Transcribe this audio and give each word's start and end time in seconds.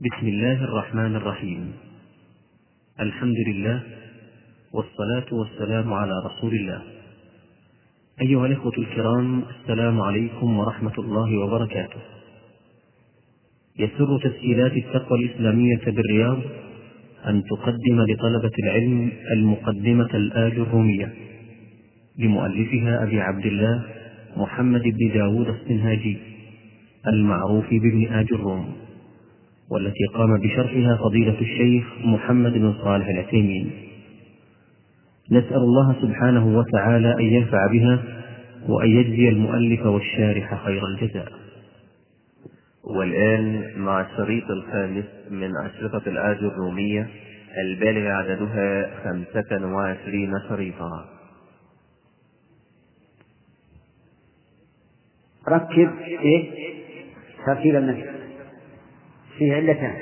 بسم 0.00 0.26
الله 0.26 0.64
الرحمن 0.64 1.16
الرحيم. 1.16 1.72
الحمد 3.00 3.36
لله 3.48 3.82
والصلاة 4.72 5.26
والسلام 5.32 5.92
على 5.92 6.12
رسول 6.26 6.54
الله. 6.54 6.82
أيها 8.20 8.46
الإخوة 8.46 8.72
الكرام 8.78 9.42
السلام 9.42 10.00
عليكم 10.00 10.58
ورحمة 10.58 10.92
الله 10.98 11.38
وبركاته. 11.38 12.00
يسر 13.78 14.18
تسجيلات 14.18 14.72
التقوى 14.72 15.18
الإسلامية 15.18 15.84
بالرياض 15.86 16.38
أن 17.26 17.42
تقدم 17.50 18.00
لطلبة 18.08 18.54
العلم 18.64 19.12
المقدمة 19.32 20.10
الآج 20.14 20.52
الرومية 20.52 21.14
لمؤلفها 22.18 23.02
أبي 23.02 23.20
عبد 23.20 23.46
الله 23.46 23.82
محمد 24.36 24.82
بن 24.82 25.12
داود 25.14 25.48
السنهاجي 25.48 26.16
المعروف 27.06 27.70
بابن 27.70 28.06
آج 28.06 28.26
الروم. 28.32 28.87
والتي 29.70 30.06
قام 30.14 30.40
بشرحها 30.40 30.96
فضيلة 30.96 31.40
الشيخ 31.40 31.84
محمد 32.04 32.52
بن 32.52 32.74
صالح 32.84 33.06
العثيمين. 33.08 33.70
نسأل 35.30 35.56
الله 35.56 35.96
سبحانه 36.02 36.58
وتعالى 36.58 37.14
أن 37.14 37.24
ينفع 37.24 37.66
بها 37.72 38.02
وأن 38.68 38.88
يجزي 38.88 39.28
المؤلف 39.28 39.86
والشارح 39.86 40.64
خير 40.64 40.82
الجزاء. 40.86 41.32
والآن 42.84 43.72
مع 43.76 44.00
الشريط 44.00 44.50
الخامس 44.50 45.04
من 45.30 45.50
أشرطة 45.56 46.08
الآج 46.08 46.36
الرومية 46.36 47.08
البالغ 47.58 48.06
عددها 48.06 48.90
خمسة 49.04 49.66
وعشرين 49.66 50.32
شريطا. 50.48 51.04
ركب 55.48 55.90
إيه؟ 56.00 56.50
تركيب 57.46 57.76
المسجد 57.76 58.17
فيه 59.38 59.54
علتان 59.54 59.96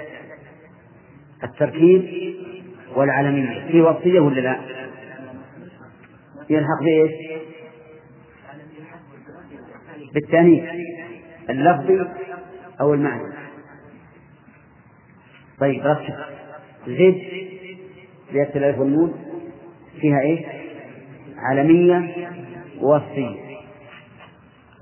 التركيب 1.45 2.35
والعلمية. 2.97 3.71
في 3.71 3.81
وصية 3.81 4.21
ولا 4.21 4.41
لا؟ 4.41 4.61
يلحق 6.51 6.83
بإيش؟ 6.83 7.13
بالتأنيث. 10.15 10.65
اللفظي 11.51 12.07
أو 12.81 12.95
المعنى. 12.95 13.35
طيب 15.61 15.87
ركب 15.87 16.15
زد. 16.87 17.23
زيادة 18.33 18.55
الألف 18.55 18.79
والنون. 18.79 19.15
فيها 20.01 20.21
إيش؟ 20.21 20.41
علمية 21.37 22.15
ووصية. 22.81 23.37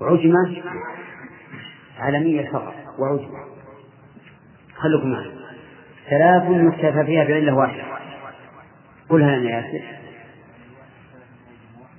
عجمة. 0.01 0.63
علمية 1.99 2.51
فقط. 2.51 2.73
وعجمة. 2.99 3.44
خلوكم 4.75 5.11
معي. 5.11 5.31
ثلاث 6.09 6.43
يكتفى 6.49 7.05
فيها 7.05 7.23
بعلة 7.23 7.55
واحدة. 7.55 7.83
قلها 9.09 9.35
يا 9.35 9.49
ياسر 9.49 9.83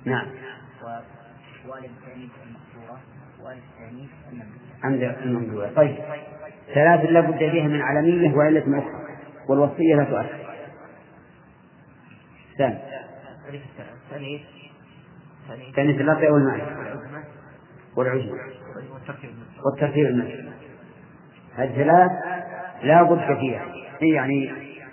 نعم. 0.05 0.27
عند 4.83 5.03
الممدوحة 5.03 5.73
طيب. 5.73 5.97
ثلاث 6.73 7.09
لا 7.09 7.19
بد 7.21 7.37
فيها 7.37 7.67
من 7.67 7.81
علمية 7.81 8.35
وعلة 8.35 8.79
أخرى 8.79 9.07
والوصية 9.49 9.95
لا 9.95 10.03
تؤثر 10.03 10.47
ثاني 12.57 12.79
ثاني 15.75 15.91
اللفظ 15.91 16.23
والمعنى 16.23 16.63
والعجمة 17.95 18.37
والترتيب 19.65 20.05
المنزل 20.05 20.51
الثلاث 21.59 22.11
لا 22.83 23.03
بد 23.03 23.37
فيها. 23.39 23.65
يعني 24.01 24.51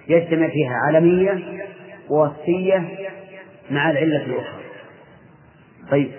يجتمع 0.09 0.49
فيها 0.49 0.75
علمية 0.87 1.63
ووصية 2.11 2.79
مع 3.71 3.91
العلة 3.91 4.25
الأخرى. 4.25 4.65
طيب. 5.91 6.11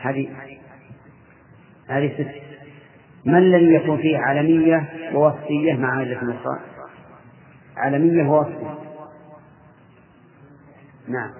هذه 0.00 0.28
هذه 1.88 2.12
ست. 2.14 2.40
ما 3.24 3.38
الذي 3.38 3.74
يكون 3.74 3.96
فيه 3.96 4.18
علمية 4.18 4.88
ووصية 5.14 5.74
مع 5.74 5.98
علة 5.98 6.16
أخرى 6.16 6.60
علمية 7.76 8.28
ووصية 8.28 8.78
نعم. 11.08 11.30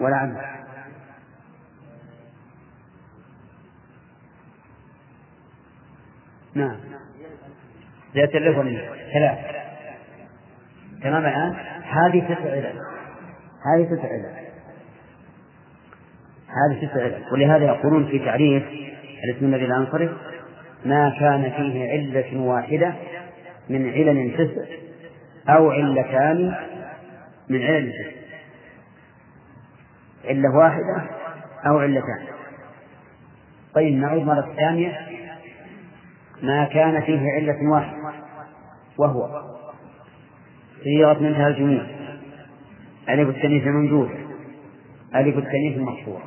ولا 0.00 0.16
عبد 0.16 0.55
نعم. 6.56 6.76
زيادة 8.14 8.38
اللف 8.38 8.56
ثلاث. 9.12 9.38
تمام 11.02 11.26
الآن؟ 11.26 11.56
هذه 11.82 12.20
تسع 12.20 12.50
علل. 12.50 12.80
هذه 13.66 13.84
تسع 13.84 14.08
علل. 14.08 14.46
هذه 16.48 16.86
تسع 16.86 17.02
علل. 17.02 17.22
ولهذا 17.32 17.64
يقولون 17.64 18.06
في 18.06 18.18
تعريف 18.18 18.64
الاسم 19.24 19.54
الذي 19.54 19.66
لا 19.66 19.76
ينصرف؟ 19.76 20.10
ما 20.84 21.16
كان 21.20 21.50
فيه 21.50 21.90
علة 21.90 22.40
واحدة 22.40 22.94
من 23.68 23.90
علل 23.90 24.34
تسع 24.36 24.64
أو 25.48 25.70
علتان 25.70 26.54
من 27.48 27.62
علل 27.62 27.92
تسع 27.92 28.16
علة 30.30 30.56
واحدة 30.56 31.10
أو 31.66 31.78
علتان. 31.78 32.26
طيب 33.74 33.94
نعود 33.94 34.22
مرة 34.22 34.54
ثانية. 34.56 35.05
ما 36.42 36.64
كان 36.64 37.02
فيه 37.02 37.20
علة 37.20 37.70
واحدة 37.70 37.96
وهو 38.98 39.42
صيغة 40.84 41.18
منتهى 41.22 41.46
الجموع 41.46 41.86
ألف 43.08 43.28
التنيث 43.28 43.62
الممدود 43.66 44.10
ألف 45.14 45.38
التنيث 45.38 45.76
المقصورة 45.76 46.22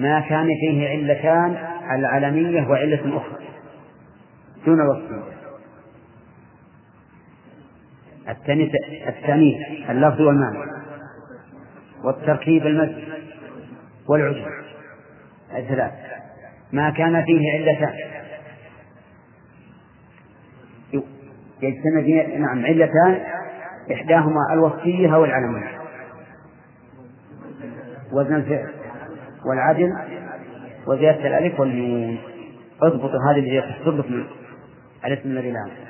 ما 0.00 0.20
كان 0.20 0.48
فيه 0.60 0.88
علتان 0.88 1.56
العلمية 1.90 2.68
وعلة 2.68 3.16
أخرى 3.16 3.38
دون 4.66 4.80
وصف. 4.80 5.28
التنيث 8.28 8.70
التانيث 9.08 9.56
اللفظ 9.90 10.20
والمعنى 10.20 10.58
والتركيب 12.04 12.66
المد 12.66 13.04
والعجم 14.08 14.46
الثلاث. 15.56 15.92
ما 16.72 16.90
كان 16.90 17.24
فيه 17.24 17.52
علتان 17.52 18.17
فيه 21.62 22.38
نعم 22.38 22.66
علتان 22.66 23.18
إحداهما 23.92 24.40
الوصية 24.52 25.14
أو 25.14 25.24
العلمية 25.24 25.78
وزن 28.12 28.34
الفعل 28.34 28.68
والعدل 29.46 29.92
وزيادة 30.86 31.26
الألف 31.26 31.60
والنون. 31.60 32.18
اضبطوا 32.82 33.20
هذه 33.30 33.38
اللي 33.38 33.56
من 34.10 34.24
الاسم 35.04 35.30
الذي 35.30 35.50
لا 35.50 35.58
ينصرف. 35.58 35.88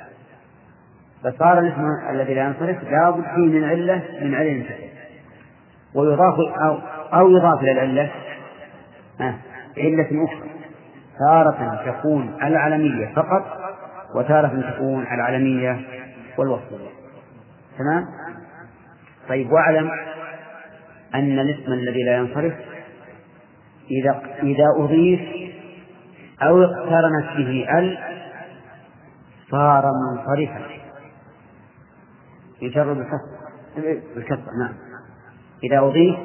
فصار 1.23 1.59
الاسم 1.59 1.81
الذي 2.09 2.33
لا 2.33 2.43
ينصرف 2.43 2.83
لابد 2.83 3.23
فيه 3.23 3.59
من 3.59 3.63
علة 3.63 4.03
من 4.21 4.35
علة 4.35 4.65
ويضاف 5.95 6.35
أو 6.61 6.77
أو 7.13 7.29
يضاف 7.29 7.61
إلى 7.61 7.71
العلة 7.71 8.11
علة 9.77 10.25
أخرى. 10.25 10.49
تارة 11.19 11.83
تكون 11.85 12.33
العلمية 12.43 13.13
فقط 13.15 13.58
وتارة 14.15 14.71
تكون 14.71 15.03
العلمية 15.03 15.79
والوصفية 16.37 16.89
تمام؟ 17.77 18.05
طيب 19.29 19.51
واعلم 19.51 19.91
أن 21.15 21.39
الاسم 21.39 21.73
الذي 21.73 22.03
لا 22.03 22.17
ينصرف 22.17 22.53
إذا 23.91 24.21
إذا 24.43 24.65
أضيف 24.77 25.19
أو 26.41 26.63
اقترنت 26.63 27.37
به 27.37 27.79
ال 27.79 27.97
صار 29.51 29.91
منصرفا. 29.91 30.61
يجر 32.61 32.93
بالكسر 34.15 34.51
نعم. 34.59 34.73
إذا 35.63 35.79
أضيف 35.79 36.15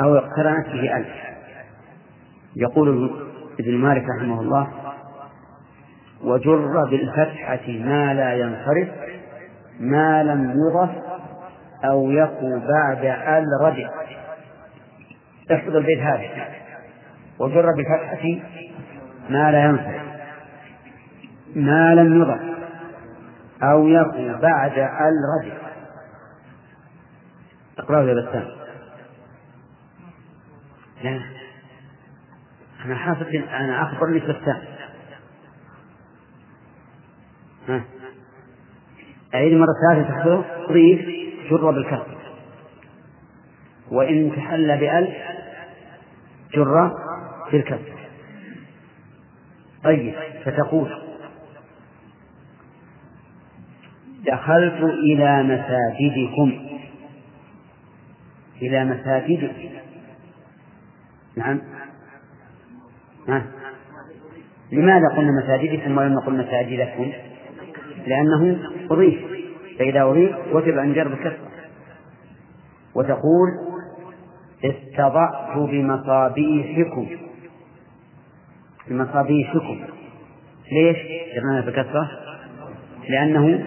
أو 0.00 0.16
اقترنت 0.16 0.66
به 0.66 0.96
ألف 0.96 1.08
يقول 2.56 3.10
ابن 3.60 3.76
مالك 3.76 4.04
رحمه 4.18 4.40
الله 4.40 4.81
وجر 6.22 6.84
بالفتحة 6.90 7.68
ما 7.68 8.14
لا 8.14 8.34
ينصرف 8.34 8.88
ما 9.80 10.22
لم 10.22 10.50
يضف 10.50 10.90
أو 11.84 12.10
يقو 12.10 12.58
بعد 12.58 13.04
ال 13.04 13.46
رجع 13.60 13.90
احفظ 15.52 15.76
البيت 15.76 15.98
هذا. 15.98 16.48
وجر 17.38 17.66
بالفتحة 17.76 18.40
ما 19.30 19.52
لا 19.52 19.64
ينصرف 19.64 20.02
ما 21.56 21.94
لم 21.94 22.22
يضف 22.22 22.40
أو 23.62 23.88
يقو 23.88 24.40
بعد 24.42 24.78
ال 24.78 25.14
رجع 25.42 25.56
اقرأه 27.78 28.02
يا 28.02 28.14
بسام 28.14 28.46
لا. 31.04 31.20
أنا 32.84 32.94
حاسب 32.94 33.26
أنا 33.34 33.82
أخبر 33.82 34.06
لي 34.06 34.18
الثاني 34.18 34.71
أعيد 39.34 39.52
مرة 39.52 39.74
ثالثة 39.88 40.08
تحته 40.08 40.44
ضيف 40.72 41.00
جر 41.50 41.70
بالكسر 41.70 42.16
وإن 43.90 44.32
تحل 44.36 44.78
بألف 44.78 45.16
جر 46.54 46.90
بالكسر 47.52 47.92
طيب 49.84 50.14
فتقول 50.44 51.02
دخلت 54.26 54.82
إلى 54.82 55.42
مساجدكم. 55.42 56.68
إلى 58.62 58.84
مساجدكم 58.84 59.68
نعم. 61.36 61.60
ها. 63.28 63.46
لماذا 64.72 65.08
قلنا 65.16 65.42
مساجدكم 65.44 65.98
ولم 65.98 66.12
نقل 66.12 66.32
مساجدكم؟ 66.32 67.12
لأنه 68.06 68.58
أضيف. 68.90 69.20
فإذا 69.78 70.02
أضيف 70.02 70.32
وجب 70.52 70.78
أن 70.78 70.90
يجر 70.90 71.08
بالكسرة 71.08 71.48
وتقول 72.94 73.48
استضعت 74.64 75.58
بمصابيحكم. 75.58 77.06
بمصابيحكم. 78.88 79.80
ليش؟ 80.72 80.96
جرناها 81.34 81.60
بكسرة 81.60 82.10
لأنه 83.08 83.66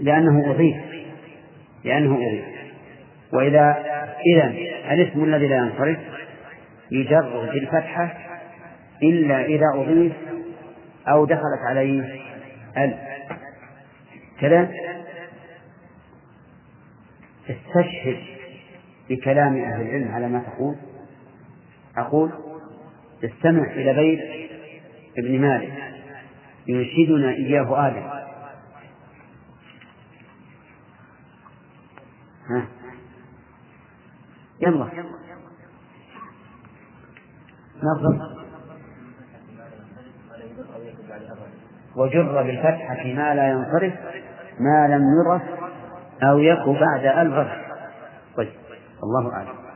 لأنه 0.00 0.50
أضيف. 0.50 0.76
لأنه 1.84 2.14
أضيف. 2.14 2.44
وإذا 3.32 3.76
إذا 4.26 4.54
الاسم 4.92 5.24
الذي 5.24 5.46
لا 5.46 5.56
ينصرف 5.56 5.98
يجر 6.90 7.50
بالفتحة 7.52 8.14
إلا 9.02 9.44
إذا 9.44 9.66
أضيف 9.74 10.12
أو 11.08 11.24
دخلت 11.24 11.60
عليه 11.68 12.25
ال 12.76 12.98
كذا 14.40 14.70
استشهد 17.50 18.18
بكلام 19.10 19.56
أهل 19.56 19.80
العلم 19.80 20.14
على 20.14 20.28
ما 20.28 20.38
تقول. 20.38 20.76
أقول 21.96 22.32
استمع 23.24 23.72
إلى 23.72 23.94
بيت 23.94 24.50
ابن 25.18 25.40
مالك 25.40 25.72
ينشدنا 26.66 27.30
إياه 27.30 27.88
آدم. 27.88 28.06
ها؟ 32.50 32.66
يلا. 34.60 34.88
نظر. 37.76 38.35
وجر 41.96 42.42
بالفتحة 42.42 43.04
ما 43.14 43.34
لا 43.34 43.48
ينصرف 43.48 43.92
ما 44.60 44.88
لم 44.88 45.02
يرف 45.18 45.42
أو 46.22 46.38
يك 46.38 46.68
بعد 46.68 47.26
الغرف 47.26 47.66
طيب 48.36 48.52
الله 49.02 49.32
أعلم. 49.32 49.66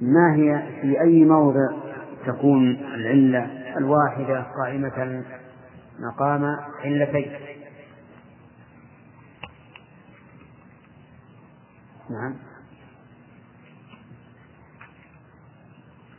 ما 0.00 0.34
هي 0.34 0.62
في 0.80 1.00
أي 1.00 1.24
موضع 1.24 1.68
تكون 2.26 2.70
العلة 2.70 3.50
الواحدة 3.76 4.46
قائمة 4.62 5.24
مقام 5.98 6.44
علتين؟ 6.84 7.32
نعم. 12.10 12.34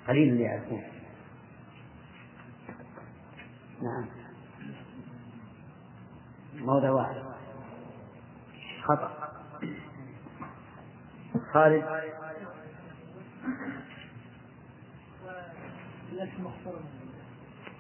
قليل 0.07 0.29
اللي 0.29 0.43
يعرفون 0.43 0.83
نعم. 3.81 4.05
موضع 6.55 6.91
واحد. 6.91 7.15
خطأ. 8.83 9.33
خالد. 11.53 11.83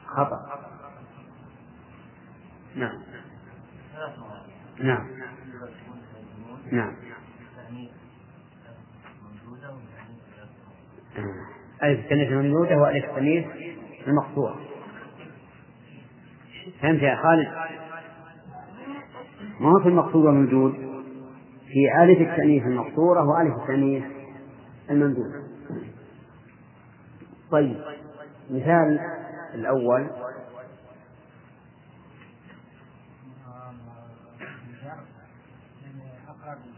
خطأ. 0.05 0.63
نعم. 2.75 3.01
نعم. 4.79 5.07
نعم. 6.71 6.95
ألف 11.83 11.99
التأنيث 11.99 12.27
الممدودة 12.31 12.77
وألف 12.77 13.05
التأنيث 13.05 13.45
المقطوعة 14.07 14.55
فهمت 16.81 17.01
يا 17.01 17.15
خالد؟ 17.15 17.47
ما 19.59 19.69
هو 19.69 19.79
في 19.79 19.89
المقصود 19.89 20.25
والممدود 20.25 20.73
في 21.67 22.03
ألف 22.03 22.21
التأنيث 22.21 22.63
المقصورة 22.63 23.23
وألف 23.27 23.53
التأنيث 23.61 24.03
الممدودة 24.89 25.43
طيب 27.51 27.75
مثال 28.49 28.99
الأول. 29.55 30.07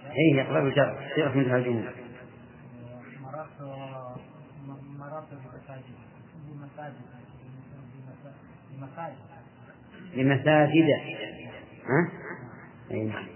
إيه 0.05 0.41
اقرب 0.41 0.65
الجر 0.65 0.97
صيغه 1.15 1.57
الجمهور 1.57 1.93
لمساجد. 10.13 10.87
ها؟ 11.85 12.11
أي 12.91 13.03
نعم. 13.03 13.27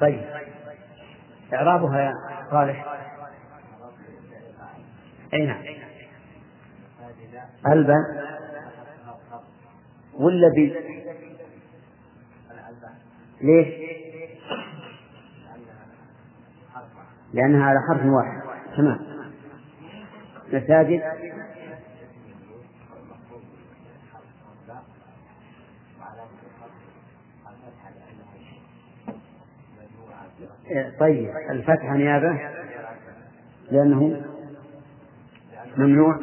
طيب. 0.00 0.24
إعرابها 1.54 2.00
يا 2.00 2.12
صالح. 2.50 2.84
أي 5.34 5.46
نعم. 5.46 5.62
ألبا 7.66 7.96
ولا 10.14 10.48
بي؟ 10.54 10.74
ليش؟ 13.40 13.90
لأنها 17.32 17.64
على 17.64 17.78
حرف 17.88 18.06
واحد. 18.06 18.40
تمام. 18.76 19.09
مساجد. 20.52 21.02
طيب 31.00 31.30
الفتحة 31.50 31.96
نيابة؟ 31.96 32.50
لأنه 33.70 34.22
ممنوع؟ 35.76 36.18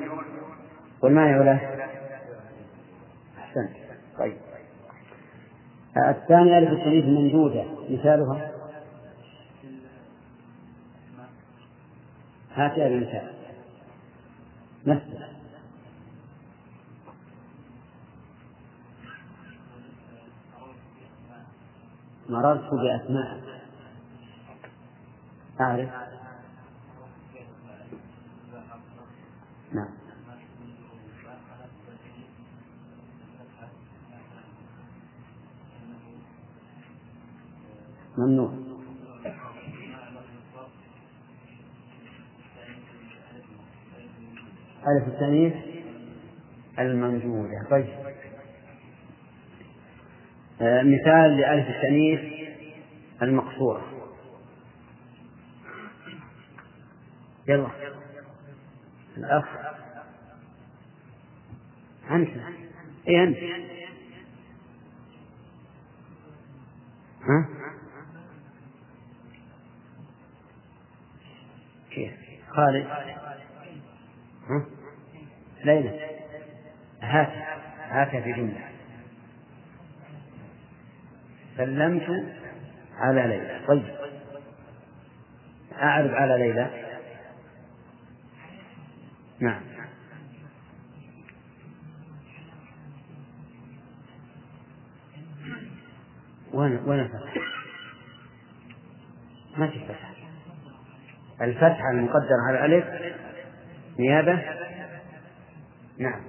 والمانع 1.01 1.38
له 1.38 1.86
أحسنت. 3.39 3.72
طيب. 4.19 4.38
الثانية 5.98 6.57
ألف 6.57 6.72
التأنيث 6.72 7.05
ممدودة 7.05 7.65
مثالها؟ 7.89 8.51
هات 12.55 12.77
المثال 12.77 13.37
نفسه. 14.88 15.27
مررت 22.29 22.70
بأسماء. 22.74 23.41
أعرف. 25.62 25.89
نعم. 29.74 29.88
ممنوع. 38.17 38.66
ألف 44.88 45.08
التأنيث 45.08 45.53
الممدودة 46.79 47.67
طيب. 47.72 47.88
آه 50.62 50.82
مثال 50.82 51.38
لألف 51.38 51.67
التأنيث 51.70 52.20
المقصورة. 53.22 53.88
يلا. 57.48 57.67
الأخ. 59.17 59.46
أنت. 62.12 62.29
إيه 63.08 63.24
أنت؟ 63.24 63.38
ها؟ 67.22 67.50
كيف؟ 71.91 72.13
خالد. 72.50 72.86
ها؟ 74.50 74.76
ليلى 75.65 76.09
هات 77.01 77.31
هات 77.89 78.23
في 78.23 78.31
جملة. 78.31 78.67
سلمت 81.57 82.35
على 82.97 83.21
ليلى 83.27 83.61
طيب. 83.67 83.95
أعرض 85.81 86.13
على 86.13 86.37
ليلى 86.37 86.69
نعم. 89.39 89.61
وين 96.53 96.79
وين 96.85 96.99
الفتح؟ 96.99 97.47
ما 99.57 99.67
في 99.67 99.79
فتح 99.79 100.13
الفتحة 101.41 101.91
المقدرة 101.91 102.41
على 102.47 102.65
الألف 102.65 103.15
نيابة. 103.99 104.66
نعم. 106.00 106.22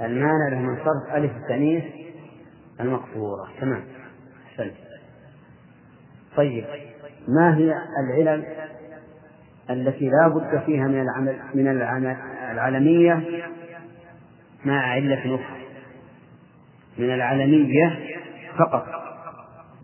المانع 0.00 0.48
له 0.48 0.58
من 0.58 0.76
صرف 0.76 1.14
ألف 1.16 1.32
التأنيث 1.36 1.84
المقصورة. 2.80 3.48
تمام. 3.60 3.84
أحسنت 4.46 4.74
طيب. 6.36 6.64
ما 7.28 7.56
هي 7.56 7.74
العلل 8.04 8.44
التي 9.70 10.08
لا 10.08 10.28
بد 10.28 10.62
فيها 10.66 10.88
من 10.88 11.00
العمل 11.00 11.38
من 11.54 11.68
العلمية 12.52 13.24
مع 14.64 14.80
علة 14.80 15.34
أخرى 15.34 15.64
من 16.98 17.14
العلمية 17.14 17.98
فقط. 18.58 19.03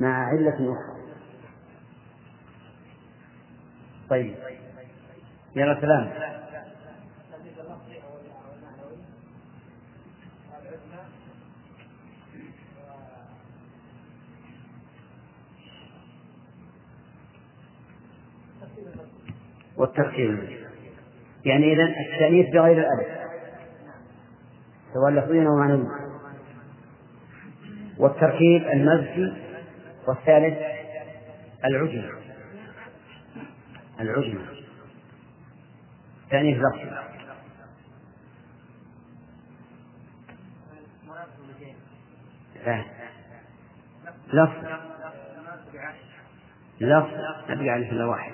مع 0.00 0.26
علة 0.26 0.54
أخرى. 0.54 1.00
طيب. 4.11 4.35
يلا 5.57 5.80
سلام. 5.80 6.11
والتركيب 19.76 20.38
يعني 21.45 21.73
إذا 21.73 21.83
التأنيث 21.83 22.47
بغير 22.54 22.78
الألف. 22.78 23.21
سواء 24.95 25.11
لفظيا 25.11 25.49
أو 25.49 25.57
معنويا. 25.57 26.11
والتركيب 27.99 28.62
المزجي 28.62 29.50
والثالث 30.09 30.59
العجمة 31.64 32.11
العجمة 34.00 34.47
تأنيث 36.30 36.59
لفظي 36.59 36.90
لفظ. 44.33 44.64
لفظ. 46.80 47.14
ما 47.49 47.54
بقى 47.54 47.76
إلا 47.76 48.04
واحد 48.04 48.33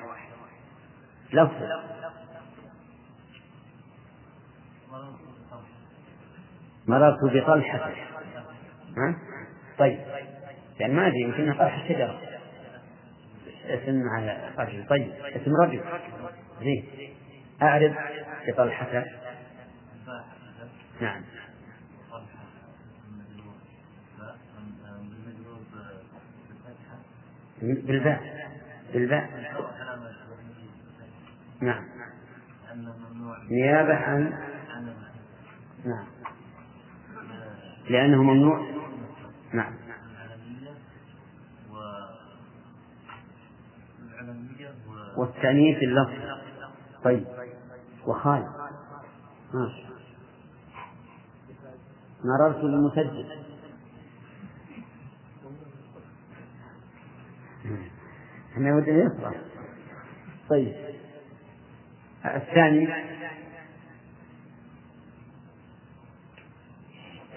لفظ. 1.32 1.62
مررت 6.86 7.18
بطلحة. 7.24 7.90
ها؟ 8.96 9.14
طيب. 9.78 9.98
يعني 10.80 10.94
ما 10.94 11.06
أدري 11.06 11.20
يمكن 11.22 11.52
طلحة 11.52 11.88
شجرة 11.88 12.20
اسم 13.66 14.02
على 14.08 14.50
رجل 14.58 14.86
طيب 14.86 15.12
اسم 15.12 15.50
رجل 15.62 15.80
زين. 16.60 16.84
أعرف 17.62 17.92
بطلحة 18.48 19.04
نعم. 21.00 21.22
بالباء. 27.62 28.20
بالباء. 28.92 29.30
نعم. 31.60 31.84
نيابة 33.50 33.94
عن 33.94 34.32
نعم. 35.84 36.06
لأنه 37.90 38.22
ممنوع. 38.22 38.66
نعم. 39.52 39.85
والتأنيث 45.16 45.76
اللفظ. 45.82 46.22
طيب. 47.04 47.26
ماشي. 49.54 49.86
مررت 52.24 52.56
بالمسجل 52.56 53.26
إحنا 58.52 58.76
ودنا 58.76 59.04
يصبر 59.04 59.36
طيب. 60.48 60.74
الثاني. 62.24 62.88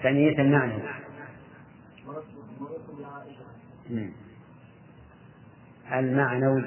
ثانية 0.02 0.38
المعنى. 0.38 0.82
المعنوي. 5.92 6.64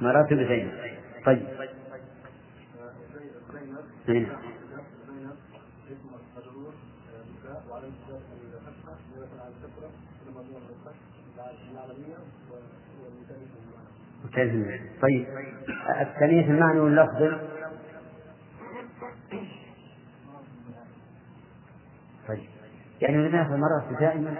مرات 0.00 0.32
بزينب 0.32 0.72
طيب. 1.26 1.46
هنا. 14.54 14.80
طيب. 15.02 15.26
التأنيث 16.00 16.50
المعنى 16.50 16.80
واللفظ. 16.80 17.22
طيب. 22.28 22.48
يعني 23.00 23.16
في 23.44 23.54
المرأة 23.54 24.00
دائما 24.00 24.30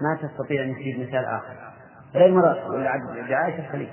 ما 0.00 0.18
تستطيع 0.22 0.64
أن 0.64 0.74
تجيب 0.74 1.00
مثال 1.00 1.24
آخر. 1.24 1.75
غير 2.16 2.32
ولا 2.34 3.26
بعائشة 3.28 3.72
خليل 3.72 3.90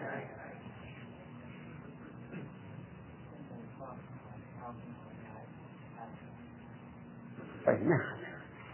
طيب 7.65 7.87
نعم. 7.87 8.01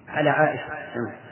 على 0.08 0.29
عائشة. 0.29 0.70
نعم. 0.70 1.29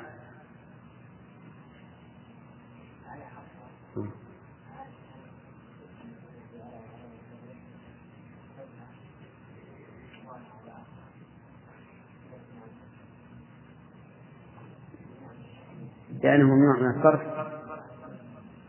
لأنه 16.24 16.46
ممنوع 16.46 16.80
من 16.80 16.98
الصرف. 16.98 17.57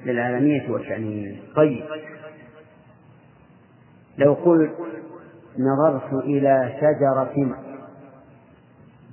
للعالمية 0.05 0.71
والتأنيث 0.71 1.39
طيب 1.57 1.85
لو 4.19 4.35
قلت 4.35 4.75
نظرت 5.59 6.13
إلى 6.13 6.77
شجرة 6.81 7.57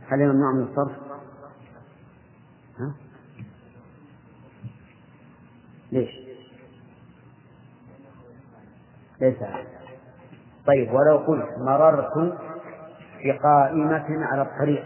هل 0.10 0.20
ممنوع 0.20 0.54
من 0.54 0.63
الصرف؟ 0.63 0.98
ها؟ 2.80 2.94
ليش؟ 5.92 6.10
ليس 9.22 9.38
طيب 10.68 10.94
ولو 10.94 11.18
قلت 11.18 11.58
مررت 11.58 12.38
بقائمة 13.24 14.25
على 14.25 14.42
الطريق 14.42 14.86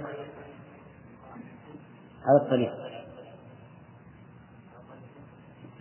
على 2.25 2.38
الطريق 2.41 2.88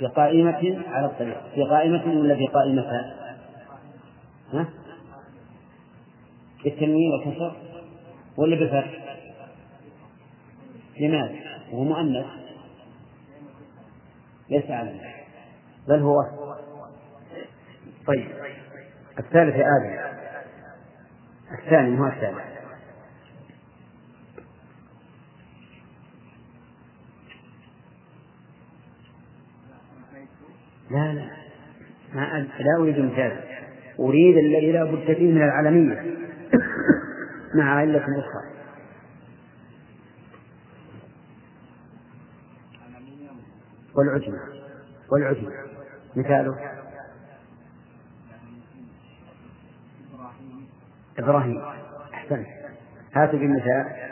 بقائمة 0.01 0.85
على 0.89 1.07
الطريق. 1.07 1.43
بقائمة 1.57 2.21
ولا 2.21 2.35
بقائمة 2.35 2.83
ها؟ 4.53 4.69
بالتنوين 6.65 7.13
والكسر 7.13 7.57
ولا 8.37 8.57
بالفتح؟ 8.57 9.17
لماذا؟ 11.01 11.35
وهو 11.73 11.85
مؤنث. 11.85 12.27
ليس 14.51 14.71
على 14.71 15.01
بل 15.89 16.01
هو. 16.03 16.17
طيب. 18.07 18.29
الثالث 19.19 19.55
يا 19.55 19.65
آدم. 19.65 20.19
الثاني 21.59 21.91
مو 21.91 22.07
الثالث؟ 22.07 22.58
لا 30.91 31.13
لا. 31.13 31.31
ما 32.15 32.49
لا 32.59 32.77
أريد 32.79 32.99
مثالا 32.99 33.41
أريد 34.01 34.37
الذي 34.37 34.73
لا 34.73 34.85
بد 34.85 35.15
فيه 35.15 35.33
من 35.33 35.43
العالمية 35.43 36.17
مع 37.59 37.75
علة 37.75 37.99
أخرى. 37.99 38.59
والعجمة. 43.95 44.39
والعجمة. 45.11 45.53
مثاله. 46.17 46.57
إبراهيم. 51.19 51.63
أحسنت. 52.15 52.47
هاتوا 53.15 53.39
بالمثال 53.39 54.08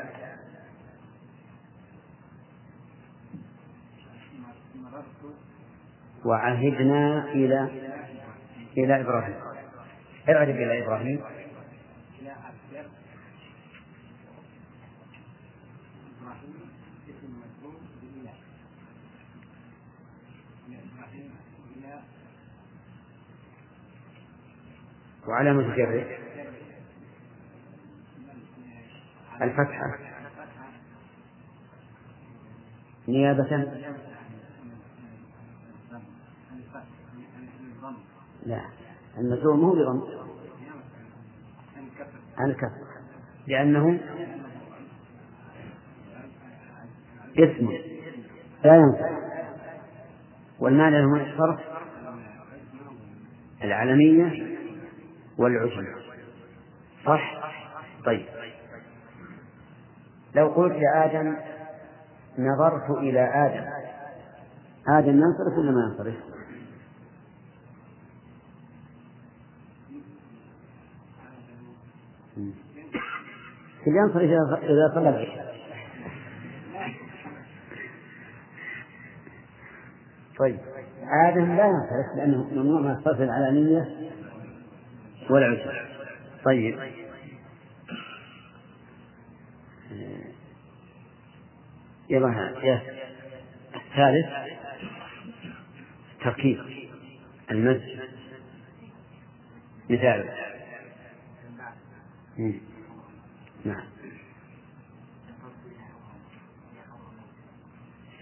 وعهدنا 6.26 7.32
إلى 7.32 7.70
إلى 8.76 9.00
إبراهيم. 9.00 9.34
اعرف 10.28 10.56
إلى 10.56 10.84
إبراهيم. 10.84 11.20
وعلامة 25.26 25.76
جره 25.76 26.06
الفتحة. 29.42 29.98
نيابة. 33.08 34.15
لا. 38.46 38.60
النزول 39.18 39.56
مو 39.56 39.72
بضم 39.72 40.02
عن 42.38 42.50
الكسر 42.50 42.86
لأنه 43.46 44.00
اسم 47.38 47.68
لا 48.64 48.76
ينصرف 48.76 49.16
والمعنى 50.58 51.00
له 51.00 51.32
الصرف 51.32 51.60
العلمية 53.62 54.56
والعجم 55.38 55.86
صح؟ 57.04 57.52
طيب. 58.04 58.26
لو 60.34 60.48
قلت 60.48 60.72
لآدم 60.72 61.36
نظرت 62.38 62.90
إلى 62.90 63.20
آدم. 63.20 63.66
آدم 64.88 65.10
ينصرف 65.10 65.58
ولا 65.58 65.70
ما 65.70 65.90
ينصرف؟ 65.90 66.14
ينصرف 73.86 74.22
إذا 74.62 74.92
صلى 74.94 75.08
العشاء. 75.08 75.56
طيب. 80.38 80.58
آدم 81.28 81.56
لا 81.56 81.66
ينصرف 81.66 82.16
لأنه 82.16 82.44
ممنوع 82.52 82.80
من 82.80 82.90
الصرف 82.90 83.20
العلانية 83.20 84.10
والعشاء 85.30 85.86
طيب. 86.44 86.78
يلا 92.10 92.28
يا 92.62 92.82
الثالث. 93.74 94.26
تركيب. 96.20 96.60
المد. 97.50 97.82
مثال. 99.90 100.45
نعم. 102.38 103.84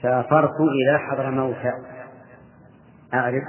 سافرت 0.02 0.60
إلى 0.60 0.98
حضرموت 0.98 1.56
أعرف. 3.14 3.44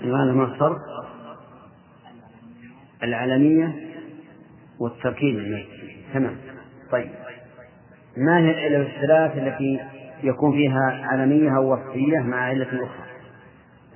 هذا 0.00 0.32
ما 0.32 0.44
الصرف 0.44 0.78
العالمية 3.02 3.74
والتركيب. 4.78 5.66
تمام. 6.14 6.36
طيب. 6.92 7.29
ما 8.16 8.38
هي 8.38 8.50
العلل 8.50 8.86
الثلاث 8.86 9.36
التي 9.36 9.80
يكون 10.22 10.52
فيها 10.52 11.06
علمية 11.06 11.56
أو 11.56 11.72
وصفية 11.72 12.18
مع 12.18 12.36
علة 12.36 12.66
أخرى؟ 12.66 13.10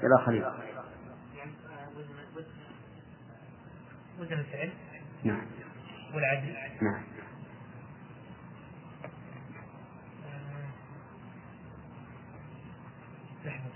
إلى 0.02 0.18
خليل. 0.26 0.44
وزن 4.20 4.32
الفعل. 4.32 4.70
نعم. 5.24 5.46
والعدل. 6.14 6.54
نعم. 6.82 7.02
لحظة 13.44 13.70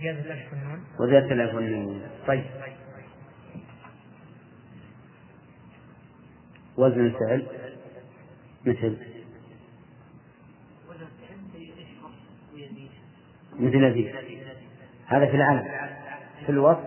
زيادة 0.00 0.20
الألف 0.20 0.52
والنون. 0.52 0.84
وزيادة 1.00 1.32
الألف 1.32 1.54
والنون. 1.54 2.02
طيب. 2.26 2.44
وزن 6.76 7.00
الفعل. 7.00 7.71
مثل 8.66 8.96
مثل 13.58 13.92
ذي 13.92 14.14
هذا 15.06 15.26
في 15.26 15.36
العلم 15.36 15.68
في 16.46 16.52
الوصف 16.52 16.84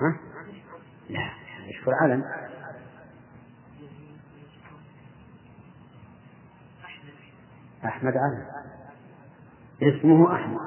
ها؟ 0.00 0.20
لا 1.08 1.30
يشكر 1.68 1.90
علم 2.02 2.24
أحمد 7.84 8.12
علم 8.16 8.46
اسمه 9.82 10.34
أحمد. 10.34 10.58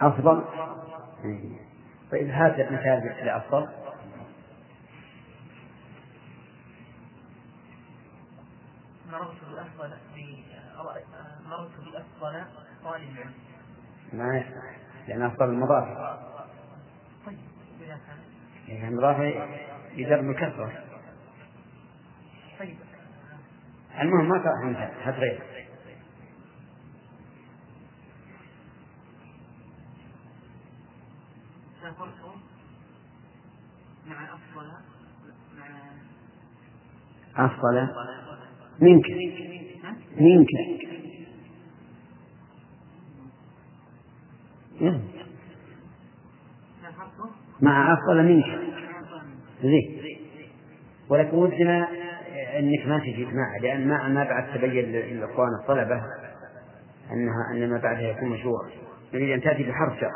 أفضل. 0.00 0.44
طيب 2.12 2.30
هذا 2.30 2.70
مثال 2.70 3.26
لأفضل. 3.26 3.68
مررت 9.14 9.44
بأفضل 9.44 9.94
مررت 11.46 11.70
بأفضل 11.80 12.44
طالب 12.84 13.16
علم 13.16 13.32
ما 14.12 14.36
يصح 14.36 14.84
لأن 15.08 15.22
أفضل 15.22 15.44
المضاف. 15.44 15.84
طيب 17.26 17.38
إذا 17.80 17.98
كان. 18.06 18.18
يعني 18.68 18.88
المضاف 18.88 19.18
يجر 19.92 20.20
بالكسرة 20.20 20.84
طيب. 22.58 22.76
المهم 24.00 24.28
ما 24.28 24.38
صح 24.38 24.66
أنت 24.68 24.76
هات 25.02 25.14
غيره 25.14 25.44
سافرت 31.82 32.12
مع 34.06 34.34
أفضل 34.34 34.72
مع 37.36 37.46
أفضل. 37.46 37.88
منك. 38.80 39.04
منك. 40.20 40.48
سافرت 46.82 47.30
مع 47.60 47.92
أفضل 47.92 48.22
منك. 48.24 48.60
زين. 49.62 50.00
ولكن 51.08 51.36
ودنا 51.36 51.88
أنك 52.58 52.86
ما 52.86 52.98
تجيب 52.98 53.28
مع 53.34 53.56
لأن 53.62 53.88
مع 53.88 54.08
ما 54.08 54.24
بعد 54.24 54.54
تبين 54.58 54.84
للاخوان 54.84 55.48
الطلبة 55.62 56.02
أنها 57.12 57.50
أن 57.52 57.70
ما 57.70 57.78
بعدها 57.78 58.08
يكون 58.10 58.28
مشروع. 58.28 58.68
نريد 59.14 59.30
ان 59.30 59.40
تأتي 59.40 59.62
بحرف 59.62 60.00
شر 60.00 60.10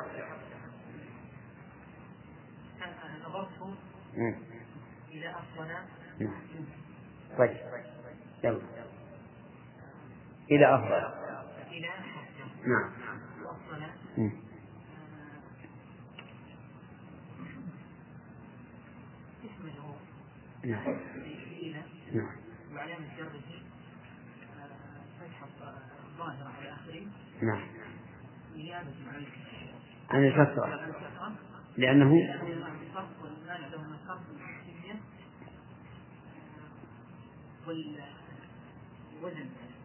نظرت؟ 3.28 3.48
مم. 4.16 4.34
إلى 5.12 5.30
أفضل. 5.30 5.68
نعم. 6.20 6.34
طيب. 7.38 7.56
يلا. 8.44 8.60
إلى 10.50 10.74
أفضل. 10.74 11.18
إلى 11.72 11.88
نعم 12.66 12.92
نعم. 20.64 20.96
إلى 21.62 21.82
نعم. 22.12 22.36
وعلامة 22.74 23.06
جره 23.16 23.28
آه، 24.58 24.68
فتحة 25.20 25.48
آه، 25.62 25.78
ظاهرة 26.18 26.52
على 26.58 27.06
نعم. 27.42 27.62
نيابة 28.56 28.94
عن 30.10 30.24
الكسرة 30.24 30.94
لأنه 31.76 32.12
لأنه 32.12 32.68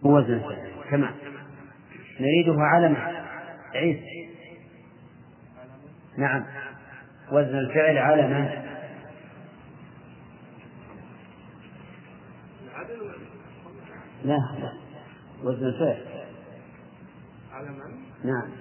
الفعل 0.04 0.42
تمام 0.92 1.16
نريده 2.20 2.56
علم 2.62 2.98
عيد. 3.74 4.02
نعم. 6.18 6.46
وزن 7.32 7.58
الفعل 7.58 7.98
علما 7.98 8.64
لا 14.24 14.38
لا 14.60 14.74
وزن 15.44 15.66
الفعل. 15.66 16.06
نعم. 18.24 18.52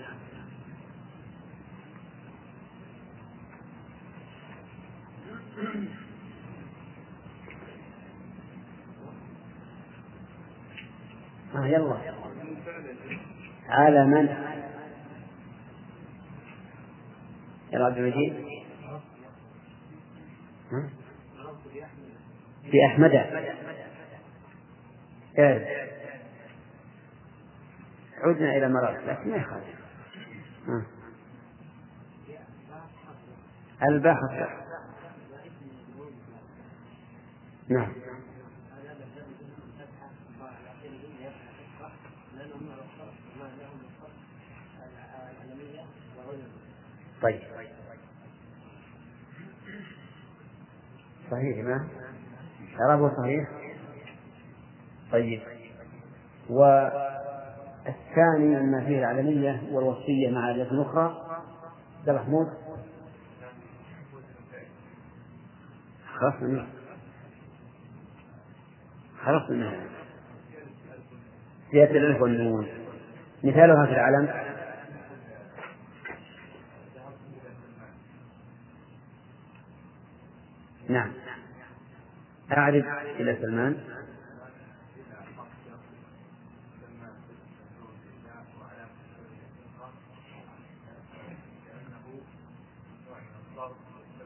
آه 11.55 11.67
يلا. 11.67 12.15
علما 13.69 14.21
يلا 17.73 17.85
عبد 17.87 17.99
المجيد؟ 17.99 18.35
في 22.71 22.87
أحمد 22.87 23.11
إيه. 25.38 25.83
عدنا 28.19 28.57
إلى 28.57 28.69
مرات 28.69 29.05
لكن 29.05 29.31
ما 29.31 29.37
يخالف. 29.37 29.79
ها. 30.69 30.87
البحث 33.83 34.49
نعم. 37.69 37.93
طيب. 47.23 47.41
صحيح 51.31 51.65
ما 51.65 51.89
إعرابه 52.81 53.17
صحيح؟ 53.17 53.49
طيب. 55.13 55.41
والثاني 56.51 56.87
مما 58.61 58.85
فيه 58.87 58.99
العلمية 58.99 59.63
والوصية 59.73 60.31
مع 60.31 60.51
آلة 60.51 60.83
أخرى 60.83 61.27
ده 62.07 62.13
محمود؟ 62.13 62.47
خلاص 66.19 66.35
منه 66.43 66.67
خلاص 69.25 69.51
منه 69.51 69.87
زيادة 71.73 71.91
الألف 71.91 72.23
والنون. 72.23 72.69
مثالها 73.45 73.87
في 73.87 73.93
العلم. 73.93 74.52
نعم. 80.92 81.12
أعرف 82.52 82.85
إلى 83.20 83.38
سلمان. 83.42 83.76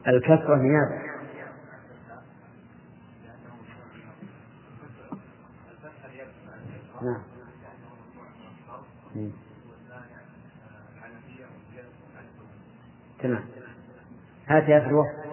الكسرة 0.07 0.55
نيابة. 0.55 1.07
نعم. 7.01 7.21
تمام. 13.19 13.45
هات 14.47 14.69
يا 14.69 14.77
أخي 14.77 14.87
الوقت 14.87 15.26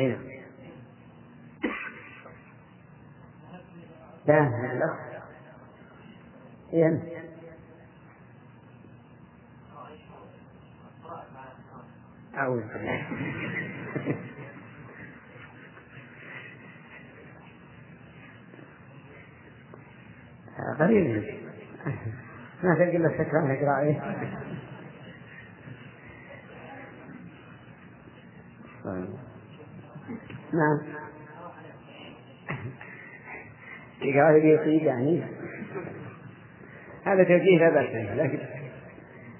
أي 0.00 0.08
نعم. 0.08 0.30
لا 4.26 4.72
الأخ. 4.72 4.96
إيه 6.72 6.86
أنت؟ 6.86 7.02
أعوذ 12.34 12.60
بالله. 12.60 13.08
غريب. 20.78 21.24
ما 22.62 22.74
تلقى 22.74 22.96
إلا 22.96 23.08
السكران 23.08 23.50
يقرأ 23.50 23.80
نعم. 30.60 30.80
يقرأ 34.02 34.36
يطيب 34.36 34.82
يعني. 34.82 35.22
هذا 37.04 37.22
توجيه 37.22 37.58
لا 37.58 37.70
بأس 37.70 37.86
به 37.86 38.14
لكن 38.14 38.38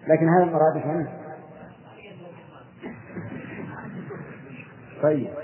لكن 0.08 0.28
هذا 0.28 0.44
مرادك 0.44 0.84
أنت 0.84 1.08
طيب. 5.02 5.28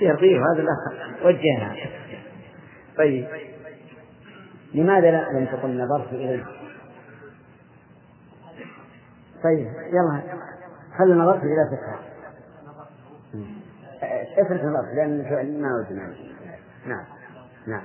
يطيب 0.00 0.42
هذا 0.42 0.62
الأخ. 0.62 1.24
وجهنا. 1.24 1.76
طيب. 2.98 3.26
لماذا 4.74 5.10
لا 5.10 5.38
لم 5.38 5.46
تقل 5.46 5.84
نظرت 5.84 6.12
إليه؟ 6.12 6.44
طيب 9.44 9.66
يلا. 9.92 10.22
خلي 10.98 11.14
نظرت 11.14 11.42
إلى 11.42 11.64
فكرة 11.76 12.09
افرض 14.42 14.60
نظرت 14.60 14.94
لأن 14.94 15.62
ما 15.62 15.68
وجدنا 15.74 16.14
نعم. 16.86 17.04
نعم. 17.66 17.84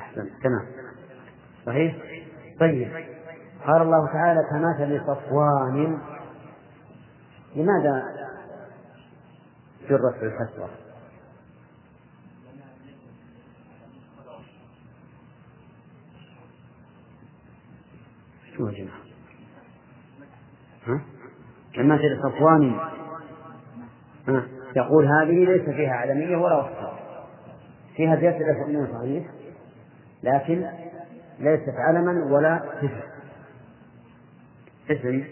أحسن. 0.00 0.30
تمام. 0.42 0.66
صحيح؟ 1.66 1.96
طيب. 2.60 2.92
قال 3.66 3.82
الله 3.82 4.06
تعالى 4.12 4.40
كمثل 4.50 5.00
صفوان 5.06 5.98
لماذا 7.56 8.02
جرت 9.88 10.20
بالكسرة؟ 10.20 10.89
شو 18.70 18.76
يا 18.76 18.84
جماعة؟ 18.84 19.00
ها؟ 20.86 21.00
كمثل 21.74 22.22
صفوان 22.22 22.78
ها؟ 24.28 24.46
يقول 24.76 25.06
هذه 25.06 25.44
ليس 25.44 25.62
فيها 25.62 25.92
علمية 25.92 26.36
ولا 26.36 26.56
وصفة 26.56 26.92
فيها 27.96 28.16
زيادة 28.16 28.36
الأسماء 28.36 29.00
صحيح 29.00 29.26
لكن 30.22 30.66
ليست 31.38 31.74
علما 31.88 32.24
ولا 32.24 32.62
اسم 32.78 33.00
اسم 34.90 35.24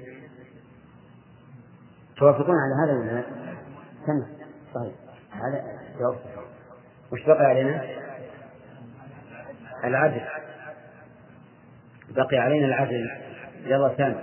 توافقون 2.16 2.55
على 2.57 2.74
هذا 2.85 2.98
ولا 2.98 3.12
لا؟ 3.12 3.24
تمام 4.07 4.27
صحيح 4.74 4.94
هذا 5.31 5.64
جواب 5.98 6.14
صحيح 6.14 6.44
وش 7.12 7.27
بقي 7.27 7.44
علينا؟ 7.46 7.85
العدل 9.85 10.20
بقي 12.11 12.38
علينا 12.38 12.66
العدل 12.66 13.11
سام 13.97 14.16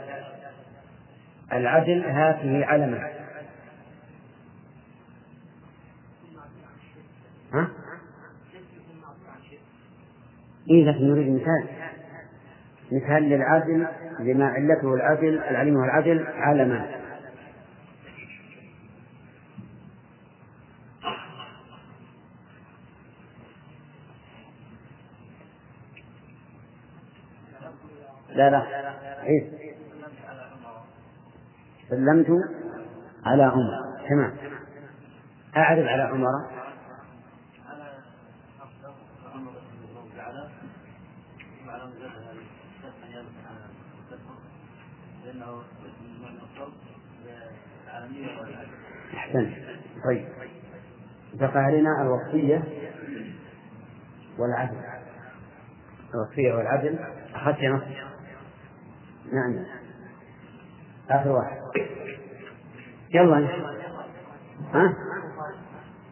العدل 1.53 2.05
هاته 2.05 2.65
علما. 2.65 3.09
ها؟ 7.53 7.67
إيه 10.69 10.85
لكن 10.85 11.11
نريد 11.11 11.41
مثال. 11.41 11.67
مثال 12.91 13.23
للعدل 13.23 13.87
لما 14.19 14.45
علته 14.45 14.93
العدل 14.93 15.39
العلم 15.39 15.75
والعدل 15.75 16.27
علما. 16.27 16.95
لا 28.35 28.49
لا. 28.49 28.84
عيد 29.25 29.75
سلمت 31.89 32.27
على 33.25 33.43
عمر. 33.43 33.71
تمام. 34.09 34.37
أعرض 35.57 35.85
على 35.85 36.03
عمر. 36.03 36.55
أحسنت. 49.13 49.53
طيب. 50.05 50.27
بقى 51.33 51.71
لنا 51.71 52.01
الوصية 52.01 52.63
والعدل. 54.37 54.81
الوصية 56.13 56.53
والعدل. 56.53 56.99
أخذت 57.35 57.63
نص 57.63 58.14
نعم. 59.33 59.65
آخر 61.09 61.29
واحد. 61.29 61.57
يلا. 63.09 63.37
ها؟ 64.73 64.93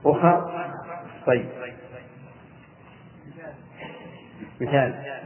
أخر 0.06 0.54
طيب. 1.26 1.50
مثال. 4.62 5.24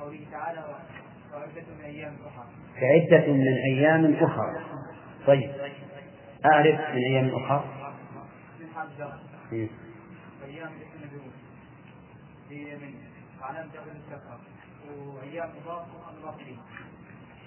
قوله 0.00 0.20
تعالى 0.32 0.60
وعدة 1.32 1.62
من 1.78 1.84
أيام 1.84 2.16
أخرى 2.26 2.46
كعدة 2.80 3.32
من 3.32 3.46
أيام 3.72 4.14
أخرى. 4.14 4.64
طيب. 5.26 5.50
أعرف 6.44 6.80
من 6.80 6.96
أيام 6.96 7.28
أخرى. 7.34 7.64
من. 9.52 9.68
أيام 10.44 10.68
اسم 10.68 11.02
النبيون 11.02 11.32
في 12.48 12.76
من 12.76 12.94
علامة 13.42 13.70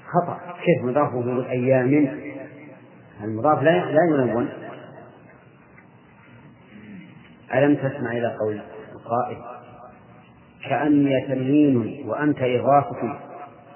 خطأ. 0.10 0.40
كيف 0.66 0.84
مضاف 0.84 1.10
يقول 1.10 1.46
أيام 1.46 2.20
المضاف 3.24 3.64
لا 3.64 3.72
لا 3.72 4.02
يلون 4.12 4.50
ألم 7.54 7.76
تسمع 7.76 8.12
إلى 8.12 8.38
قول 8.40 8.62
القائل 8.92 9.38
كأني 10.70 11.28
تنوين 11.28 12.10
وأنت 12.10 12.38
إضافة 12.42 13.20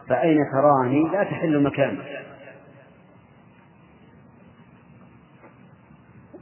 فأين 0.10 0.38
تراني؟ 0.52 1.04
لا 1.04 1.24
تحل 1.24 1.64
مكاني. 1.64 2.00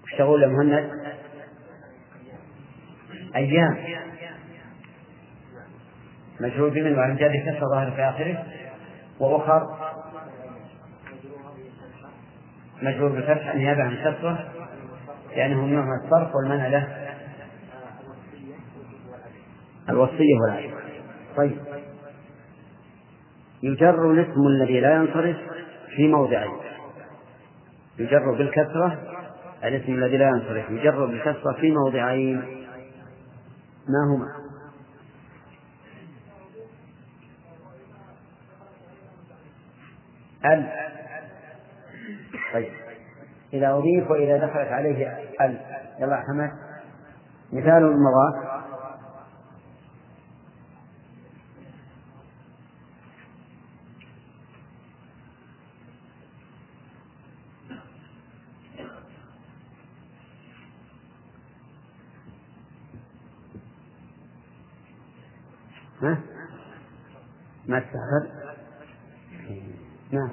وش 0.03 0.15
تقول 0.17 0.43
يا 0.43 0.47
مهند؟ 0.47 0.91
أيام. 3.35 3.77
مجهول 6.41 6.69
بمن 6.69 6.97
وعن 6.97 7.15
جاد 7.15 7.31
كسر 7.31 7.65
ظاهر 7.73 7.91
في 7.91 8.01
آخره 8.01 8.45
وأخر 9.19 9.61
مجهول 12.81 13.11
بالفتح 13.11 13.55
نيابة 13.55 13.83
عن 13.83 13.95
كسرة 13.95 14.49
لأنه 15.35 15.65
منه 15.65 15.85
الصرف 16.03 16.35
والمنع 16.35 16.67
له. 16.67 16.87
الوصية 19.89 20.39
والعدل 20.41 20.73
طيب. 21.37 21.57
يجر 23.63 24.11
الاسم 24.11 24.47
الذي 24.47 24.79
لا 24.79 24.95
ينصرف 24.95 25.37
في 25.95 26.07
موضعين. 26.07 26.57
يجر 27.99 28.31
بالكسرة 28.37 28.99
الاسم 29.63 29.93
الذي 29.93 30.17
لا 30.17 30.27
ينصرف 30.27 30.69
يجر 30.69 31.05
بالكسرة 31.05 31.53
في 31.53 31.71
موضعين. 31.71 32.37
ما 33.87 34.15
هما؟ 34.15 34.40
ال 40.45 40.69
طيب. 42.53 42.73
إذا 43.53 43.71
أضيف 43.71 44.11
وإذا 44.11 44.37
دخلت 44.37 44.67
عليه 44.67 45.07
ال 45.41 45.61
يلا 45.99 46.23
حمد. 46.27 46.51
مثال 47.53 47.83
المضاف. 47.83 48.61
ها؟ 66.01 66.17
ما 67.67 67.79
تستحضر؟ 67.79 68.50
نعم. 70.11 70.31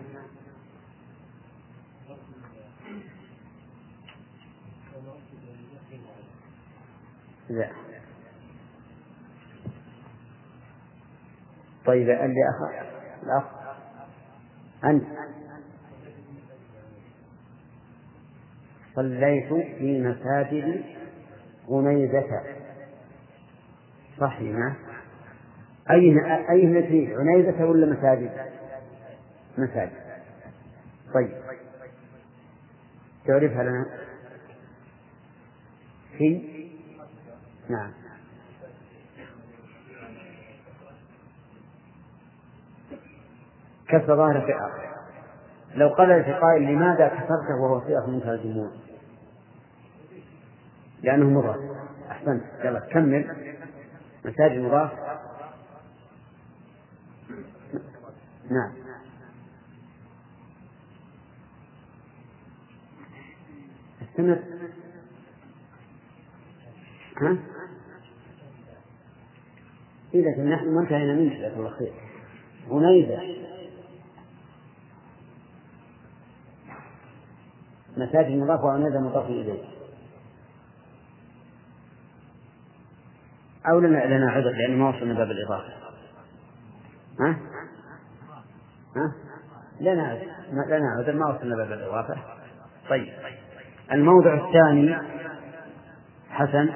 لا. 7.50 7.70
طيب 11.86 12.10
اللي 12.10 12.48
أخ 12.48 12.88
الأخ. 13.22 13.44
أنت. 14.84 15.04
صليت 18.94 19.48
في 19.78 20.00
مساجد 20.00 20.84
غنيزة 21.70 22.42
صحيح 24.20 24.76
أي 25.90 26.16
أي 26.50 26.66
نتيجة 26.66 27.18
عنيزة 27.18 27.64
ولا 27.64 27.86
مساجد؟ 27.86 28.30
مساجد 29.58 30.08
طيب. 31.14 31.32
تعرفها 33.26 33.62
لنا؟ 33.62 33.86
في؟ 36.18 36.58
نعم. 37.68 37.92
كسر 43.88 44.16
ظاهر 44.16 44.40
في 44.40 44.52
آخر. 44.54 44.88
لو 45.74 45.88
قال 45.88 46.24
في 46.24 46.32
قائل 46.32 46.62
لماذا 46.62 47.08
كسرته 47.08 47.62
وهو 47.62 47.80
صيغة 47.86 48.06
منتهى 48.06 48.34
الجموع؟ 48.34 48.70
لأنه 51.02 51.30
مضاف. 51.30 51.56
أحسنت. 52.10 52.42
يلا 52.64 52.80
كمل. 52.80 53.56
مساجد 54.24 54.60
مضاف. 54.60 54.92
نعم. 58.50 58.87
استمر 64.18 64.38
ها؟ 67.16 67.36
إيه 70.14 70.32
لكن 70.32 70.50
نحن 70.50 70.74
ما 70.74 70.80
انتهينا 70.80 71.14
منه 71.14 71.34
جزاك 71.34 71.52
الله 71.52 71.70
خير. 71.70 71.92
غنيزة 72.68 73.18
مساجد 77.96 78.30
مضاف 78.30 78.60
وعنيزة 78.60 79.00
مضاف 79.00 79.26
إليه. 79.26 79.64
أو 83.70 83.80
لنا 83.80 84.06
لنا 84.06 84.30
عذر 84.30 84.50
لأن 84.50 84.78
ما 84.78 84.88
وصلنا 84.88 85.14
باب 85.14 85.30
الإضافة. 85.30 85.72
ها؟ 87.20 87.38
ها؟ 88.96 89.12
لنا 89.80 90.02
عذر 90.08 90.26
لنا 90.52 90.90
عذر 90.98 91.12
ما 91.12 91.34
وصلنا 91.34 91.56
باب 91.56 91.72
الإضافة. 91.72 92.16
طيب. 92.88 93.12
الموضع 93.92 94.34
الثاني 94.34 94.96
حسن. 96.30 96.68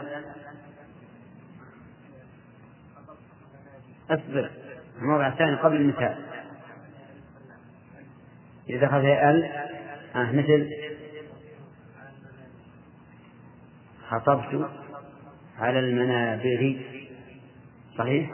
أصبر. 4.11 4.51
الموضع 4.98 5.29
الثاني 5.29 5.57
قبل 5.57 5.77
المثال. 5.77 6.16
إذا 8.68 8.87
دخل 8.87 8.96
ال 9.07 9.44
آه 10.14 10.33
مثل. 10.33 10.68
خطبت 14.09 14.70
على 15.59 15.79
المنابر. 15.79 16.81
صحيح؟ 17.98 18.31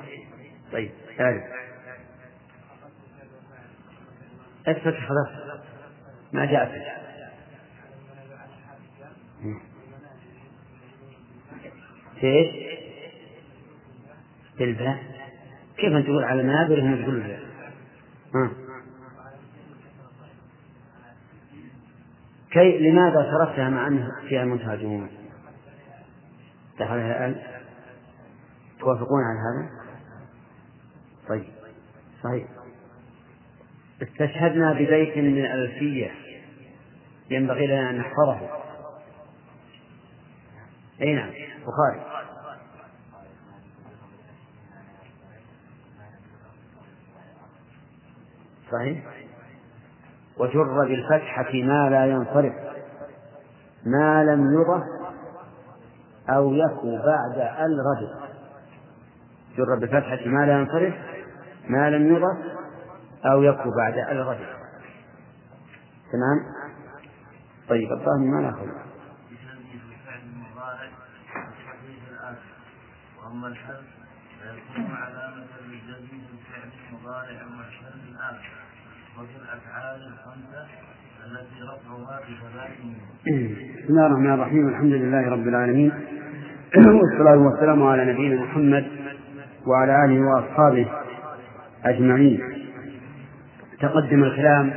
طيب 0.72 0.90
ثالث. 1.16 1.44
اثبت 4.68 4.94
خلاص. 4.94 5.60
ما 6.32 6.44
جاءت. 6.44 6.70
في 6.70 6.97
إيش؟ 12.24 12.68
في 14.56 14.64
الباء 14.64 14.98
كيف 15.76 15.92
أن 15.92 16.04
تقول 16.04 16.24
على 16.24 16.40
المنابر 16.40 16.80
وهم 16.80 17.02
تقول؟ 17.02 17.36
ها 18.34 18.50
كي 22.50 22.78
لماذا 22.78 23.22
تركتها 23.22 23.68
مع 23.68 23.86
أنه 23.86 24.08
فيها 24.28 24.44
منتهى 24.44 24.74
الجموع؟ 24.74 25.08
دخلها 26.80 27.26
ال 27.26 27.42
توافقون 28.80 29.22
على 29.24 29.38
هذا؟ 29.38 29.70
طيب 31.28 31.44
صحيح 32.22 32.48
استشهدنا 34.02 34.72
ببيت 34.72 35.16
من 35.16 35.38
الألفية 35.38 36.10
ينبغي 37.30 37.66
لنا 37.66 37.90
أن 37.90 37.98
نحفظه 37.98 38.67
أي 41.02 41.14
نعم. 41.14 41.30
بخاري. 41.66 42.04
صحيح. 48.72 49.04
وجر 50.38 50.84
بالفتحة 50.84 51.52
ما 51.52 51.90
لا 51.90 52.06
ينصرف. 52.06 52.54
ما 53.86 54.24
لم 54.24 54.52
يضف 54.52 54.84
أو 56.30 56.54
يكو 56.54 56.96
بعد 56.96 57.38
الرجل. 57.38 58.28
جر 59.56 59.78
بالفتحة 59.80 60.26
ما 60.26 60.46
لا 60.46 60.60
ينصرف 60.60 60.94
ما 61.68 61.90
لم 61.90 62.16
يضف 62.16 62.58
أو 63.24 63.42
يكو 63.42 63.70
بعد 63.76 63.98
الرجل. 63.98 64.46
تمام؟ 66.12 66.58
طيب 67.68 67.92
الظاهر 67.92 68.18
ما 68.18 68.40
ناخذ 68.40 68.87
وأما 73.28 73.48
الحذف 73.48 73.84
فيكون 74.42 74.96
علامة 74.96 75.46
للجزم 75.68 76.06
في 76.06 76.32
الفعل 76.34 76.70
المضارع 76.88 77.42
والحذف 77.58 78.02
الآخر. 78.10 78.50
وفي 79.18 79.36
الأفعال 79.36 80.12
الخمسة 80.12 80.66
التي 81.26 81.62
رفعها 81.62 82.20
بثبات 82.20 82.70
بسم 83.26 83.88
الله 83.90 84.06
الرحمن 84.06 84.32
الرحيم. 84.34 84.68
الحمد 84.68 84.92
لله 84.92 85.28
رب 85.28 85.48
العالمين. 85.48 85.92
والصلاة 87.00 87.36
والسلام 87.36 87.82
على 87.82 88.12
نبينا 88.12 88.42
محمد 88.42 88.86
وعلى 89.66 90.04
آله 90.04 90.20
وأصحابه 90.20 90.88
أجمعين. 91.84 92.40
تقدم 93.80 94.24
الكلام 94.24 94.72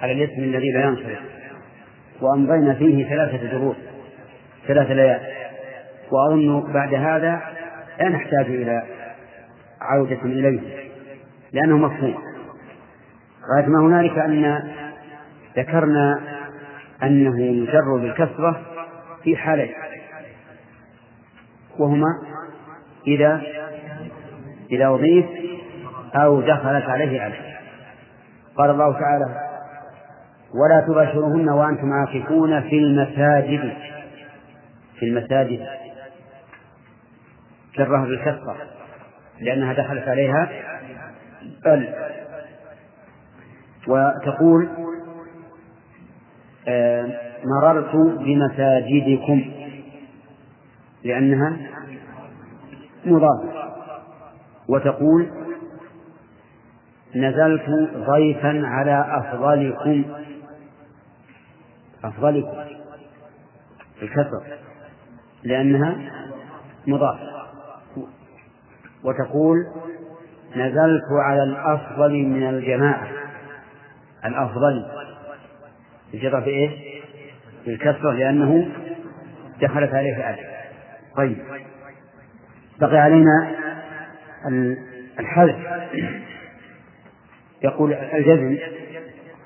على 0.00 0.12
الاسم 0.12 0.42
الذي 0.42 0.72
لا 0.72 0.84
ينصرف. 0.84 1.18
وأمضينا 2.20 2.74
فيه 2.74 3.08
ثلاثة 3.08 3.58
دروس 3.58 3.76
ثلاث 4.66 4.90
ليال. 4.90 5.20
وأظن 6.12 6.72
بعد 6.72 6.94
هذا 6.94 7.53
لا 8.00 8.08
نحتاج 8.08 8.46
إلى 8.46 8.82
عودة 9.80 10.22
إليه 10.22 10.60
لأنه 11.52 11.78
مفهوم. 11.78 12.14
غاية 13.54 13.66
ما 13.66 13.80
هنالك 13.80 14.18
أن 14.18 14.62
ذكرنا 15.56 16.20
أنه 17.02 17.40
يجر 17.42 17.96
بالكسرة 17.96 18.62
في 19.22 19.36
حالين 19.36 19.72
وهما 21.78 22.08
إذا 23.06 23.42
إذا 24.70 24.86
أضيف 24.88 25.26
أو 26.14 26.40
دخلت 26.40 26.84
عليه 26.84 27.26
ألف 27.26 27.36
قال 28.56 28.70
الله 28.70 28.92
تعالى 28.92 29.44
ولا 30.54 30.86
تباشرهن 30.88 31.48
وأنتم 31.48 31.92
عاكفون 31.92 32.60
في 32.60 32.78
المساجد. 32.78 33.72
في 34.98 35.06
المساجد. 35.06 35.66
جرها 37.76 38.04
بالكسرة 38.04 38.56
لأنها 39.40 39.72
دخلت 39.72 40.08
عليها 40.08 40.50
ال. 41.66 41.94
وتقول 43.88 44.68
آه 46.68 47.20
مررت 47.44 47.96
بمساجدكم 47.96 49.52
لأنها 51.04 51.56
مضافة. 53.04 53.70
وتقول 54.68 55.30
نزلت 57.16 57.70
ضيفا 57.94 58.60
على 58.64 59.06
أفضلكم 59.08 60.04
أفضلكم 62.04 62.56
الكسر 64.02 64.42
لأنها 65.42 65.96
مضافة. 66.86 67.33
وتقول 69.04 69.66
نزلت 70.56 71.04
على 71.24 71.42
الأفضل 71.42 72.12
من 72.12 72.48
الجماعة. 72.48 73.08
الأفضل. 74.24 74.86
الجرى 76.14 76.42
في 76.42 76.50
إيه؟ 76.50 76.70
بالكسرة 77.66 78.12
لأنه 78.12 78.68
دخلت 79.60 79.94
عليه 79.94 80.30
ألف 80.30 80.40
طيب. 81.16 81.38
بقي 82.80 82.98
علينا 82.98 83.50
الحذف. 85.20 85.56
يقول 87.62 87.92
الجزم. 87.94 88.58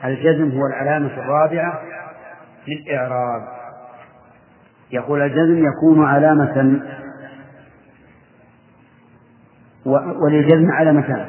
الجزم 0.05 0.51
هو 0.51 0.66
العلامة 0.66 1.07
الرابعة 1.07 1.83
للإعراب. 2.68 3.42
يقول 4.90 5.23
الجزم 5.23 5.66
يكون 5.68 6.07
علامة 6.07 6.81
وللجزم 10.22 10.72
علامتان 10.72 11.29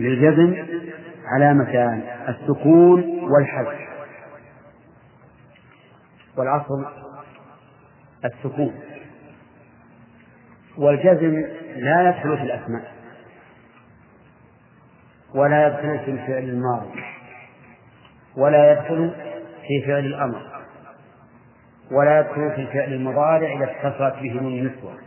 للجزم 0.00 0.66
علامتان 1.26 2.02
السكون 2.28 3.04
والحذف. 3.30 3.88
والعصر 6.36 6.74
السكون. 8.24 8.74
والجزم 10.78 11.44
لا 11.76 12.08
يدخل 12.08 12.36
في 12.36 12.42
الأسماء. 12.42 12.92
ولا 15.34 15.66
يدخل 15.66 15.98
في 16.04 16.10
الفعل 16.10 16.42
الماضي. 16.42 17.02
ولا 18.36 18.72
يدخل 18.72 19.10
في 19.66 19.86
فعل 19.86 20.06
الأمر. 20.06 20.42
ولا 21.90 22.20
يدخل 22.20 22.50
في 22.50 22.60
الفعل 22.60 22.92
المضارع 22.92 23.52
إذا 23.56 23.64
اتصلت 23.64 24.22
به 24.22 24.32
نون 24.32 24.52
النسوة. 24.52 24.98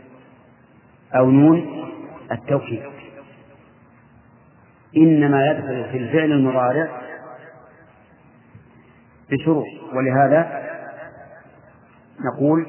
أو 1.14 1.30
نون 1.30 1.92
التوكيد 2.32 2.82
إنما 4.96 5.46
يدخل 5.46 5.90
في 5.90 5.96
الفعل 5.98 6.32
المضارع 6.32 7.02
بشروط 9.30 9.66
ولهذا 9.92 10.62
نقول 12.20 12.66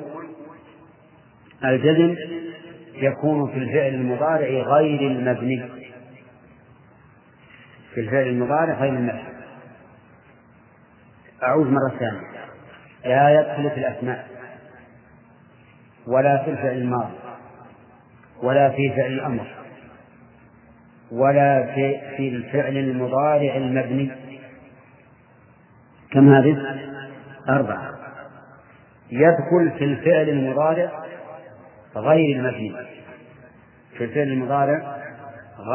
الجزم 1.64 2.16
يكون 2.94 3.52
في 3.52 3.58
الفعل 3.58 3.94
المضارع 3.94 4.48
غير 4.48 5.12
المبني. 5.12 5.64
في 7.94 8.00
الفعل 8.00 8.28
المضارع 8.28 8.74
غير 8.74 8.94
المبني. 8.94 9.34
أعود 11.44 11.68
مرة 11.68 12.00
ثانية. 12.00 12.34
لا 13.06 13.40
يدخل 13.40 13.70
في 13.70 13.78
الأسماء 13.78 14.28
ولا 16.08 16.44
في 16.44 16.52
الفعل 16.52 16.78
الماضي. 16.78 17.23
ولا 18.44 18.70
في 18.70 18.90
فعل 18.90 19.12
الأمر 19.12 19.48
ولا 21.12 21.74
في, 21.76 22.00
في 22.18 22.28
الفعل 22.30 22.78
المضارع 22.78 23.56
المبني. 23.56 24.12
كم 26.12 26.34
هذه؟ 26.34 26.58
أربعة. 27.50 27.94
يدخل 29.12 29.72
في 29.78 29.84
الفعل 29.84 30.30
المضارع 30.30 30.92
غير 31.96 32.36
المبني. 32.40 32.76
في 33.98 34.04
الفعل 34.04 34.28
المضارع 34.28 34.98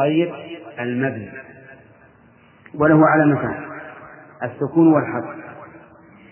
غير 0.01 0.33
المبني. 0.79 1.29
وله 2.75 3.07
علامتان 3.07 3.69
السكون 4.43 4.93
والحذف. 4.93 5.38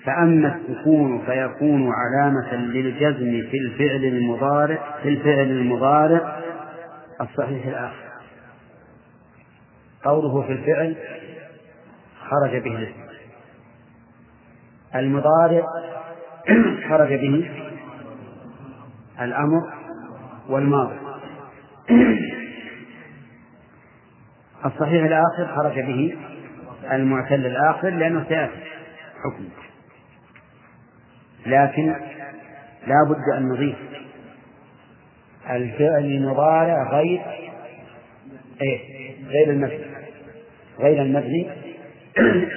فأما 0.07 0.55
السكون 0.55 1.25
فيكون 1.25 1.91
علامة 1.93 2.55
للجزم 2.55 3.49
في 3.51 3.57
الفعل 3.57 4.05
المضارع 4.05 4.99
في 5.03 5.09
الفعل 5.09 5.51
المضارع. 5.51 6.39
الصحيح 7.21 7.65
الآخر. 7.65 8.07
قوله 10.03 10.41
في 10.41 10.51
الفعل 10.51 10.95
خرج 12.29 12.57
به. 12.57 12.77
الاسم 12.77 13.07
المضارع 14.95 15.63
خرج 16.89 17.09
به. 17.13 17.51
الأمر 19.21 19.73
والماضي. 20.49 20.97
الصحيح 24.65 25.03
الآخر 25.03 25.55
خرج 25.55 25.79
به. 25.79 26.17
المعتل 26.91 27.45
الآخر 27.45 27.89
لأنه 27.89 28.25
سيأتي. 28.27 28.63
حكم. 29.23 29.66
لكن 31.47 31.95
لا 32.87 33.03
بد 33.09 33.37
أن 33.37 33.49
نضيف 33.49 33.75
الفعل 35.49 36.05
المضارع 36.05 36.89
غير 36.91 37.21
إيه؟ 38.61 38.79
غير 39.27 39.49
المبني. 39.49 39.85
غير 40.79 41.01
المبني. 41.01 41.47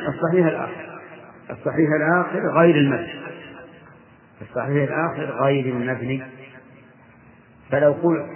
الصحيح 0.09 0.47
الآخر. 0.47 1.01
الصحيح 1.51 1.89
الآخر 1.97 2.61
غير 2.61 2.75
المبني. 2.75 3.21
الصحيح 4.43 4.91
الآخر 4.91 5.45
غير 5.45 5.65
المبني. 5.65 6.23
فلو 7.71 7.93
قلت 7.93 8.27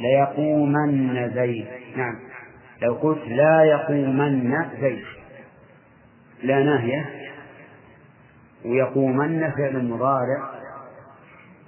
ليقومن 0.00 1.30
زيد. 1.34 1.66
نعم. 1.96 2.18
لو 2.82 2.94
قلت 2.94 3.28
لا 3.28 3.64
يقومن 3.64 4.54
زيد. 4.80 5.04
لا 6.42 6.62
ناهية. 6.62 7.21
ويقومن 8.64 9.50
فعل 9.50 9.84
مضارع 9.84 10.50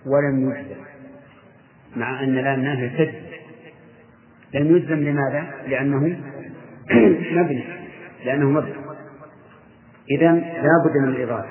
ولم 0.06 0.50
يجزم 0.50 0.84
مع 1.96 2.24
أن 2.24 2.34
لا 2.34 2.56
ناهية 2.56 2.88
تجزم 2.88 3.34
لم 4.54 4.76
يجزم 4.76 4.94
لماذا؟ 4.94 5.46
لأنه 5.66 5.98
مبني 7.40 7.64
لأنه 8.24 8.50
مبني. 8.50 8.74
إذا 10.10 10.32
لا 10.32 10.84
بد 10.84 10.96
من 10.96 11.08
الإضافة 11.08 11.48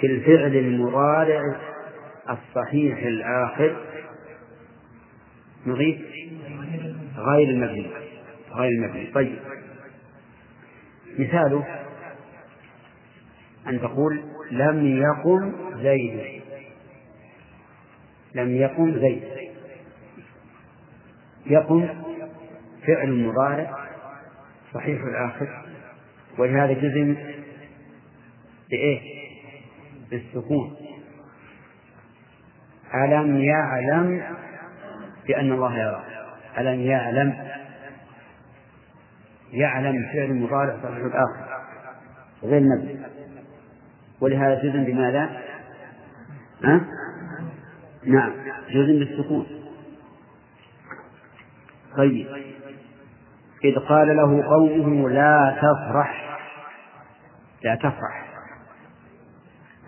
في 0.00 0.06
الفعل 0.06 0.56
المضارع 0.56 1.42
الصحيح 2.30 2.98
الآخر. 2.98 3.76
نضيف 5.66 5.98
غير 7.16 7.48
المبني 7.48 7.90
غير 8.54 8.70
المبني. 8.70 9.06
طيب. 9.14 9.38
مثاله 11.18 11.64
أن 13.68 13.80
تقول 13.80 14.22
لم 14.50 15.02
يقم 15.02 15.52
زيد. 15.82 16.42
لم 18.34 18.56
يقم 18.56 18.98
زيد. 18.98 19.22
يقم 21.46 21.88
فعل 22.86 23.12
مضارع 23.12 23.76
صحيح 24.74 25.02
الآخر 25.02 25.64
ولهذا 26.38 26.72
جزم 26.72 27.16
بإيه؟ 28.70 29.00
بالسكون. 30.10 30.76
ألم 32.94 33.36
يعلم 33.36 34.22
بأن 35.26 35.52
الله 35.52 35.78
يرى؟ 35.78 36.04
ألم 36.58 36.80
يعلم؟ 36.80 37.48
يعلم 39.52 40.06
فعل 40.12 40.34
مضارع 40.34 40.76
صحيح 40.82 41.04
الآخر. 41.04 41.58
غير 42.42 42.62
نبي 42.62 43.17
ولهذا 44.20 44.62
جزم 44.62 44.84
بماذا؟ 44.84 45.30
ها؟ 46.64 46.80
نعم 48.04 48.32
جزم 48.70 48.98
بالسكون. 48.98 49.46
طيب. 51.96 52.26
إذ 53.64 53.78
قال 53.78 54.16
له 54.16 54.42
قومه 54.42 55.10
لا 55.10 55.58
تفرح. 55.58 56.38
لا 57.64 57.74
تفرح. 57.74 58.28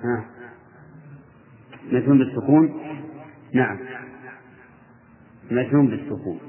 ها؟ 0.04 0.24
مجنون 1.92 2.18
بالسكون؟ 2.18 2.80
نعم. 3.54 3.78
مجنون 5.50 5.86
بالسكون. 5.86 6.40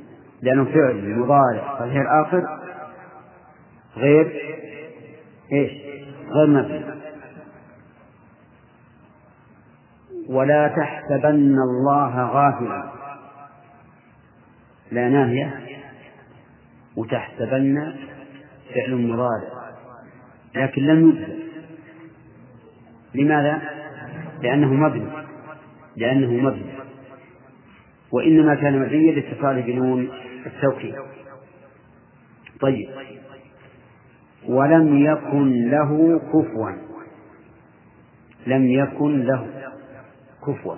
لأنه 0.41 0.65
فعل 0.65 1.19
مضارع. 1.19 1.79
صحيح 1.79 2.01
الآخر؟ 2.01 2.59
غير؟ 3.97 4.25
إيش؟ 5.51 5.71
غير 6.29 6.47
مبني. 6.47 7.00
ولا 10.31 10.67
تحسبن 10.67 11.55
الله 11.59 12.25
غافلا. 12.25 12.91
لا 14.91 15.09
ناهية. 15.09 15.59
وتحسبن 16.97 17.93
فعل 18.75 18.95
مضارع 18.95 19.71
لكن 20.55 20.81
لم 20.81 21.09
يجزم 21.09 21.41
لماذا؟ 23.15 23.61
لأنه 24.41 24.73
مبني. 24.73 25.07
لأنه 25.97 26.49
مبني. 26.49 26.71
وإنما 28.11 28.55
كان 28.55 28.79
مبنيا 28.79 29.11
لاتصاله 29.11 29.61
بنون 29.61 30.09
التوكيد. 30.45 30.95
طيب. 32.61 32.89
ولم 34.47 34.97
يكن 34.97 35.69
له 35.69 36.19
كفوا. 36.19 36.71
لم 38.47 38.67
يكن 38.67 39.23
له. 39.23 39.60
كفوا. 40.47 40.75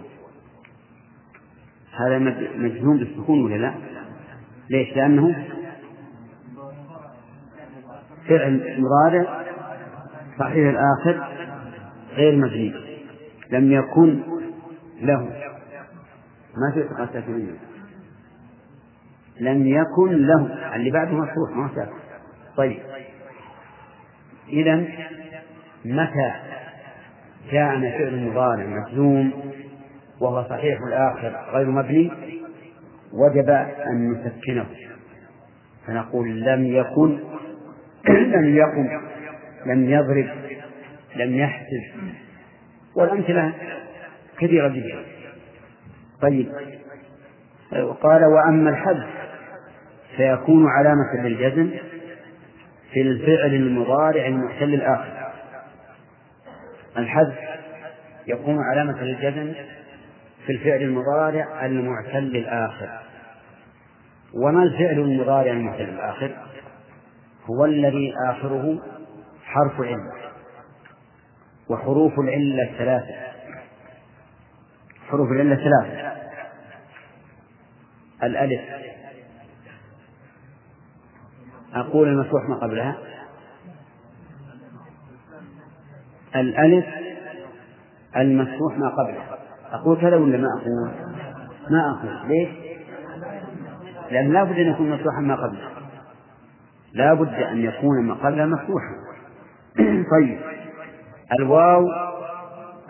هذا 1.99 2.19
مجنون 2.57 2.97
بالسكون 2.97 3.43
ولا 3.43 3.55
لا؟ 3.55 3.73
ليش؟ 4.69 4.95
لأنه 4.95 5.45
فعل 8.27 8.81
مضارع 8.81 9.43
صحيح 10.39 10.69
الآخر 10.69 11.27
غير 12.11 12.35
مبني 12.35 12.73
لم 13.51 13.71
يكن 13.71 14.19
له. 15.01 15.19
ما 16.57 16.71
في 16.73 17.09
ساكنية 17.13 17.57
لم 19.39 19.67
يكن 19.67 20.27
له. 20.27 20.75
اللي 20.75 20.91
بعده 20.91 21.11
مفتوح 21.11 21.49
ما 21.55 21.69
ساكن 21.75 21.97
طيب. 22.57 22.79
إذا 24.49 24.75
متى 25.85 26.33
كان 27.51 27.91
فعل 27.91 28.29
مضارع 28.29 28.65
مجزوم 28.65 29.33
وهو 30.21 30.43
صحيح 30.49 30.77
الآخر 30.87 31.35
غير 31.53 31.67
مبني 31.67 32.11
وجب 33.13 33.49
أن 33.49 34.11
نسكنه. 34.11 34.65
فنقول 35.87 36.41
لم 36.41 36.65
يكن 36.65 37.19
لم 38.09 38.55
يقم 38.55 39.01
لم 39.65 39.89
يضرب 39.89 40.29
لم 41.15 41.35
يحسب. 41.35 41.81
والأمثلة 42.95 43.53
كثيرة 44.39 44.67
جدا. 44.67 45.03
طيب. 46.21 46.51
قال 48.01 48.25
وأما 48.25 48.69
الحذف 48.69 49.07
فيكون 50.17 50.67
علامة 50.67 51.27
للجزم 51.27 51.69
في 52.93 53.01
الفعل 53.01 53.53
المضارع 53.55 54.27
المحتل 54.27 54.73
الآخر. 54.73 55.22
الحذف 56.97 57.35
يكون 58.27 58.59
علامة 58.63 59.03
للجزم 59.03 59.53
في 60.45 60.51
الفعل 60.51 60.81
المضارع 60.81 61.65
المعتل 61.65 62.35
الآخر 62.35 62.99
وما 64.33 64.63
الفعل 64.63 64.99
المضارع 64.99 65.51
المعتل 65.51 65.89
الآخر 65.89 66.35
هو 67.45 67.65
الذي 67.65 68.13
آخره 68.29 68.79
حرف 69.43 69.81
علة 69.81 70.13
وحروف 71.69 72.19
العلة 72.19 72.71
ثلاثة 72.77 73.15
حروف 75.09 75.31
العلة 75.31 75.55
ثلاثة 75.55 76.13
الألف. 78.23 78.61
أقول 81.73 82.07
المفتوح 82.07 82.49
ما 82.49 82.55
قبلها. 82.55 82.97
الألف 86.35 86.85
المفتوح 88.17 88.77
ما 88.77 88.89
قبلها 88.89 89.37
أقول 89.71 90.01
كذا 90.01 90.15
ولا 90.15 90.37
ما 90.37 90.47
أقول؟ 90.61 90.91
ما 91.69 91.91
أقول. 91.91 92.27
ليش؟ 92.27 92.49
لأن 94.11 94.33
لا 94.33 94.43
بد 94.43 94.59
أن 94.59 94.67
يكون 94.67 94.91
مفتوحا 94.91 95.19
ما 95.21 95.35
قبله. 95.35 95.69
لا 96.93 97.13
بد 97.13 97.33
أن 97.33 97.63
يكون 97.63 98.03
ما 98.03 98.13
قبله 98.13 98.45
مفتوحا. 98.45 98.95
طيب. 100.17 100.39
الواو 101.39 101.87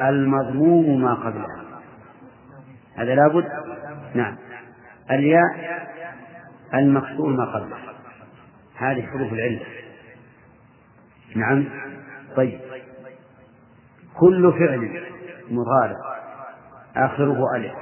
المضموم 0.02 1.02
ما 1.02 1.14
قبلها 1.14 1.64
هذا 2.96 3.16
لا 3.16 3.28
بد. 3.28 3.48
نعم. 4.16 4.36
الياء 5.12 5.44
المكسور 6.74 7.30
ما 7.30 7.46
قبلها 7.46 7.94
هذه 8.76 9.02
حروف 9.02 9.34
العلة. 9.34 9.66
نعم. 11.36 11.66
طيب. 12.36 12.60
كل 14.20 14.54
فعل 14.54 15.04
مضارع. 15.50 15.98
آخره 16.96 17.56
ألف. 17.56 17.74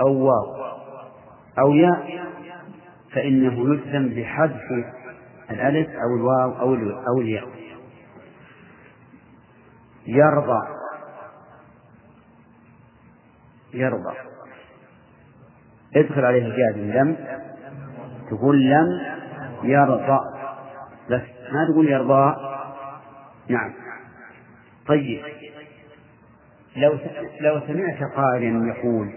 أو 0.00 0.12
واو. 0.12 0.64
أو 1.58 1.72
ياء. 1.72 2.22
فإنه 3.12 3.52
يلزم 3.52 4.08
بحذف 4.08 4.86
الألف 5.50 5.88
أو 5.88 6.16
الواو 6.16 6.60
أو 6.60 6.74
أو 7.08 7.20
الياء. 7.20 7.48
يرضى. 10.06 10.60
يرضى. 13.74 14.16
ادخل 15.96 16.24
عليه 16.24 16.46
الجازم 16.46 16.92
لم. 16.92 17.16
تقول 18.30 18.60
لم 18.60 19.00
يرضى. 19.62 20.18
بس 21.10 21.22
ما 21.52 21.66
تقول 21.72 21.88
يرضى. 21.88 22.36
نعم. 23.48 23.81
طيب 24.86 25.22
لو 26.76 26.98
لو 27.40 27.60
سمعت 27.66 28.12
قائلا 28.16 28.74
يقول 28.74 29.12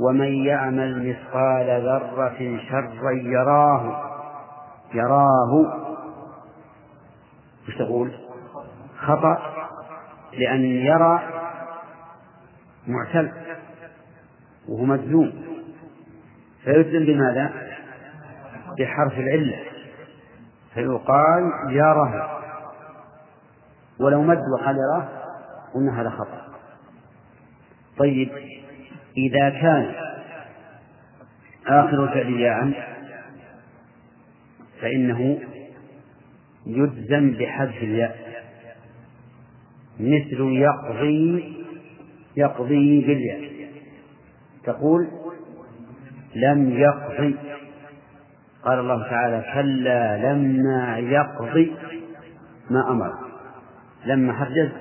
ومن 0.00 0.44
يعمل 0.44 1.08
مثقال 1.08 1.66
ذرة 1.66 2.60
شرا 2.68 3.12
يراه 3.12 4.12
يراه 4.94 5.82
وش 7.68 7.76
تقول؟ 7.76 8.12
خطأ 8.98 9.38
لأن 10.32 10.64
يرى 10.64 11.20
معتل 12.86 13.32
وهو 14.68 14.84
مجزوم 14.84 15.32
فيجزم 16.64 17.04
بماذا؟ 17.04 17.52
بحرف 18.78 19.12
العلة 19.18 19.58
فيقال 20.74 21.52
يرى 21.70 22.41
ولو 24.02 24.22
مد 24.22 24.42
وقال 24.54 24.76
يراه 24.76 25.08
قلنا 25.74 26.00
هذا 26.00 26.10
خطأ. 26.10 26.42
طيب 27.98 28.28
إذا 29.16 29.50
كان 29.50 29.94
آخر 31.66 32.04
الفعل 32.04 32.32
ياء 32.32 32.72
فإنه 34.80 35.38
يجزم 36.66 37.30
بحذف 37.30 37.76
الياء. 37.82 38.16
مثل 40.00 40.40
يقضي 40.40 41.54
يقضي 42.36 43.00
بالياء. 43.00 43.52
تقول 44.64 45.08
لم 46.34 46.70
يقضي. 46.70 47.36
قال 48.64 48.78
الله 48.78 49.02
تعالى 49.10 49.44
كلا 49.54 50.32
لما 50.32 50.98
يقضي 50.98 51.76
ما 52.70 52.90
أمر. 52.90 53.21
لما 54.04 54.32
حدث 54.32 54.72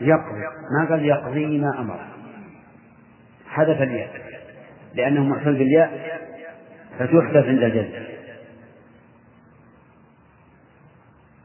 يقضي. 0.00 0.40
ما 0.78 0.88
قال 0.90 1.06
يقضي 1.06 1.58
ما 1.58 1.80
أمر. 1.80 2.06
حذف 3.46 3.82
الياء. 3.82 4.26
لأنه 4.94 5.24
محفل 5.24 5.54
بالياء 5.54 6.20
فتحذف 6.98 7.46
عند 7.46 7.62
الجزم 7.62 8.06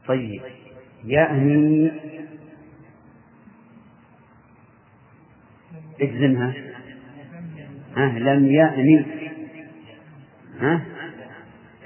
طيب. 0.06 0.42
يأني 1.04 1.92
اجزمها. 6.00 6.54
ها 7.96 8.18
لم 8.18 8.46
يأني 8.46 9.06
ها؟ 10.60 10.80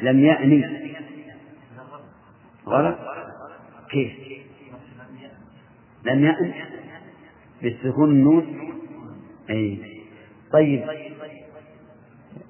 لم 0.02 0.20
يأني 0.20 0.86
غلط. 2.66 2.98
كيف؟ 3.90 4.25
لم 6.06 6.24
يأن 6.24 6.52
بالسكون 7.62 8.10
النون؟ 8.10 8.46
أي. 9.50 9.78
طيب. 10.52 10.84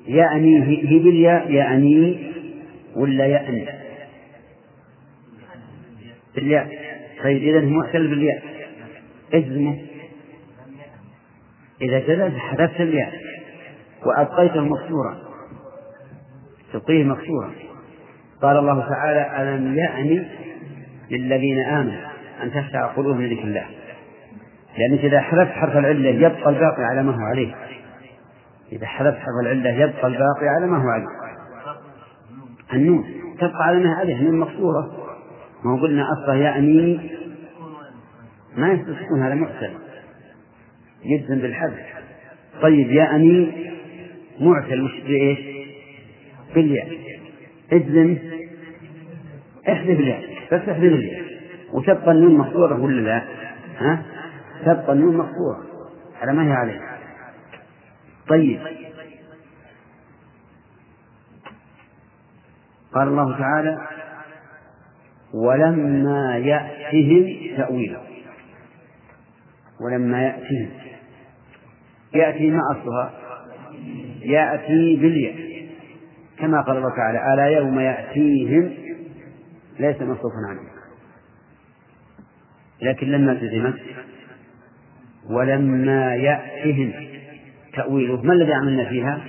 يأني 0.06 0.62
هي 0.62 0.98
بالياء 0.98 1.50
يأني 1.50 2.32
ولا 2.96 3.26
يأني؟ 3.26 3.68
بالياء. 6.34 6.68
طيب 7.22 7.42
إذا 7.42 7.60
هو 7.60 7.70
معتل 7.70 8.08
بالياء. 8.08 8.42
اجزمه 9.34 9.78
إذا 11.82 11.98
جزم 11.98 12.38
حذفت 12.38 12.80
الياء 12.80 13.12
وأبقيته 14.06 14.60
مكسورا. 14.60 15.18
تبقيه 16.72 17.04
مكسورا. 17.04 17.52
قال 18.42 18.56
الله 18.56 18.88
تعالى 18.88 19.42
ألم 19.42 19.78
يأن 19.78 20.26
للذين 21.10 21.58
آمنوا؟ 21.58 22.15
أن 22.42 22.50
تخشع 22.50 22.86
قلوبهم 22.86 23.22
لذكر 23.22 23.42
الله. 23.44 23.66
لأنك 24.78 25.04
إذا 25.04 25.20
حذفت 25.20 25.52
حرف 25.52 25.76
العلة 25.76 26.08
يبقى 26.08 26.48
الباقي 26.50 26.82
على 26.82 27.02
ما 27.02 27.12
هو 27.12 27.20
عليه. 27.20 27.54
إذا 28.72 28.86
حذفت 28.86 29.18
حرف 29.18 29.40
العلة 29.42 29.70
يبقى 29.70 30.06
الباقي 30.06 30.48
على 30.56 30.66
ما 30.66 30.76
هو 30.76 30.88
عليه. 30.88 31.06
النون. 32.72 33.04
تبقى 33.38 33.66
على 33.66 33.78
ما 33.78 33.94
عليه. 33.94 34.16
النون 34.16 34.38
مكسورة 34.38 35.06
ما 35.64 35.72
هو 35.72 35.82
قلنا 35.82 36.06
أصله 36.12 36.34
يعني 36.34 37.00
ما 38.56 38.72
يستطيعون 38.72 39.22
هذا 39.22 39.34
معتل. 39.34 39.70
يجزم 41.04 41.38
بالحذف. 41.38 41.86
طيب 42.62 42.90
يأني 42.90 43.52
معتل. 44.40 44.82
مش 44.82 45.00
بإيش؟ 45.00 45.38
بالياء. 46.54 46.88
اجزم 47.72 48.16
احذف 49.68 50.00
الياء. 50.00 50.22
بس 50.52 50.60
احذف 50.60 50.82
الياء. 50.82 51.25
وتبقى 51.72 52.10
النون 52.10 52.38
مقصورة 52.38 52.80
ولا 52.80 53.00
لا؟ 53.00 53.22
ها؟ 53.78 54.02
تبقى 54.64 54.92
النون 54.92 55.16
مقصورة. 55.16 55.62
على 56.20 56.32
ما 56.32 56.46
هي 56.46 56.52
عليه. 56.52 56.80
طيب. 58.28 58.60
قال 62.94 63.08
الله 63.08 63.38
تعالى 63.38 63.78
ولما 65.34 66.36
يأتهم 66.36 67.56
تأويله 67.56 68.00
ولما 69.80 70.22
يأتهم. 70.22 70.70
يأتي 72.14 72.50
ما 72.50 72.60
أصلها؟ 72.72 73.12
يأتي 74.20 74.96
بالياء. 74.96 75.66
كما 76.38 76.60
قال 76.60 76.76
الله 76.76 76.90
تعالى 76.96 77.34
ألا 77.34 77.46
يوم 77.46 77.80
يأتيهم؟ 77.80 78.74
ليس 79.78 79.96
مصروفا 80.02 80.36
عنه. 80.50 80.75
لكن 82.82 83.06
لما 83.06 83.34
تزمت 83.34 83.78
ولما 85.30 86.14
يأتهم 86.14 86.92
تأويله 87.74 88.22
ما 88.22 88.32
الذي 88.32 88.52
عملنا 88.54 88.84
فيها؟ 88.84 89.20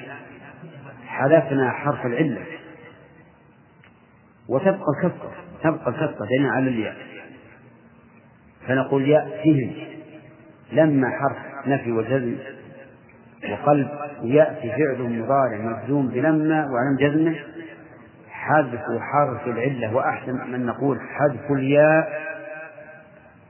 حذفنا 1.08 1.72
حرف 1.72 2.06
العلة. 2.06 2.42
وتبقى 4.50 4.86
الكسرة 4.98 5.32
تبقى 5.64 5.90
الكسرة 5.90 6.26
دينا 6.26 6.52
على 6.52 6.70
الياء 6.70 6.96
فنقول 8.68 9.10
يأتهم. 9.10 9.72
لما 10.72 11.08
حرف 11.10 11.68
نفي 11.68 11.92
وجزم 11.92 12.36
وقلب 13.52 13.88
يأتي 14.24 14.70
فعل 14.70 15.02
مضارع 15.02 15.58
مجزوم 15.58 16.08
بلما 16.08 16.66
وعلم 16.66 16.98
جزمه 17.00 17.36
حذف 18.30 18.82
حرف 19.02 19.48
العلة. 19.48 19.96
وأحسن 19.96 20.52
من 20.52 20.66
نقول 20.66 20.98
حذف 21.02 21.52
الياء 21.52 22.27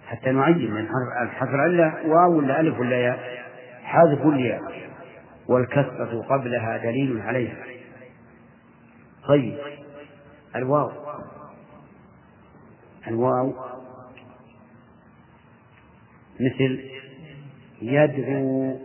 حتى 0.07 0.31
نعين 0.31 0.71
من 0.71 0.87
حرف 1.27 1.49
العلة 1.49 2.07
واو 2.07 2.37
ولا 2.37 2.59
ألف 2.59 2.79
ولا 2.79 2.97
ياء؟ 2.97 3.47
حذف 3.83 4.21
الياء 4.21 4.61
والكسرة 5.49 6.21
قبلها 6.29 6.77
دليل 6.77 7.21
عليها. 7.21 7.63
طيب. 9.27 9.57
الواو. 10.55 10.91
الواو 13.07 13.53
مثل 16.39 16.89
يدعو 17.81 18.79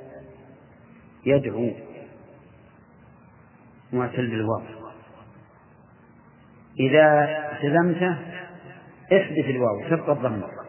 يدعو. 1.27 1.71
معتل 3.93 4.31
بالواو. 4.31 4.63
إذا 6.81 7.29
التزمته 7.53 8.19
احذف 9.13 9.47
الواو 9.47 9.89
تبقى 9.91 10.13
الضمة. 10.13 10.62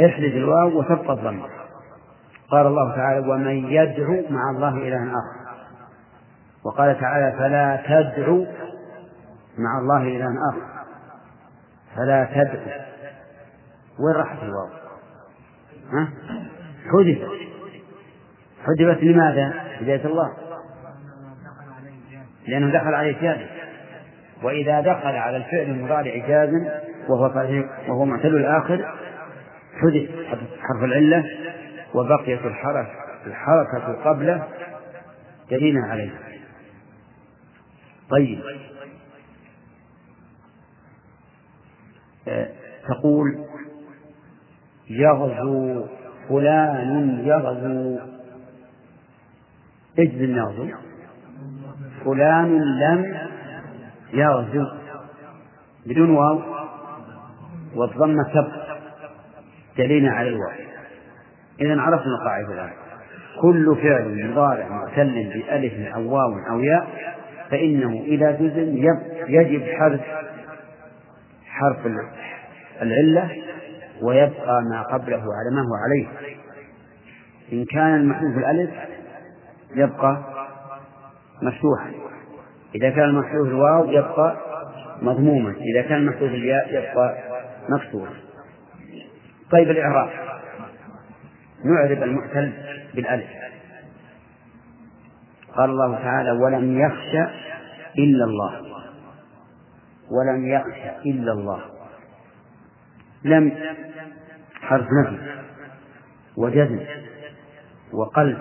احذف 0.00 0.34
الواو 0.34 0.78
وتبقى 0.78 1.12
الضمة 1.12 1.48
قال 2.50 2.66
الله 2.66 2.96
تعالى 2.96 3.28
ومن 3.28 3.72
يدعو 3.72 4.22
مع 4.30 4.50
الله 4.50 4.88
إلها 4.88 5.08
آخر. 5.10 5.46
وقال 6.64 7.00
تعالى 7.00 7.38
فلا 7.38 7.82
تدعو 7.86 8.46
مع 9.58 9.78
الله 9.78 10.02
إلها 10.02 10.34
آخر. 10.50 10.84
فلا 11.96 12.24
تدعو. 12.24 12.86
وين 13.98 14.16
راحت 14.16 14.42
الواو؟ 14.42 14.68
ها؟ 15.92 16.08
حذفت. 16.92 17.30
حذفت 18.66 19.02
لماذا؟ 19.02 19.54
هداية 19.80 20.06
الله. 20.06 20.32
لأنه 22.48 22.78
دخل 22.78 22.94
عليه 22.94 23.20
جازم 23.20 23.46
وإذا 24.42 24.80
دخل 24.80 25.16
على 25.16 25.36
الفعل 25.36 25.62
المضارع 25.62 26.16
جازم 26.28 26.68
وهو 27.08 27.46
وهو 27.88 28.04
معتل 28.04 28.36
الآخر 28.36 28.94
حذف 29.76 30.10
حرف 30.60 30.84
العلة 30.84 31.24
وبقيت 31.94 32.40
الحركة 32.40 32.92
الحركة 33.26 34.10
قبله 34.10 34.48
دليلا 35.50 35.80
عليه 35.80 36.10
طيب. 38.10 38.40
تقول 42.88 43.44
يغزو 44.90 45.86
فلان 46.28 47.22
يغزو. 47.24 47.98
اجزم 49.98 50.36
يغزو. 50.36 50.68
فلان 52.04 52.60
لم 52.60 53.28
يغزو. 54.12 54.66
بدون 55.86 56.10
واو. 56.10 56.40
والضمة 57.74 58.22
تبقى. 58.34 58.65
دليل 59.78 60.08
على 60.08 60.28
الواو 60.28 60.52
إذا 61.60 61.80
عرفنا 61.80 62.14
القاعدة 62.20 62.54
الآن. 62.54 62.70
كل 63.42 63.76
فعل 63.82 64.30
مضارع 64.30 64.68
معتل 64.68 65.30
بألف 65.34 65.94
أو 65.94 66.14
واو 66.14 66.38
أو 66.50 66.60
ياء 66.60 66.86
فإنه 67.50 68.02
إذا 68.04 68.30
جزم 68.30 68.76
يجب 69.28 69.62
حذف 69.62 70.00
حرف 71.46 71.78
العلة 72.82 73.30
ويبقى 74.02 74.62
ما 74.70 74.82
قبله 74.82 75.16
على 75.16 75.50
ما 75.56 75.62
هو 75.62 75.74
عليه. 75.84 76.08
إن 77.52 77.64
كان 77.64 77.94
المحذوف 77.94 78.38
الألف 78.38 78.70
يبقى 79.74 80.22
مفتوحا. 81.42 81.90
إذا 82.74 82.90
كان 82.90 83.04
المفتوح 83.04 83.48
الواو 83.48 83.90
يبقى 83.90 84.36
مضموما. 85.02 85.54
إذا 85.74 85.82
كان 85.82 86.06
مفتوح 86.06 86.30
الياء 86.30 86.68
يبقى 86.68 87.18
مكسورا 87.68 88.25
طيب 89.50 89.70
الإعراب. 89.70 90.10
نعرب 91.64 92.02
المعتل 92.02 92.52
بالألف. 92.94 93.26
قال 95.56 95.70
الله 95.70 95.98
تعالى 95.98 96.30
ولم 96.30 96.80
يخشى 96.80 97.22
إلا 97.98 98.24
الله. 98.24 98.60
ولم 100.10 100.46
يخشى 100.46 101.10
إلا 101.10 101.32
الله. 101.32 101.60
لم 103.24 103.52
حرف 104.60 104.86
نفي. 105.00 105.18
وجزم. 106.36 106.80
وقلب. 107.92 108.38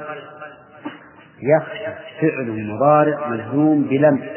يخشى 1.41 1.91
فعل 2.22 2.66
مضارع 2.68 3.28
مجزوم 3.28 3.84
بلم. 3.84 4.30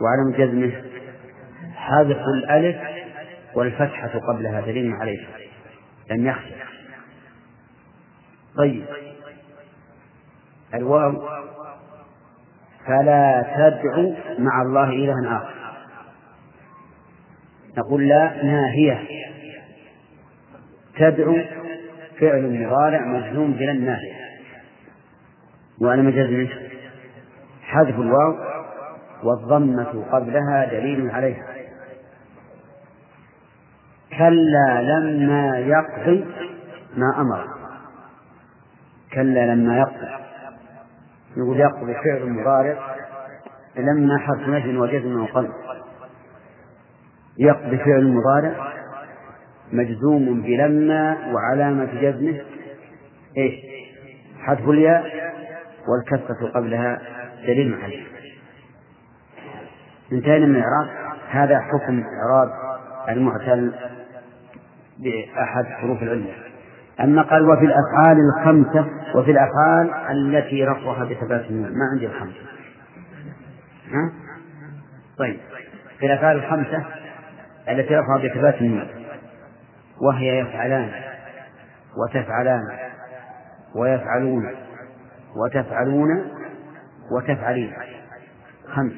وعلم 0.00 0.32
جزمه 0.38 0.82
حذف 1.74 2.20
الألف 2.34 2.95
والفتحة 3.56 4.18
قبلها 4.18 4.60
دليل 4.60 4.92
عليه. 4.92 5.26
لم 6.10 6.26
يخشى. 6.26 6.54
طيب. 8.56 8.84
الواو. 10.74 11.28
فلا 12.86 13.46
تدعو 13.56 14.14
مع 14.38 14.62
الله 14.62 14.88
إلها 14.88 15.36
آخر. 15.36 15.54
نقول 17.78 18.08
لا 18.08 18.44
ناهية. 18.44 19.08
تدعو 20.98 21.38
فعل 22.20 22.66
مضارع 22.66 23.00
مجزوم 23.06 23.52
بلا 23.52 23.72
الناهية 23.72 24.14
وأنا 25.80 26.02
مجزم 26.02 26.48
حذف 27.62 28.00
الواو. 28.00 28.36
والضمة 29.22 30.04
قبلها 30.12 30.64
دليل 30.64 31.10
عليها. 31.10 31.55
كلا 34.18 34.82
لما 34.82 35.58
يقضي 35.58 36.24
ما 36.96 37.20
أمر. 37.20 37.44
كلا 39.12 39.54
لما 39.54 39.78
يقضي. 39.78 40.26
نقول 41.36 41.60
يقضي 41.60 41.94
فعل 41.94 42.28
مضارع 42.30 42.78
لما 43.76 44.18
حرف 44.18 44.48
نجم 44.48 44.78
وجزم 44.80 45.20
وقلب. 45.22 45.52
يقضي 47.38 47.78
فعل 47.78 48.04
مضارع 48.04 48.72
مجزوم 49.72 50.42
بلما 50.42 51.16
وعلامة 51.32 51.88
جزمه 52.00 52.40
إيش؟ 53.36 53.54
حذف 54.40 54.68
الياء 54.68 55.32
والكسرة 55.88 56.50
قبلها 56.54 57.00
دليل 57.46 57.78
عليه. 57.82 58.06
انتهينا 60.12 60.46
من 60.46 60.56
الإعراب. 60.56 60.88
هذا 61.30 61.60
حكم 61.60 62.02
إعراب 62.02 62.48
المعتل 63.08 63.72
بأحد 64.98 65.64
حروف 65.64 66.02
العلة 66.02 66.34
أما 67.00 67.22
قال 67.22 67.50
وفي 67.50 67.64
الأفعال 67.64 68.18
الخمسة 68.18 68.86
وفي 69.14 69.30
الأفعال 69.30 69.90
التي 70.10 70.64
رفعها 70.64 71.04
بثبات 71.04 71.50
النون 71.50 71.70
ما 71.78 71.84
عندي 71.92 72.06
الخمسة. 72.06 72.46
ها؟ 73.90 74.12
طيب. 75.18 75.36
في 75.98 76.06
الأفعال 76.06 76.36
الخمسة 76.36 76.84
التي 77.68 77.96
رفعها 77.96 78.18
بثبات 78.24 78.60
النون 78.60 78.88
وهي 80.00 80.38
يفعلان 80.38 80.90
وتفعلان 81.96 82.62
ويفعلون 83.74 84.50
وتفعلون 85.36 86.08
وتفعلين. 87.12 87.72
خمس. 88.74 88.92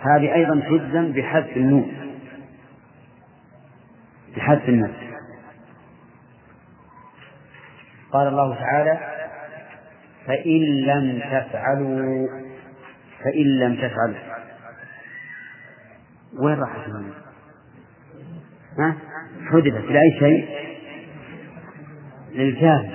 هذه 0.00 0.34
أيضا 0.34 0.60
تجزم 0.60 1.12
بحذف 1.12 1.56
النون. 1.56 2.07
بحذف 4.38 4.68
النفس. 4.68 5.08
قال 8.12 8.28
الله 8.28 8.54
تعالى 8.54 8.98
فإن 10.26 10.60
لم 10.80 11.20
تفعلوا 11.20 12.28
فإن 13.24 13.58
لم 13.58 13.76
تفعلوا. 13.76 14.38
وين 16.42 16.58
راحت؟ 16.58 16.90
ها؟ 18.78 18.96
حذفت 19.50 19.90
لأي 19.90 20.18
شيء؟ 20.18 20.48
للجاهل 22.32 22.94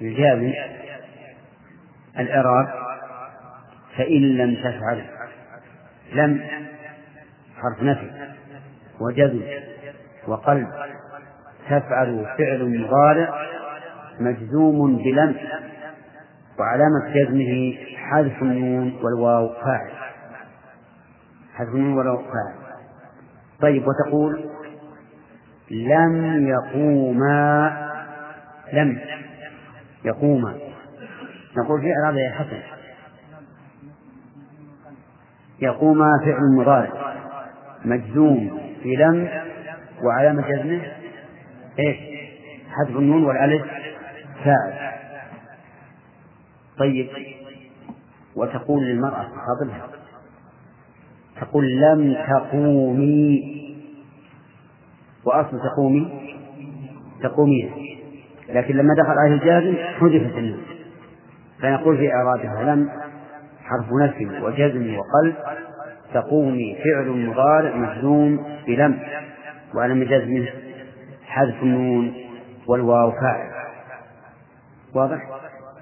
للجاهل 0.00 0.54
الإعراب 2.18 2.68
فإن 3.96 4.36
لم 4.36 4.54
تفعل 4.54 5.04
لم. 6.12 6.40
حرف 7.56 7.82
نفي. 7.82 8.10
وجزم 9.00 9.42
وقلب. 10.28 10.68
تفعل 11.66 12.26
فعل 12.38 12.80
مضارع 12.80 13.34
مجزوم 14.20 14.96
بلم 14.96 15.36
وعلامة 16.58 17.14
جزمه 17.14 17.74
حذف 17.96 18.42
النون 18.42 18.98
والواو 19.02 19.48
فاعل. 19.48 19.90
حذف 21.54 21.68
النون 21.68 21.98
والواو 21.98 22.18
فاعل. 22.18 22.54
طيب 23.60 23.84
وتقول 23.88 24.44
لم 25.70 26.46
يقوما 26.48 27.72
لم 28.72 29.00
يقوما. 30.04 30.54
نقول 31.56 31.80
في 31.80 31.86
إعراب 31.92 32.16
يا 32.16 32.30
حسن. 32.30 32.62
يقوم 35.60 35.98
فعل 36.24 36.56
مضارع 36.58 37.14
مجزوم 37.84 38.60
في 38.82 38.96
لم 38.96 39.41
وعلامة 40.02 40.42
جزمه؟ 40.48 40.82
إيش؟ 41.78 41.96
حذف 42.70 42.96
النون 42.96 43.24
والألف؟ 43.24 43.62
فاعل. 44.44 44.92
طيب. 46.78 47.08
وتقول 48.36 48.84
للمرأة 48.84 49.22
تخاطبها 49.22 49.88
تقول 51.40 51.64
لم 51.64 52.16
تقومي. 52.28 53.42
وأصل 55.24 55.60
تقومي. 55.60 56.08
تقومين 57.22 57.70
لكن 58.48 58.76
لما 58.76 58.94
دخل 58.94 59.18
عليه 59.18 59.34
الجازم 59.34 59.76
حذفت 59.76 60.38
النون. 60.38 60.62
فنقول 61.62 61.96
في 61.96 62.12
إعرابها 62.12 62.74
لم 62.74 62.90
حرف 63.64 63.86
نفي 64.02 64.26
وجزم 64.26 64.96
وقلب. 64.96 65.34
تقومي 66.14 66.76
فعل 66.84 67.08
مضارع 67.08 67.76
مجزوم 67.76 68.44
بلم. 68.66 68.98
وعلم 69.74 70.04
جزمه 70.04 70.48
حذف 71.26 71.62
النون 71.62 72.14
والواو 72.66 73.10
فاعل 73.10 73.52
واضح؟ 74.94 75.20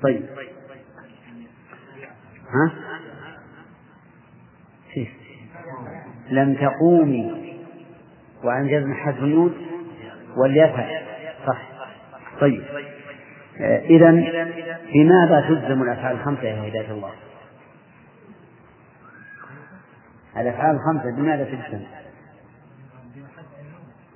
طيب 0.03 0.27
ها؟ 2.51 2.73
لم 6.31 6.55
تقومي 6.55 7.55
وعن 8.45 8.69
جزم 8.69 8.95
حذف 8.95 9.19
النون 9.19 9.55
وليفعل 10.37 11.03
صح 11.47 11.63
طيب 12.41 12.63
إذا 13.91 14.11
بماذا 14.95 15.41
تلزم 15.49 15.83
الأفعال 15.83 16.17
الخمسة 16.17 16.43
يا 16.43 16.69
هداية 16.69 16.91
الله؟ 16.91 17.11
الأفعال 20.37 20.77
الخمسة 20.77 21.17
بماذا 21.17 21.45
تلزم؟ 21.45 21.85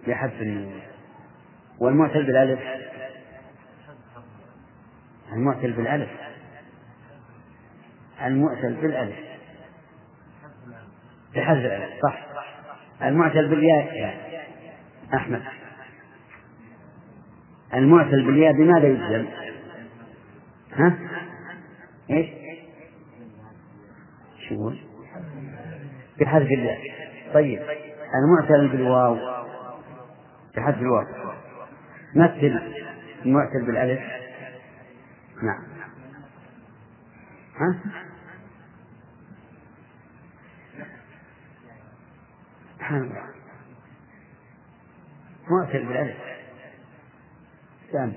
بحذف 0.06 0.42
النون 0.42 0.80
والمعتل 1.78 2.26
بالألف. 2.26 2.60
المعتل 5.32 5.72
بالألف. 5.72 6.10
المعتل 8.22 8.74
بالألف. 8.74 9.16
بحذف 11.34 11.64
الألف 11.64 12.02
صح. 12.02 12.26
المعتل 13.02 13.48
بالياء 13.48 13.94
يا 13.94 14.14
أحمد. 15.14 15.42
المعتل 17.74 18.26
بالياء 18.26 18.52
بماذا 18.52 18.86
يجزم؟ 18.86 19.26
ها؟ 20.72 20.98
إيش؟ 22.10 22.26
شو 24.48 24.72
بحذف 26.20 26.46
الياء. 26.46 26.80
طيب. 27.34 27.62
المعتل 28.14 28.68
بالواو. 28.68 29.43
بحذف 30.56 30.78
الواو. 30.78 31.04
مثل 32.14 32.60
المعتل 33.24 33.66
بالألف. 33.66 34.00
نعم. 35.42 35.64
ها؟ 37.56 37.78
سبحان 42.74 43.02
الله. 43.02 43.24
معتل 45.50 45.86
بالألف. 45.86 46.16
سام 47.92 48.12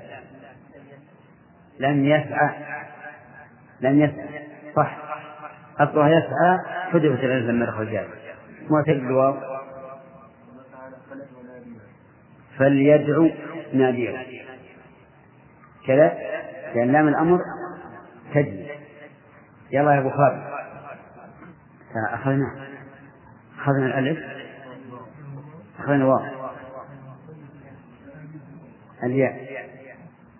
لم 1.80 2.06
يسعى. 2.06 2.56
لم 3.82 4.00
يسعى. 4.00 4.48
صح. 4.76 4.98
أصلها 5.80 6.10
يسعى. 6.10 6.60
حذفت 6.92 7.24
الألف 7.24 7.50
لما 7.50 7.66
دخل 7.66 8.08
معتل 8.70 9.00
بالواو. 9.00 9.57
فليدعو 12.58 13.30
ناديه 13.74 14.26
كذا؟ 15.88 16.18
لأن 16.76 16.92
لام 16.92 17.08
الأمر 17.08 17.40
تجري 18.34 18.68
يلا 19.72 19.92
يا 19.94 20.00
أبو 20.00 20.10
خالد. 20.10 20.44
أخذنا. 22.14 22.68
أخذنا 23.60 23.86
الألف. 23.86 24.20
أخذنا 25.80 25.96
الواو 25.96 26.26
الياء. 29.04 29.68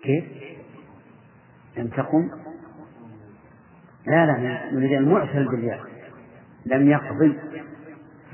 كيف؟ 0.02 0.24
لم 1.76 1.88
تقم؟ 1.88 2.30
لا 4.06 4.26
لا 4.26 4.70
نريد 4.72 4.92
المعتل 4.92 5.48
بالياء. 5.48 5.80
لم 6.66 6.90
يقضي 6.90 7.38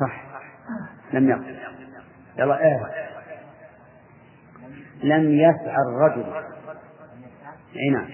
صح. 0.01 0.25
لم 1.13 1.29
يقضي 1.29 1.57
يلا 2.39 2.61
إيه 2.61 3.04
لم 5.03 5.35
يسعى 5.35 5.83
الرجل. 5.89 6.25
أي 7.77 7.91
نعم. 7.91 8.09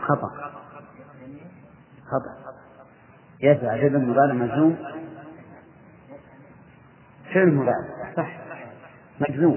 خطأ. 0.00 0.28
خطأ. 2.06 2.54
يسعى 3.40 3.80
فعل 3.80 3.98
مضارع 3.98 4.34
مجزوم. 4.34 4.76
فعل 7.34 7.54
مضارع 7.54 8.14
صح. 8.16 8.40
مجزوم. 9.20 9.56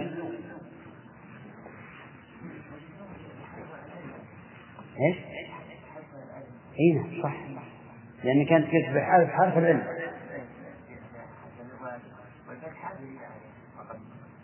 إيش؟ 5.01 5.30
اي 6.81 6.93
نعم 6.93 7.23
صح. 7.23 7.35
لأن 8.23 8.45
كانت 8.45 8.67
كتب 8.67 8.97
حرف 8.97 9.29
حرف 9.29 9.57
العلم. 9.57 9.83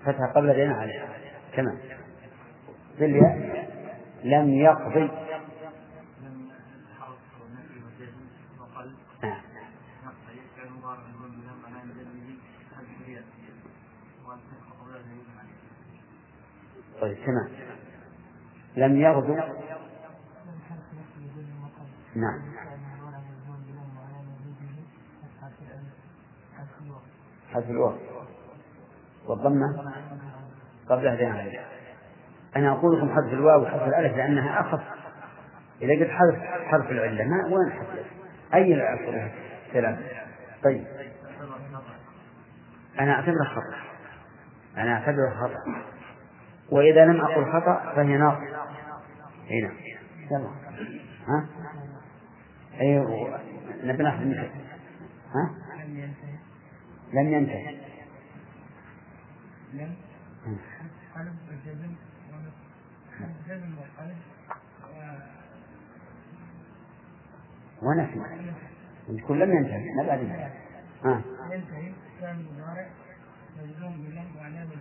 فتح 0.05 0.31
قبل 0.35 0.49
العين 0.49 0.71
عليها 0.71 1.07
تمام. 1.53 1.77
بالياء 2.99 3.67
لم 4.23 4.49
يقضي. 4.49 5.09
طيب 17.01 17.17
تمام. 17.25 17.49
لم 18.75 19.01
يغدو 19.01 19.56
نعم. 22.21 22.41
حذف 27.53 27.69
الوقت 27.69 27.99
والضمة 29.27 29.93
قبل 30.89 31.07
هذين 31.07 31.59
أنا 32.55 32.71
أقول 32.71 32.97
لكم 32.97 33.09
حذف 33.15 33.33
الواو 33.33 33.61
وحذف 33.61 33.83
الألف 33.83 34.17
لأنها 34.17 34.61
أخف. 34.61 34.81
إذا 35.81 35.93
قلت 35.93 36.09
حذف 36.09 36.43
حرف 36.65 36.91
العلة 36.91 37.23
ما 37.23 37.45
وين 37.45 37.71
حذف 37.71 38.05
أي 38.53 38.73
العصر؟ 38.73 39.31
ثلاثة 39.73 40.01
طيب. 40.63 40.85
أنا 42.99 43.11
أعتبره 43.11 43.43
خطأ. 43.43 43.77
أنا 44.77 44.93
أعتبره 44.93 45.29
خطأ. 45.29 45.81
وإذا 46.71 47.05
لم 47.05 47.21
أقل 47.21 47.45
خطأ 47.45 47.93
فهي 47.95 48.17
ناقص 48.17 48.41
هنا. 49.49 49.71
يلا. 50.31 50.49
ها؟ 51.27 51.45
أيوه 52.79 53.39
نبي 53.83 54.03
ناخذ 54.03 54.25
ها؟ 55.33 55.55
لم 55.83 55.97
ينتهي. 55.97 56.37
لم 57.13 57.33
ونفي 67.81 68.21
يكون 69.09 69.39
لم 69.39 69.51
ينتهي. 69.57 69.93
ما 69.97 70.03
بعد 70.07 70.19
ها. 71.03 71.21
ينتهي 71.51 71.93
كان 72.21 72.45
مضارع 72.45 72.87
مجزوم 73.57 73.99
وعلامة 74.37 74.71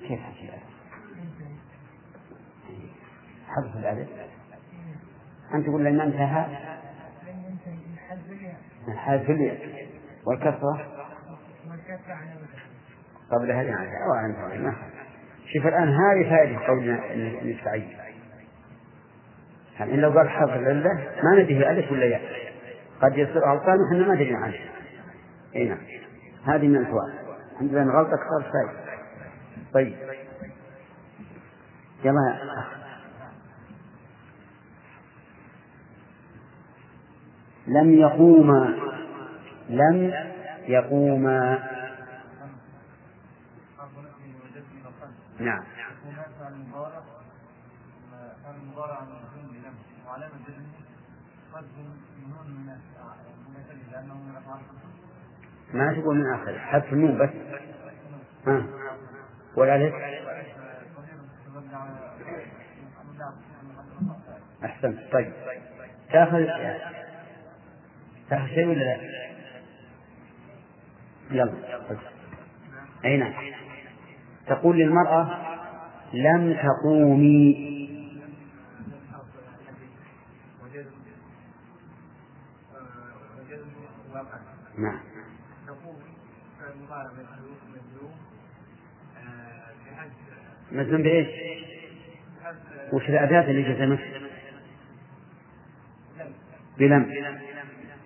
كيف 0.00 0.20
الألف؟ 0.44 0.74
حذف 3.48 3.76
الألف 3.76 4.08
أنت 5.54 5.66
تقول 5.66 5.84
لما 5.84 6.04
أنتهى؟ 6.04 6.46
من 8.88 8.96
حذف 8.96 9.30
الياء 9.30 9.88
والكسرة 10.26 10.86
قبلها 13.30 13.62
يعني 13.62 13.90
أو 14.04 14.72
شوف 15.54 15.66
الآن 15.66 15.88
هذه 15.88 16.30
فائدة 16.30 16.66
قولنا 16.66 17.00
نستعين 17.44 17.96
يعني 19.80 19.96
لو 19.96 20.10
قال 20.10 20.30
حرف 20.30 20.50
العلة 20.50 20.94
ما 21.22 21.42
ندري 21.42 21.70
ألف 21.70 21.92
ولا 21.92 22.04
ياء. 22.04 22.22
قد 23.02 23.18
يصير 23.18 23.38
غلطان 23.38 23.78
وحنا 23.80 24.08
ما 24.08 24.14
ندري 24.14 24.34
عنه. 24.34 24.54
إي 25.56 25.68
نعم. 25.68 25.78
هذه 26.44 26.68
من 26.68 26.76
الفوائد 26.76 27.14
عندنا 27.60 27.92
غلطة 27.92 28.16
صار 28.16 28.52
فائدة. 28.52 28.84
طيب. 29.74 29.96
يلا 32.04 32.38
لم 37.66 37.98
يقوما. 37.98 38.74
لم 39.68 40.12
يقوما. 40.68 41.58
نعم. 45.38 45.64
ما 55.74 55.92
تقول 55.92 56.16
من 56.16 56.32
آخر؟ 56.34 56.58
حذف 56.58 56.92
النون 56.92 57.18
بس. 57.18 57.30
ها. 58.46 58.66
والألف 59.56 59.94
أحسنت. 64.64 64.98
طيب. 65.12 65.32
تاخذ 66.12 66.46
تاخذ 68.30 68.46
شيء 68.46 68.66
ولا 68.66 68.84
لا؟ 68.84 68.96
يلا 71.30 71.54
أي 73.04 73.16
نعم 73.16 73.32
تقول 74.46 74.78
للمرأة 74.78 75.38
لم 76.12 76.56
تقومي 76.62 77.74
نعم 84.78 85.00
مجزوم 90.72 91.02
بإيش؟ 91.02 91.28
وش 92.92 93.08
الأداة 93.08 93.50
اللي 93.50 93.62
جزمت؟ 93.62 94.00
بلم 96.78 97.10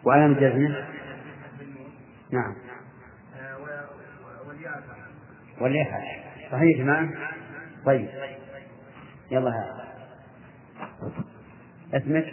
وعلامة 0.04 0.40
جزمه 0.40 0.86
نعم. 2.30 2.54
والياء 5.60 5.86
صحيح 6.52 6.78
يا 6.78 6.84
جماعة 6.84 7.08
طيب. 7.86 8.08
يلا 9.30 9.50
هذا 9.50 9.88
اسمك؟ 11.94 12.24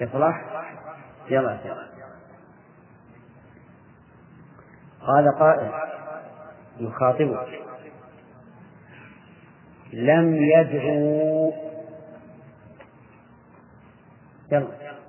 يا 0.00 0.08
صلاح 0.12 0.44
يلا. 1.30 1.60
يا 1.64 1.90
قال 5.00 5.38
قائل 5.38 5.70
يخاطبك. 6.80 7.60
لم 9.92 10.36
يدعو. 10.36 11.52
يلا. 14.52 14.99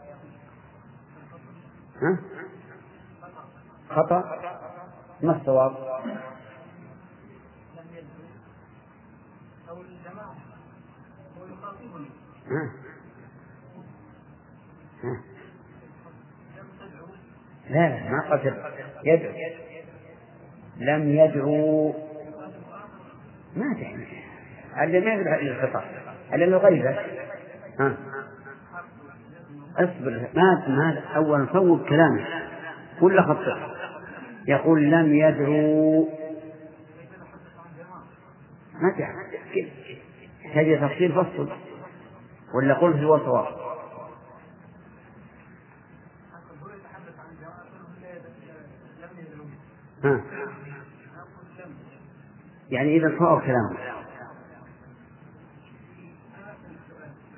خطأ؟ 3.90 4.24
ما 5.22 5.36
الصواب؟ 5.38 5.72
لا 17.70 17.90
لا 17.90 18.10
ما 18.10 18.30
قال 18.30 18.40
يدعو. 19.04 19.34
لم 20.78 21.10
يدعو. 21.10 21.94
ما 23.56 23.74
تعني 23.74 24.08
اللي 24.84 25.00
ما 25.00 25.14
يدعو 25.14 25.36
إلى 25.36 25.52
الخطأ. 25.52 25.84
إلا 26.34 26.46
الغيبة 26.46 26.90
ها؟ 27.80 27.98
أصبر. 29.78 30.30
ما 30.36 30.64
ما 30.68 31.02
أولا 31.16 31.48
صوب 31.54 31.86
كلامه 31.86 32.26
كل 33.00 33.22
خطأ 33.22 33.76
يقول 34.48 34.82
لم 34.92 35.14
يدعو. 35.14 36.08
ما 38.74 38.90
تعني 38.98 39.32
تجد 40.56 40.90
تفصيل 40.90 41.12
فصل. 41.12 41.50
ولا 42.54 42.74
قل 42.74 43.06
هو 43.06 43.18
صواب 43.18 43.62
يعني 52.70 52.98
إذا 52.98 53.20
صار 53.20 53.40
كلامه 53.40 53.78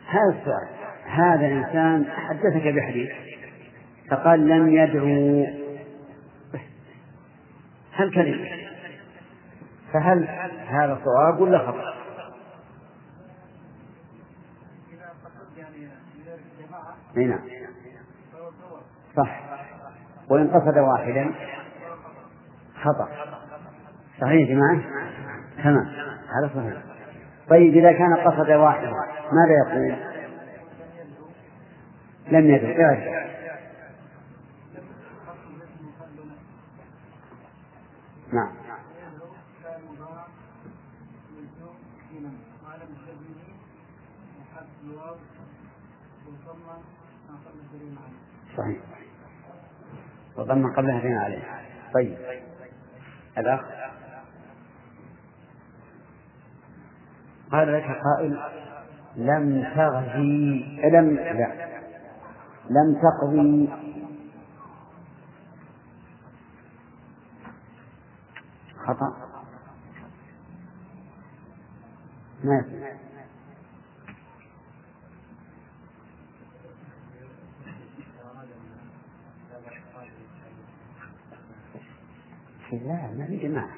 هذا 0.08 0.40
السؤال. 0.40 0.83
هذا 1.14 1.48
الإنسان 1.48 2.06
حدثك 2.12 2.68
بحديث 2.68 3.10
فقال 4.12 4.48
لم 4.48 4.70
يدعو. 4.70 5.46
هل 7.94 8.14
كلمة؟ 8.14 8.50
فهل 9.94 10.28
هذا 10.68 11.00
صواب 11.04 11.42
ولا 11.42 11.60
خطأ؟ 11.60 11.94
أي 17.18 17.26
نعم. 17.26 17.40
صح. 19.18 19.42
وإن 20.30 20.48
قصد 20.48 20.78
واحدا 20.78 21.32
خطأ. 22.82 23.10
صحيح 24.22 24.50
يا 24.50 24.56
جماعة؟ 24.56 24.82
تمام. 25.64 25.86
هذا 26.40 26.52
صحيح. 26.56 26.84
طيب 27.50 27.74
إذا 27.74 27.92
كان 27.92 28.16
قصد 28.16 28.52
واحدا 28.52 28.90
ماذا 29.32 29.54
يقول؟ 29.68 30.13
لم 32.32 32.56
يدرك 32.56 32.76
إيه 32.80 33.24
نعم. 38.34 38.54
صحيح. 48.58 48.78
وضمن 50.38 50.74
قبلها 50.74 51.00
فيما 51.00 51.24
عليه. 51.24 51.62
طيب. 51.94 52.18
الأخ؟ 53.38 53.62
قال 57.52 57.74
لك 57.74 57.84
قائل 57.84 58.40
لم 59.16 59.64
تغزي. 59.76 60.90
لم 60.90 61.16
لا. 61.16 61.73
لم 62.70 63.02
تقضي. 63.02 63.70
خطأ. 68.78 69.24
ما 72.44 72.66
لا 82.72 83.12
ما 83.18 83.26
في 83.28 83.38
جماعة. 83.38 83.70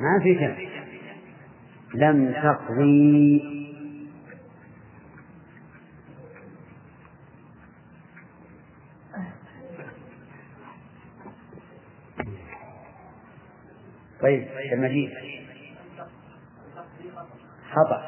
ما 0.00 0.18
في 0.22 0.34
شك 0.34 0.68
لم 1.94 2.32
تقضي. 2.32 3.57
طيب 14.28 14.48
المجيد 14.72 15.10
خطأ. 17.72 18.02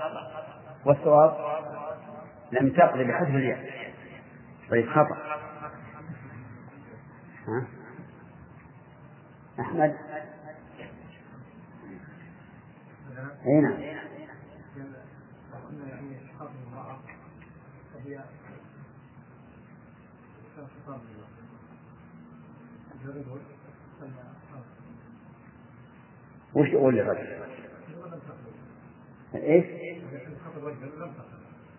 والصواب 0.87 1.37
لم 2.53 2.71
تقضي 2.71 3.05
بحذف 3.05 3.29
الياء. 3.29 3.93
طيب 4.71 4.91
خطأ؟ 4.91 5.17
أحمد؟ 9.61 9.97
أي 13.47 13.61
نعم. 13.61 14.01
وش 26.55 26.69
يقول 26.69 26.95
للرجل؟ 26.95 27.27
إيش؟ 29.35 29.65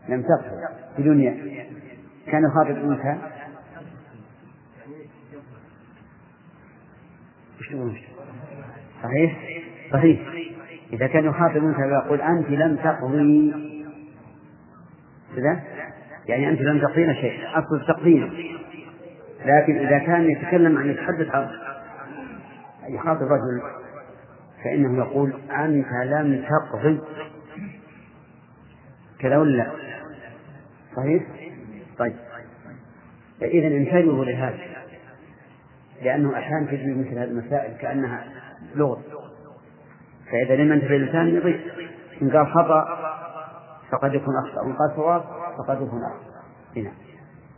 لم 0.09 0.22
تقصد 0.22 0.76
بدون 0.97 1.19
ياء 1.19 1.67
كان 2.26 2.43
يخاطب 2.43 2.91
انثى 2.91 3.17
وش 7.59 7.97
صحيح؟ 9.03 9.61
صحيح. 9.93 10.19
إذا 10.93 11.07
كان 11.07 11.26
يخاطب 11.26 11.57
انثى 11.57 11.82
ويقول 11.82 12.22
أنت 12.22 12.49
لم 12.49 12.76
تقضي. 12.76 13.53
كذا 15.36 15.63
يعني 16.28 16.49
أنت 16.49 16.61
لم 16.61 16.80
تقضين 16.80 17.13
شيء 17.13 17.39
أصل 17.53 17.86
تقضين 17.88 18.51
لكن 19.45 19.78
إذا 19.78 19.99
كان 19.99 20.30
يتكلم 20.30 20.78
عن 20.78 20.89
يتحدث 20.89 21.36
عن 21.36 21.47
يخاطب 22.89 23.22
رجل 23.22 23.80
فإنه 24.64 24.97
يقول 24.97 25.34
أنت 25.51 25.88
لم 26.05 26.45
تقضي. 26.45 27.01
كذا 29.20 29.38
ولا 29.38 29.57
لا؟ 29.57 29.72
صحيح؟ 30.95 31.24
طيب. 31.97 32.16
إذا 33.41 33.68
انتبهوا 33.68 34.26
لهذا. 34.26 34.59
لأنه 36.01 36.38
أحيانا 36.38 36.66
تجري 36.66 36.95
مثل 36.95 37.09
هذه 37.09 37.24
المسائل 37.24 37.78
كأنها 37.78 38.26
لغة. 38.76 39.01
فإذا 40.32 40.55
لم 40.55 40.74
ينتبه 40.74 40.95
الإنسان 40.95 41.28
يضيع. 41.28 41.59
إن 42.22 42.32
قال 42.32 42.47
خطأ 42.47 42.86
فقد 43.91 44.14
يكون 44.14 44.34
أخطأ. 44.45 44.62
وإن 44.62 44.74
قال 44.74 44.95
صواب 44.95 45.24
فقد 45.57 45.82
يكون 45.82 46.01
أخطأ. 46.03 46.41
هنا. 46.76 46.91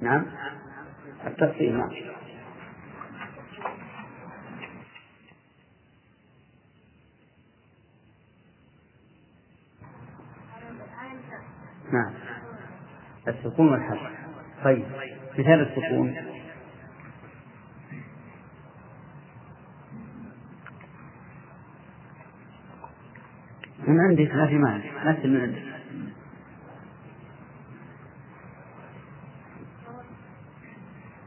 نعم؟ 0.01 0.25
التفصيل 1.27 1.77
نعم. 1.77 1.89
نعم. 11.93 12.13
السكون 13.27 13.69
والحرف 13.71 14.11
طيب 14.63 14.85
مثال 15.39 15.61
السكون؟ 15.61 16.15
من 23.87 23.99
عندك 23.99 24.35
ما 24.35 24.47
في 24.47 24.57
مانع 24.57 25.11
نفس 25.11 25.25
من 25.25 25.41
عندك 25.41 25.73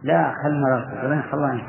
لا 0.02 0.34
خل 0.42 0.60
مراتب 0.60 1.04
ولا 1.04 1.22
خلاني 1.22 1.62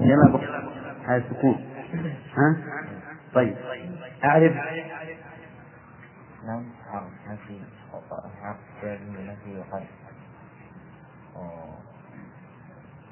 يلا 0.00 0.32
بك 0.32 0.50
هذا 1.04 1.24
سكون 1.30 1.69
ها؟ 2.36 2.56
طيب. 3.34 3.56
أعرف. 4.24 4.52
نعم 6.46 6.64
نفي 7.28 7.60
نفي 9.28 9.58
وقد 9.58 9.84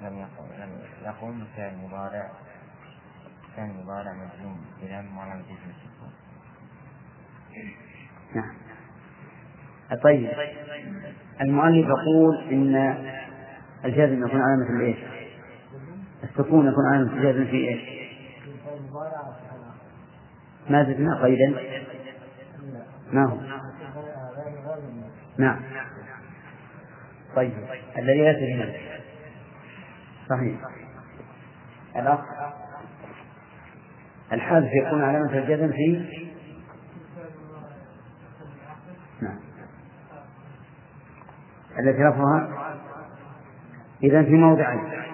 لم 0.02 0.18
يقم 0.18 0.44
لم 0.58 0.70
يقم 1.04 1.44
كان 1.56 1.78
مضارع. 1.84 2.30
كان 3.56 3.76
مضارع 3.82 4.12
مجزوم 4.12 4.60
بلم 4.82 5.18
ولم 5.18 5.42
تجزم 5.42 5.70
السكون. 5.70 6.12
نعم. 8.34 8.54
طيب. 10.02 10.30
المؤلف 11.40 11.86
يقول 11.88 12.48
إن 12.52 12.76
الجازم 13.84 14.26
يكون 14.26 14.40
علامة 14.40 14.70
الإيش؟ 14.70 14.98
السكون 16.24 16.68
يكون 16.68 16.86
علامة 16.86 17.12
الجازم 17.12 17.44
في 17.44 17.68
إيش؟ 17.68 18.07
ما 20.70 20.84
زدنا 20.84 21.22
قيدا؟ 21.22 21.54
ما 23.12 23.24
هو؟ 23.24 23.38
نعم. 25.38 25.60
طيب 27.36 27.52
الذي 27.98 28.22
ليس 28.22 28.36
بنفسه 28.36 28.98
صحيح. 30.28 30.60
الأخ؟ 31.96 32.20
الحذف 34.32 34.70
يكون 34.72 35.04
علامة 35.04 35.38
الجزم 35.38 35.72
في؟ 35.72 36.04
نعم. 39.22 39.38
التي 41.78 42.02
رفعها؟ 42.02 42.68
إذا 44.02 44.22
في 44.22 44.34
موضعين. 44.34 45.07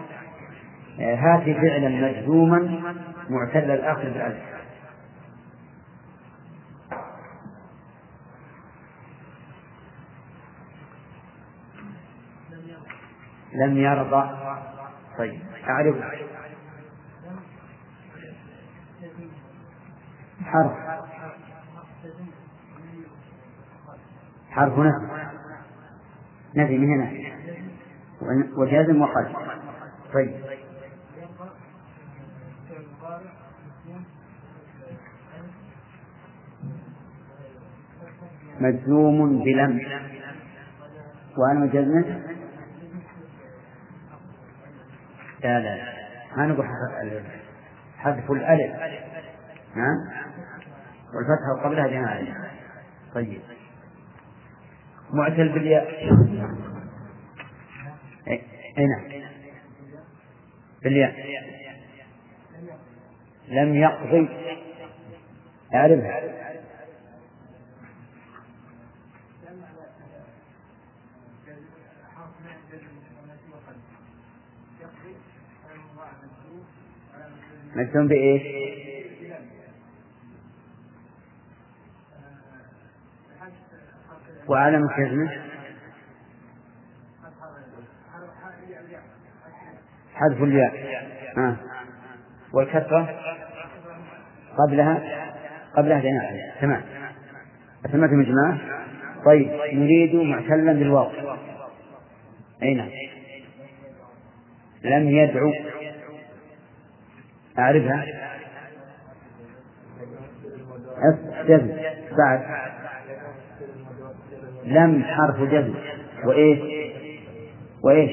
آه، 1.01 1.15
هات 1.15 1.43
فعلا 1.43 1.89
مجزوما 1.89 2.59
معتل 3.31 3.71
الآخر 3.71 4.03
بالألف 4.03 4.55
لم 13.55 13.77
يرضى. 13.77 14.31
طيب 15.19 15.41
أعرف. 15.69 15.97
حرف. 20.45 20.73
حرف 24.51 24.79
نفي 24.79 24.89
نفي 26.57 26.79
من 26.79 26.91
هنا. 26.91 27.13
وجازم 28.57 29.03
وقد 29.03 29.33
طيب. 30.15 30.64
مجزوم 38.61 39.45
بلم. 39.45 39.81
وأنا 41.39 41.61
مجزم 41.61 42.25
لا 45.45 45.61
لا 45.61 45.95
ما 46.37 46.47
نقول 46.47 46.67
حذف 47.99 48.31
الألف. 48.31 48.77
نعم. 49.77 49.97
والفتحة 51.15 51.65
قبلها 51.65 51.87
جماعة 51.87 52.51
طيب. 53.15 53.41
معتل 55.13 55.49
بالياء. 55.49 55.89
أي 58.29 58.87
نعم. 58.87 59.23
بالياء. 60.83 61.15
لم 63.49 63.75
يقضي. 63.75 64.29
أعرفها. 65.75 66.45
مجزوم 77.77 78.09
بإيش؟ 78.09 78.43
وعلم 84.49 84.89
جزمه 84.99 85.31
حذف 90.15 90.43
الياء. 90.43 90.73
آه. 91.39 91.57
والكسرة؟ 92.53 93.21
قبلها؟ 94.59 95.03
قبلها 95.77 96.01
جناح 96.01 96.61
تمام. 96.61 96.83
أتمت 97.85 98.11
مجمع 98.11 98.59
طيب. 99.25 99.51
نريد 99.73 100.15
معتلا 100.15 100.73
بالواو. 100.73 101.11
أي 102.63 102.75
نعم. 102.75 102.91
لم 104.85 105.09
يدعو. 105.09 105.53
أعرفها؟ 107.59 108.05
جزم 111.49 111.77
بعد. 112.19 112.41
لم 114.65 115.05
حرف 115.05 115.41
جزم 115.41 115.75
وإيش 116.25 116.61
وإيش 117.83 118.11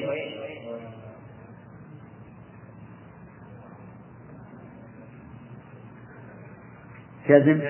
جزم 7.28 7.60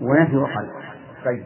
ونفي 0.00 0.36
وقلب 0.36 0.70
طيب. 1.24 1.44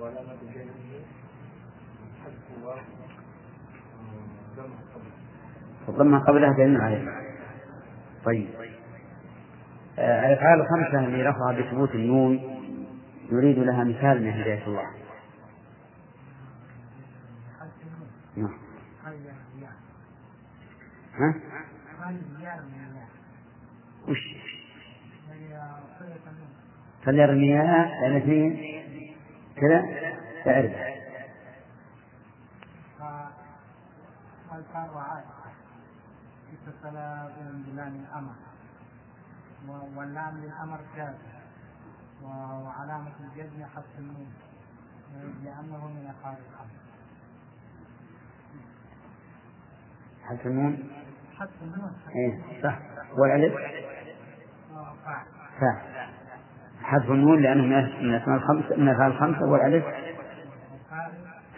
وعلامة 0.00 0.36
الضمة 5.88 6.18
قبلها 6.18 6.52
دليل 6.52 6.80
عليه 6.80 7.08
طيب 8.24 8.48
آه 9.98 10.26
الأفعال 10.32 10.60
الخمسة 10.60 11.04
اللي 11.06 11.22
رفعها 11.22 11.52
بثبوت 11.60 11.94
النون 11.94 12.40
نريد 13.32 13.58
لها 13.58 13.84
مثال 13.84 14.22
من 14.22 14.30
هداية 14.32 14.66
الله 14.66 14.86
نعم 18.36 18.58
ها؟ 21.14 21.34
وش؟ 24.08 24.36
فليرميها 27.04 27.90
لأن 28.02 28.16
اثنين 28.16 28.82
كذا 29.56 29.82
تعرف 30.44 30.72
قال 34.74 34.90
وعائشة 34.90 35.52
اتصل 36.52 36.92
بلام 37.66 38.04
الأمر؟ 38.08 38.34
واللام 39.96 40.36
للأمر 40.38 40.80
كاف 40.96 41.14
وعلامة 42.22 43.12
الجزم 43.20 43.64
حذف 43.64 43.98
النون 43.98 44.32
لأنه 45.44 45.86
من 45.86 46.06
أفعال 46.10 46.36
الخمس 46.50 46.82
حذف 50.24 50.46
النون؟ 50.46 50.90
حذف 51.38 51.62
النون. 51.62 51.92
صح. 52.62 52.78
والألف؟ 53.18 53.54
فاعل 55.60 56.08
حذف 56.82 57.10
النون 57.10 57.42
لأنه 57.42 57.62
من 57.62 58.14
الأسماء 58.14 58.36
الخمسة 58.36 58.76
من 58.76 58.88
الأفعال 58.88 59.12
الخمسة 59.12 59.44
والألف؟ 59.46 59.84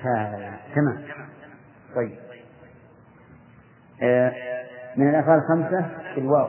فاعل 0.02 0.58
تمام. 0.74 1.04
طيب. 1.94 2.23
من 4.96 5.08
الأفعال 5.10 5.38
الخمسة 5.38 5.90
الواو. 6.16 6.48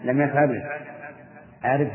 لم 0.00 0.20
يفعل 0.20 0.62
أعرف 1.64 1.92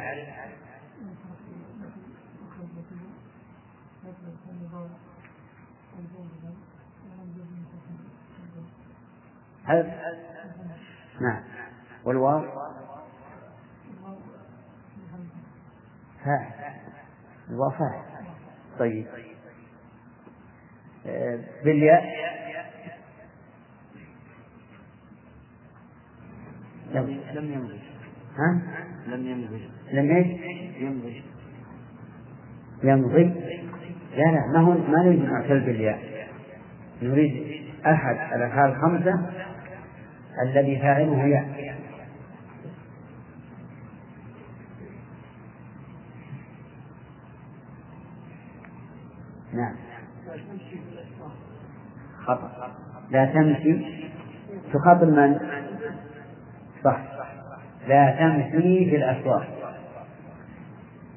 هل 9.63 9.91
نعم. 11.21 11.43
والواو؟ 12.05 12.43
فاعل. 16.25 16.51
الواو 17.49 17.69
فاعل. 17.69 18.01
طيب. 18.79 19.07
بالياء. 21.63 22.27
لم 26.93 27.53
يمضي 27.53 27.79
ها؟ 28.37 28.61
لم 29.07 29.27
يمضي 29.27 29.69
لم 29.93 30.15
إيش؟ 30.15 30.27
يمضي 30.81 31.23
يمضي 32.83 33.23
لا 34.17 34.31
لا 34.31 34.47
ما 34.53 34.59
هو 34.59 34.71
ما 34.71 35.03
نريد 35.03 35.23
معتل 35.23 35.59
بالياء. 35.59 36.27
نريد 37.01 37.63
أحد 37.85 38.15
الأفعال 38.35 38.71
الخمسة 38.71 39.31
الذي 40.43 40.79
فاعله 40.79 41.25
ياء. 41.25 41.77
نعم. 49.53 49.86
خطأ. 52.27 52.71
لا 53.11 53.25
تمشي 53.25 53.85
تخاطب 54.73 55.07
من؟ 55.07 55.39
صح. 56.83 57.01
لا 57.87 58.15
تمشي 58.19 58.89
في 58.89 58.95
الأسواق. 58.95 59.47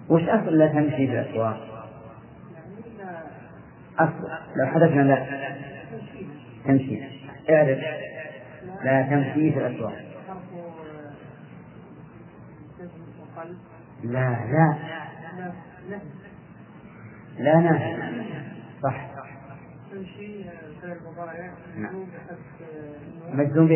وش 0.08 0.22
أصل 0.22 0.58
لا 0.58 0.66
تمشي 0.66 1.06
في 1.06 1.20
الأسواق؟ 1.20 1.88
أصل. 3.98 4.28
لو 4.56 4.66
حدثنا 4.66 5.02
لا. 5.02 5.26
تمشي. 6.64 7.02
اعرف. 7.50 7.78
لا 8.84 9.02
تمشي 9.02 9.52
في 9.52 9.58
الأسواق. 9.66 9.96
لا 14.04 14.36
لا. 14.52 14.74
لا 17.38 17.60
نافع 17.60 17.96
صح. 18.82 19.19
تمشي 19.90 20.44
فعل 20.82 20.98
مضارع. 21.06 21.54
مجزوم 21.76 22.08
بحذف 22.10 22.38
مجزوم؟ 23.34 23.64
مجزوم 23.64 23.66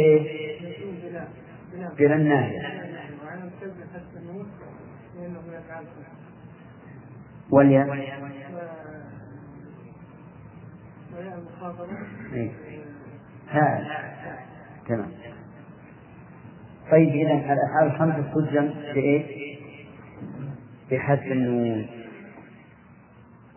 بلا 1.03 1.25
بلا 1.99 2.15
النافع 2.17 2.69
وعلى 3.25 3.51
كذب 3.61 3.75
حذف 3.95 4.17
النون 4.17 4.47
لأنه 5.17 5.41
من 5.41 5.55
أفعال 5.55 5.85
الخمسة. 5.85 6.09
والياء 7.51 7.87
و- 7.89 7.91
وياء 11.17 11.39
المخاطبة 11.39 11.97
إيه. 12.33 12.51
هذا 13.49 13.85
تمام 14.89 15.11
طيب 16.91 17.09
إذا 17.09 17.33
الأفعال 17.53 17.87
الخمسة 17.87 18.33
تجزم 18.35 18.69
بإيه؟ 18.95 19.55
بحذف 20.91 21.23
النون 21.23 21.87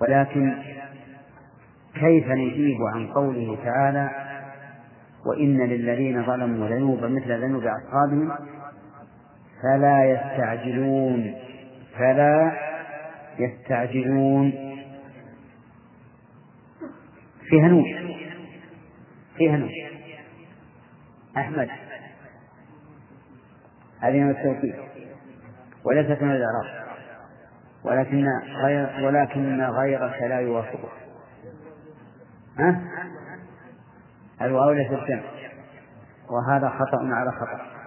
ولكن 0.02 0.54
كيف 2.00 2.28
نجيب 2.28 2.78
عن 2.96 3.08
قوله 3.08 3.58
تعالى 3.64 4.10
وإن 5.26 5.58
للذين 5.62 6.24
ظلموا 6.24 6.68
ذنوبا 6.68 7.08
مثل 7.08 7.42
ذنوب 7.42 7.64
أصحابهم 7.64 8.32
فلا 9.64 10.06
يستعجلون 10.06 11.36
فلا 11.98 12.52
يستعجلون. 13.40 14.54
فيها 17.50 17.68
نون 17.68 17.86
فيها 19.38 19.58
نون 19.58 19.72
أحمد 21.38 21.70
هذه 24.00 24.20
من 24.20 24.30
التوكيد. 24.30 24.76
وليست 25.86 26.22
من 26.22 26.32
الإعراب. 26.32 26.88
ولكن 27.84 28.26
غير 28.64 29.06
ولكن 29.06 29.62
غيرك 29.62 30.22
لا 30.22 30.40
يوافقه 30.40 31.07
ها؟ 32.60 32.82
الواو 34.42 34.72
ليست 34.72 34.92
الجمع 34.94 35.24
وهذا 36.30 36.70
خطأ 36.70 37.10
على 37.14 37.32
خطأ. 37.32 37.78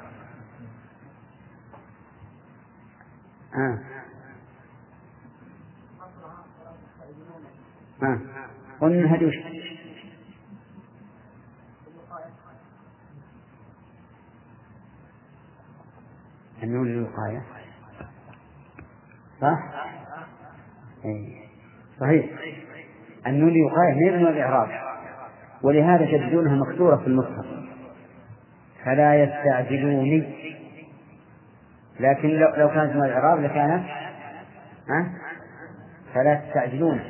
ها؟ 3.54 3.78
ها؟ 8.02 8.20
قلنا 8.80 9.14
هذه 9.14 9.24
وش 9.24 9.34
النون 16.62 16.88
للوقاية. 16.88 17.42
صح؟ 19.40 19.58
إيه. 21.04 21.48
صحيح. 22.00 22.40
النون 23.26 23.50
للوقاية 23.50 23.92
غير 23.92 24.18
من 24.18 24.26
الإعراب. 24.26 24.68
ولهذا 25.62 26.04
تجدونها 26.04 26.56
مكسورة 26.56 26.96
في 26.96 27.06
المصحف. 27.06 27.46
فلا 28.84 29.14
يستعجلوني. 29.14 30.40
لكن 32.00 32.28
لو, 32.28 32.68
كانت 32.68 32.96
من 32.96 33.04
الإعراب 33.04 33.40
لكانت 33.40 33.84
ها؟ 34.88 35.12
فلا 36.14 36.34
تستعجلون 36.34 37.00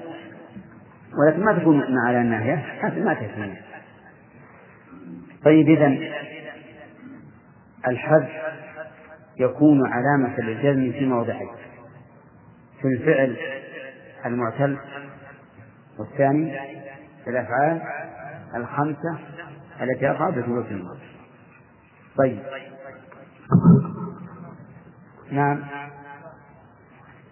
ولكن 1.18 1.44
ما 1.44 1.58
تكون 1.58 1.98
على 2.06 2.20
الناهية 2.20 2.64
ما 3.04 3.14
تهتمون 3.14 3.56
طيب 5.44 5.68
إذا 5.68 5.98
الحذف 7.88 8.30
يكون 9.38 9.80
علامة 9.86 10.40
للجزم 10.40 10.98
في 10.98 11.06
موضعين. 11.06 11.48
في 12.80 12.88
الفعل 12.88 13.36
المعتل 14.26 14.78
والثاني 16.00 16.58
الأفعال 17.26 17.82
الخمسة 18.54 19.18
التي 19.80 20.10
أقع 20.10 20.30
بثبوت 20.30 20.66
الموت 20.66 20.98
طيب. 22.16 22.42
نعم. 25.30 25.58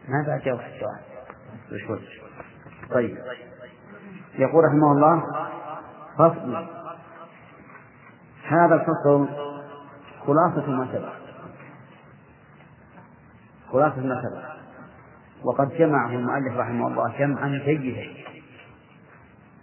ما 0.08 0.24
بعد 0.26 0.40
جواب 0.40 0.60
السؤال؟ 0.60 2.00
طيب. 2.90 3.18
يقول 4.34 4.64
رحمه 4.64 4.92
الله 4.92 5.22
فصل. 6.18 6.68
هذا 8.48 8.74
الفصل 8.74 9.28
خلاصة 10.26 10.70
ما 10.70 10.88
سبق. 10.92 11.12
خلاصة 13.72 14.00
ما 14.00 14.22
سبق. 14.22 14.58
وقد 15.44 15.68
جمعه 15.68 16.10
المؤلف 16.10 16.56
رحمه 16.56 16.88
الله 16.88 17.18
جمعا 17.18 17.48
جيدا. 17.48 18.28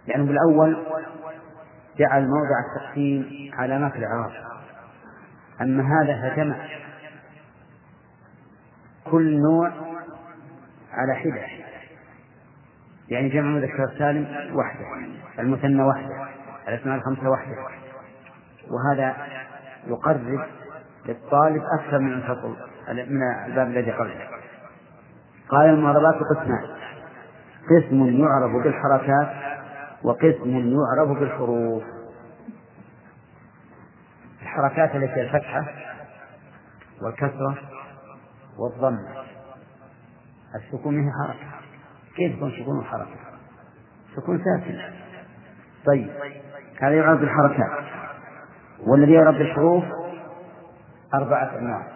لأنه 0.08 0.26
بالأول 0.26 0.76
جعل 1.98 2.28
موضع 2.28 2.60
التقسيم 2.66 3.50
علامات 3.54 3.96
الإعراب 3.96 4.30
أما 5.60 5.82
هذا 5.82 6.30
فجمع 6.30 6.56
كل 9.10 9.40
نوع 9.40 9.72
على 10.92 11.14
حدة. 11.14 11.46
يعني 13.08 13.28
جمع 13.28 13.46
مذكر 13.46 13.88
سالم 13.98 14.56
وحده 14.56 14.86
المثنى 15.38 15.82
وحده 15.82 16.28
الأسماء 16.68 16.96
الخمسة 16.96 17.30
وحده. 17.30 17.56
وهذا 18.70 19.16
يقرب 19.86 20.46
للطالب 21.06 21.62
أكثر 21.80 21.98
من 21.98 22.12
الفصل 22.12 22.56
من 22.88 23.22
الباب 23.46 23.66
الذي 23.66 23.90
قبله. 23.90 24.28
قال 25.48 25.70
المعربات 25.70 26.14
قسمان 26.14 26.76
قسم 27.70 28.20
يعرب 28.24 28.62
بالحركات 28.62 29.55
وقسم 30.06 30.56
يعرب 30.56 31.18
بالحروف. 31.18 31.82
الحركات 34.42 34.94
التي 34.94 35.20
الفتحة 35.20 35.66
والكسرة 37.02 37.58
والضمة 38.58 39.24
السكون 40.54 41.00
هي 41.00 41.10
حركة. 41.22 41.50
كيف 42.16 42.36
يكون 42.36 42.52
سكون 42.60 42.84
حركة؟ 42.84 43.16
سكون 44.16 44.44
ساكن. 44.44 44.80
طيب 45.86 46.10
هذا 46.80 46.94
يعرب 46.94 47.20
بالحركات. 47.20 47.84
والذي 48.86 49.12
يعرب 49.12 49.34
بالحروف 49.34 49.84
أربعة 51.14 51.58
أنواع. 51.58 51.86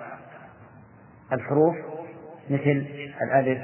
الحروف 1.33 1.77
مثل 2.51 2.87
الألف 3.23 3.63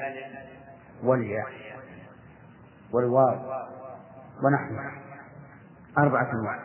والياء 1.05 1.47
والواو. 2.93 3.67
ونحوها 4.45 4.93
أربعة 5.99 6.31
أنواع 6.33 6.59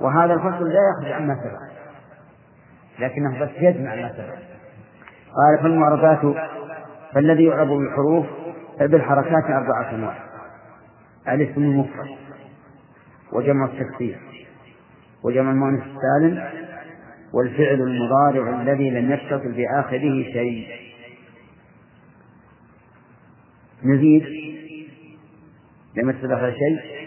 وهذا 0.00 0.34
الفصل 0.34 0.68
لا 0.68 0.80
يخرج 0.90 1.12
عما 1.12 1.34
سبق. 1.34 1.72
لكنه 2.98 3.40
بس 3.40 3.50
يجمع 3.56 3.94
ما 3.94 4.12
سبق. 4.12 4.34
قال 5.36 5.62
فالمعربات 5.62 6.36
فالذي 7.12 7.44
يعرب 7.44 7.68
بالحروف 7.68 8.26
بالحركات 8.80 9.44
أربعة 9.44 9.90
أنواع 9.94 10.18
الاسم 11.28 11.62
المفرد 11.62 12.08
وجمع 13.32 13.64
التكسير 13.64 14.18
وجمع 15.22 15.50
المؤنث 15.50 15.82
السالم. 15.82 16.44
والفعل 17.34 17.80
المضارع 17.80 18.62
الذي 18.62 18.90
لم 18.90 19.12
يتصل 19.12 19.52
بآخره 19.52 20.22
شيء. 20.32 20.68
نزيد. 23.84 24.26
لم 25.96 26.10
يتصل 26.10 26.28
بآخره 26.28 26.50
شيء. 26.50 27.01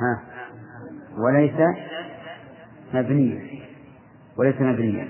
ها. 0.00 0.22
وليس 1.18 1.54
مبنيا. 2.94 3.40
وليس 4.38 4.60
مبنيا. 4.60 5.08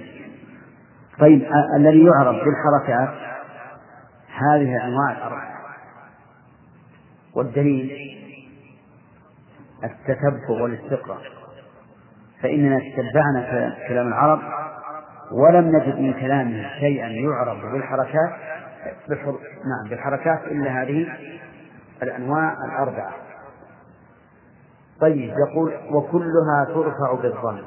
طيب 1.18 1.46
الذي 1.76 2.04
يعرف 2.04 2.36
بالحركات 2.44 3.14
هذه 4.38 4.76
الأنواع 4.76 5.12
الأربعة 5.12 5.58
والدليل 7.34 7.90
التتبع 9.84 10.62
والاستقراء 10.62 11.18
فإننا 12.42 12.78
تتبعنا 12.78 13.74
كلام 13.88 14.08
العرب 14.08 14.40
ولم 15.32 15.76
نجد 15.76 15.98
من 15.98 16.12
كلامهم 16.12 16.66
شيئا 16.80 17.08
يعرف 17.08 17.72
بالحركات 17.72 18.32
بالحر... 19.08 19.30
نعم 19.64 19.90
بالحركات 19.90 20.44
إلا 20.44 20.82
هذه 20.82 21.06
الأنواع 22.02 22.54
الأربعة. 22.64 23.27
طيب 25.00 25.34
يقول 25.48 25.72
وكلها 25.90 26.64
ترفع 26.64 27.14
بالضم 27.22 27.62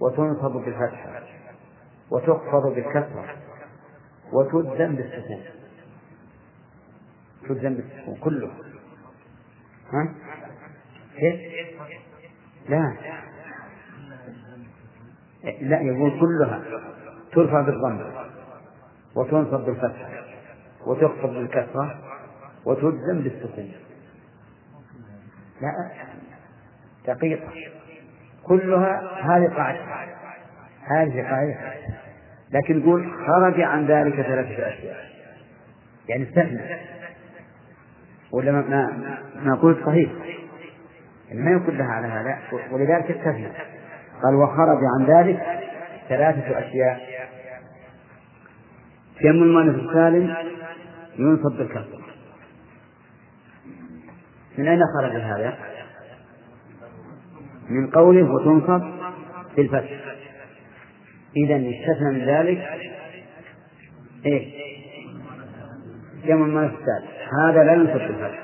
وتنصب 0.00 0.52
بالفتحة 0.52 1.22
وتخفض 2.10 2.74
بالكسرة 2.74 3.36
وتجزم 4.32 4.96
بالسكون 4.96 5.40
تجزم 7.48 7.74
بالسكون 7.74 8.16
كله 8.24 8.50
ها؟ 9.92 10.14
كيف؟ 11.16 11.40
لا 12.68 12.96
لا 15.60 15.80
يقول 15.80 16.20
كلها 16.20 16.62
ترفع 17.32 17.60
بالضم 17.60 18.00
وتنصب 19.14 19.60
بالفتحة 19.60 20.08
وتخفض 20.86 21.28
بالكسرة 21.28 21.98
وتجزم 22.64 23.22
بالسكون 23.22 23.72
لا 25.62 25.90
دقيقة. 27.14 27.48
كلها 28.42 29.00
هذه 29.22 29.54
قاعدة 29.56 29.80
هذه 30.82 31.22
قاعدة. 31.22 31.56
لكن 32.50 32.80
يقول 32.80 33.12
خرج 33.26 33.60
عن 33.60 33.86
ذلك 33.86 34.14
ثلاثة 34.14 34.68
أشياء. 34.68 34.96
يعني 36.08 36.22
استثنى. 36.22 36.60
ولا 38.32 38.52
ما 38.52 38.62
ما, 38.62 39.18
ما 39.42 39.54
قلت 39.54 39.86
صحيح. 39.86 40.10
يعني 41.28 41.40
ما 41.40 41.50
يقول 41.50 41.78
لها 41.78 41.86
على 41.86 42.06
هذا. 42.06 42.38
ولذلك 42.70 43.10
استثنى. 43.10 43.48
قال 44.22 44.34
وخرج 44.34 44.78
عن 44.98 45.06
ذلك 45.06 45.42
ثلاثة 46.08 46.58
أشياء. 46.58 47.00
جمع 49.20 49.30
المؤنث 49.30 49.74
السالم 49.74 50.34
ينصب 51.18 51.58
بالكسر. 51.58 52.11
من 54.62 54.68
أين 54.68 54.80
خرج 54.96 55.10
هذا؟ 55.10 55.54
من 57.68 57.90
قوله 57.90 58.32
وتنصب 58.32 58.82
بالفتح 59.56 59.90
إذا 61.36 61.56
استثنى 61.56 62.10
من 62.12 62.24
ذلك 62.24 62.68
إيه؟ 64.26 64.62
جمع 66.26 66.46
المؤنث 66.46 66.72
السالم 66.72 67.08
هذا 67.44 67.64
لا 67.64 67.72
ينصب 67.72 67.92
بالفتح 67.92 68.42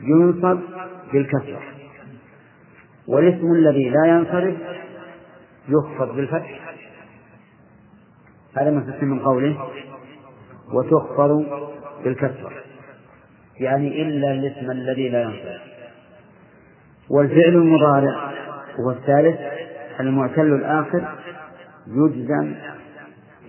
ينصب 0.00 0.60
بالكسر 1.12 1.62
والاسم 3.08 3.52
الذي 3.52 3.90
لا 3.90 4.06
ينصرف 4.06 4.54
يخفض 5.68 6.16
بالفتح 6.16 6.60
هذا 8.56 8.70
ما 8.70 8.98
من 9.02 9.18
قوله 9.18 9.68
وتخفض 10.72 11.46
بالكسر 12.04 12.63
يعني 13.60 14.02
إلا 14.02 14.32
الاسم 14.32 14.70
الذي 14.70 15.08
لا 15.08 15.22
ينصرف 15.22 15.60
والفعل 17.10 17.54
المضارع 17.54 18.32
هو 18.80 18.90
الثالث 18.90 19.40
المعتل 20.00 20.54
الآخر 20.54 21.08
يجزم 21.86 22.54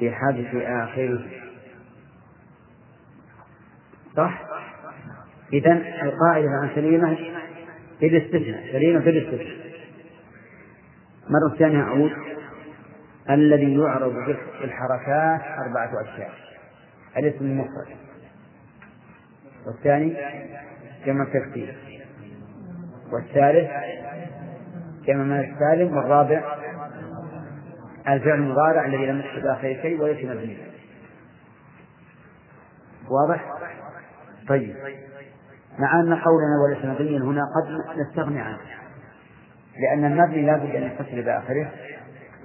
بحذف 0.01 0.55
آخره. 0.55 1.25
صح؟ 4.17 4.41
إذا 5.53 5.71
القاعدة 6.03 6.49
عن 6.49 6.69
سليمة 6.75 7.17
في 7.99 8.07
الاستثناء 8.07 8.71
سليمة 8.71 8.99
في 8.99 9.09
الاستثناء 9.09 9.65
مرة 11.29 11.57
ثانية 11.57 11.81
أعود. 11.81 12.11
الذي 13.29 13.73
يعرض 13.73 14.13
بالحركات 14.61 15.41
أربعة 15.41 15.89
أشياء. 16.03 16.31
الاسم 17.17 17.45
المفرد. 17.45 17.97
والثاني 19.67 20.17
جمع 21.05 21.23
التكسير 21.23 21.75
والثالث 23.13 23.71
جمع 25.05 25.23
من 25.23 25.39
السالم 25.39 25.97
والرابع 25.97 26.43
الفعل 28.07 28.39
المضارع 28.39 28.85
الذي 28.85 29.05
لم 29.05 29.19
يحدث 29.19 29.45
آخر 29.45 29.77
شيء 29.81 30.01
وليس 30.01 30.25
مبني 30.25 30.57
واضح؟ 33.09 33.45
طيب. 34.47 34.75
مع 35.79 35.99
أن 35.99 36.13
قولنا 36.13 36.55
وليس 36.65 36.85
مبنيا 36.85 37.19
هنا 37.19 37.41
قد 37.41 37.97
نستغني 37.99 38.41
عنه 38.41 38.59
لأن 39.77 40.05
المبني 40.05 40.45
لا 40.45 40.57
بد 40.57 40.75
أن 40.75 40.83
يتصل 40.83 41.21
بآخره 41.21 41.71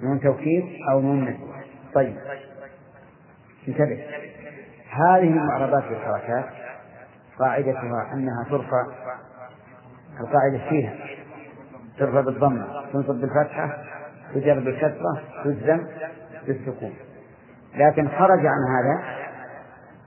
نون 0.03 0.21
توكيد 0.21 0.65
أو 0.91 1.01
نون 1.01 1.25
نسوة 1.25 1.55
طيب. 1.95 2.17
انتبه. 3.69 4.05
هذه 4.91 5.23
المعربات 5.23 5.85
بالحركات 5.85 6.60
قاعدتها 7.41 8.13
أنها 8.13 8.45
ترفع 8.51 8.87
القاعدة 10.21 10.69
فيها 10.69 10.95
ترفع 11.99 12.21
بالضمة 12.21 12.67
تنصب 12.93 13.15
بالفتحة 13.15 13.79
تجر 14.35 14.61
بالكسرة 14.61 15.23
تجزم 15.45 15.87
بالسكون. 16.47 16.95
لكن 17.75 18.09
خرج 18.09 18.47
عن 18.47 18.63
هذا 18.79 19.05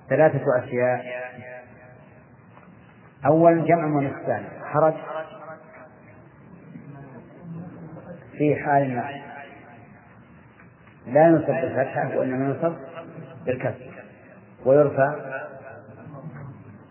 ثلاثة 0.09 0.63
أشياء. 0.63 1.05
أول 3.25 3.65
جمع 3.65 3.99
الثاني 3.99 4.47
خرج 4.73 4.93
في 8.37 8.55
حال 8.55 8.83
النصب 8.83 9.23
لا 11.07 11.27
ينصب 11.27 11.47
بالفتحة 11.47 12.17
وإنما 12.17 12.45
ينصب 12.45 12.73
بالكسر 13.45 13.93
ويرفع 14.65 15.15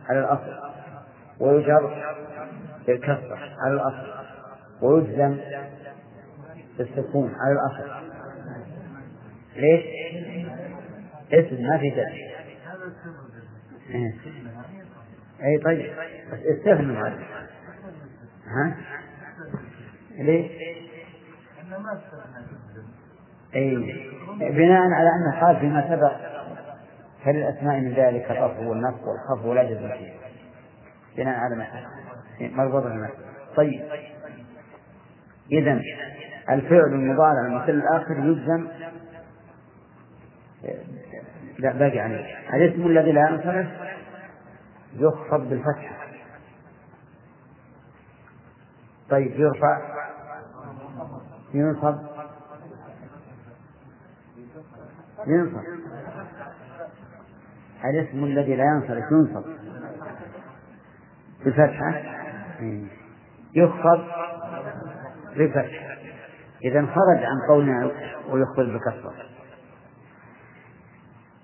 على 0.09 0.19
الأصل 0.19 0.73
ويجر 1.41 2.15
بالكسرة 2.87 3.39
على 3.65 3.75
الأصل 3.75 4.13
ويجزم 4.83 5.39
بالسكون 6.79 7.35
على 7.35 7.53
الأصل 7.53 8.03
ليش؟ 9.57 9.85
اسم 11.33 11.63
ما 11.63 11.79
في 11.79 11.91
جزم 11.91 12.33
إيه. 13.91 14.15
اي 15.43 15.59
طيب 15.65 15.93
بس 16.33 16.39
استثنوا 16.39 17.09
هذا 17.09 17.19
ها؟ 18.47 18.77
ليش؟ 20.11 20.51
اي 23.55 23.77
بناء 24.41 24.81
على 24.81 25.09
انه 25.09 25.41
قال 25.41 25.61
فيما 25.61 25.89
سبق 25.89 26.42
فللأسماء 27.25 27.81
من 27.81 27.95
ذلك 27.95 28.31
الرفع 28.31 28.59
والنصب 28.59 29.03
والخفض 29.07 29.45
ولا 29.45 29.65
جزم 29.65 29.89
فيه. 29.89 30.13
بناء 31.17 31.39
على 31.39 31.67
مربوط 32.41 32.83
بالمثل 32.83 33.15
طيب. 33.57 33.83
اذا 35.53 35.81
الفعل 36.51 36.93
المضارع 36.93 37.47
المثل 37.47 37.71
الآخر 37.71 38.19
يجزم. 38.19 38.69
لا 41.59 41.73
باقي 41.73 41.99
عليه. 41.99 42.55
الاسم 42.55 42.87
الذي 42.87 43.13
لا 43.13 43.29
ينصرف 43.31 43.67
يخفض 44.95 45.49
بالفتحة 45.49 46.07
طيب 49.11 49.41
يرفع. 49.41 49.79
ينصب. 51.55 51.99
ينصب. 55.27 55.82
الاسم 57.85 58.25
الذي 58.25 58.57
لا 58.57 58.65
ينصرف 58.65 59.05
ينصب 59.13 59.45
بالفتحة؟ 61.45 62.03
يخفض 63.55 64.05
بالفتحة. 65.37 65.97
إذا 66.65 66.87
خرج 66.87 67.25
عن 67.25 67.37
قولنا 67.49 67.91
ويخفض 68.31 68.67
بكسرة 68.67 69.15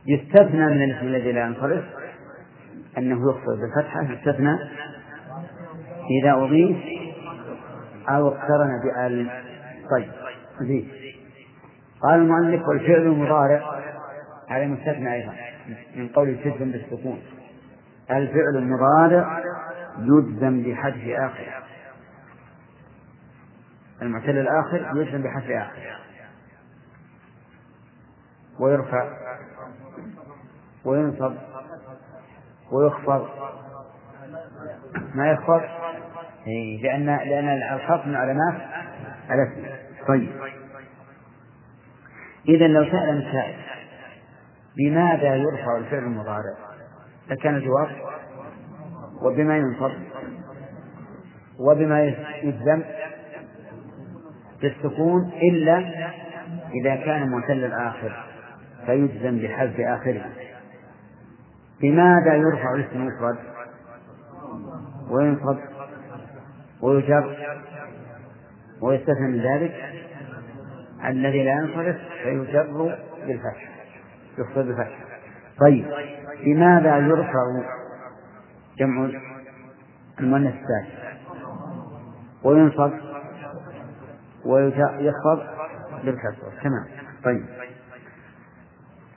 يستثنى 0.06 0.66
من 0.66 0.82
الاسم 0.82 1.06
الذي 1.06 1.32
لا 1.32 1.46
ينصرف 1.46 1.84
أنه 2.98 3.30
يخفض 3.30 3.58
بالفتحة. 3.60 4.02
يستثنى 4.02 4.58
إذا 6.22 6.32
أضيف 6.32 6.76
أو 8.08 8.28
اقترن 8.28 8.80
بآل. 8.84 9.30
طيب 9.90 10.84
قال 12.02 12.20
المؤلف 12.20 12.68
والفعل 12.68 13.02
المضارع 13.02 13.62
على 14.48 14.66
مستثنى 14.66 15.14
أيضا. 15.14 15.32
من 15.96 16.08
قول 16.08 16.36
تجزم 16.44 16.72
بالسكون 16.72 17.22
الفعل 18.10 18.56
المضارع 18.56 19.42
يجزم 19.98 20.62
بحذف 20.62 21.08
آخر. 21.08 21.62
المعتل 24.02 24.38
الآخر 24.38 24.96
يجزم 24.96 25.22
بحذف 25.22 25.50
آخر. 25.50 25.98
ويرفع 28.60 29.08
وينصب 30.84 31.34
ويخفض. 32.72 33.28
ما 35.14 35.30
يخفض؟ 35.30 35.60
إيه 36.46 36.82
لأن 36.82 37.06
لأن 37.06 37.74
الخفض 37.74 38.06
من 38.08 38.14
علامات 38.14 38.54
الاسم 39.30 39.66
طيب. 40.06 40.30
إذا 42.48 42.66
لو 42.66 42.84
سأل 42.84 43.28
سائل 43.32 43.77
بماذا 44.78 45.34
يرفع 45.34 45.76
الفعل 45.76 46.02
المضارع؟ 46.02 46.56
لكان 47.30 47.56
الجواب 47.56 47.88
وبما 49.22 49.56
ينصب 49.56 49.92
وبما 51.58 52.04
يجزم 52.42 52.82
بالسكون 54.62 55.30
إلا 55.42 55.78
إذا 56.74 56.96
كان 56.96 57.28
معتل 57.30 57.64
الآخر 57.64 58.24
فيجزم 58.86 59.38
بحذف 59.38 59.80
آخره. 59.80 60.26
بماذا 61.80 62.34
يرفع 62.34 62.74
الاسم 62.74 62.96
المفرد 62.96 63.38
وينصب 65.10 65.58
ويجر 66.82 67.36
ويستثنى 68.82 69.28
من 69.28 69.40
ذلك؟ 69.42 69.74
الذي 71.04 71.44
لا 71.44 71.52
ينصرف 71.52 71.96
فيجر 72.22 72.96
بالفتح. 73.26 73.77
يخفض 74.38 74.64
بالفتح 74.66 74.98
طيب 75.60 75.86
لماذا 76.46 76.96
يرفع 76.96 77.42
جمع 78.78 79.10
المؤنث 80.20 80.54
الثالث 80.54 80.98
وينصب 82.44 82.92
ويخفض 84.44 85.42
بالكسر. 86.04 86.62
تمام. 86.62 86.86
طيب. 87.24 87.46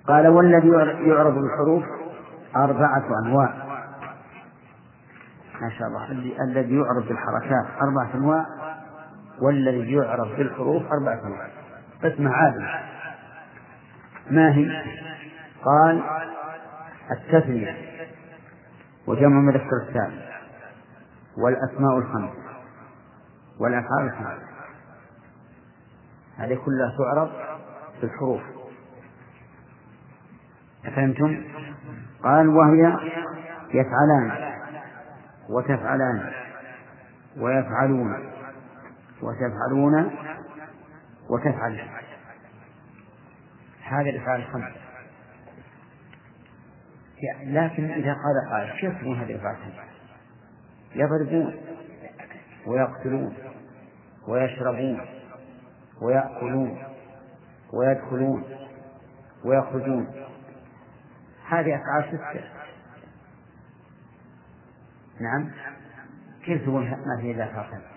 قال 0.08 0.28
والذي 0.28 0.70
يعرض 1.10 1.34
بالحروف 1.34 1.84
أربعة 2.56 3.04
أنواع. 3.26 3.54
ما 5.62 5.70
شاء 5.70 5.88
الله. 5.88 6.12
الذي 6.44 6.76
يعرض 6.76 7.08
بالحركات 7.08 7.66
أربعة 7.82 8.16
أنواع 8.16 8.46
والذي 9.42 9.94
يعرض 9.94 10.36
بالحروف 10.38 10.84
أربعة 10.92 11.20
أنواع. 11.26 11.48
اسمه 12.04 12.32
عادل. 12.32 12.91
ما 14.32 14.52
هي؟ 14.56 14.84
قال 15.66 16.04
التثنية 17.12 17.76
وجمع 19.08 19.40
مذكر 19.40 19.78
السالم 19.88 20.22
والأسماء 21.38 21.98
الخمس 21.98 22.32
والأفعال 23.60 24.06
الخمس 24.06 24.42
هذه 26.38 26.60
كلها 26.66 26.98
تعرض 26.98 27.32
بالحروف 28.02 28.42
أفهمتم؟ 30.86 31.44
قال 32.24 32.48
وهي 32.48 32.98
يفعلان 33.74 34.54
وتفعلان 35.50 36.32
ويفعلون 37.38 38.32
وتفعلون 39.22 40.12
وتفعل 41.30 41.82
هذه 43.92 44.10
الأفعال 44.10 44.42
الخمسة 44.42 44.82
لكن 47.44 47.92
إذا 47.92 48.14
قال 48.14 48.52
قائل 48.52 48.80
كيف 48.82 49.02
تكون 49.02 49.20
هذه 49.20 49.32
الأفعال 49.32 49.56
الخمسة؟ 49.56 49.84
يضربون 50.96 51.56
ويقتلون 52.68 53.36
ويشربون 54.28 55.02
ويأكلون 56.02 56.84
ويدخلون 57.74 58.44
ويخرجون. 59.46 60.08
هذه 61.48 61.76
أفعال 61.76 62.06
ستة. 62.08 62.44
نعم. 65.20 65.52
كيف 66.46 66.62
تقول 66.62 66.84
ما 66.84 67.22
في 67.22 67.32
إلا 67.32 67.44
أفعال 67.44 67.66
خمسة 67.66 67.92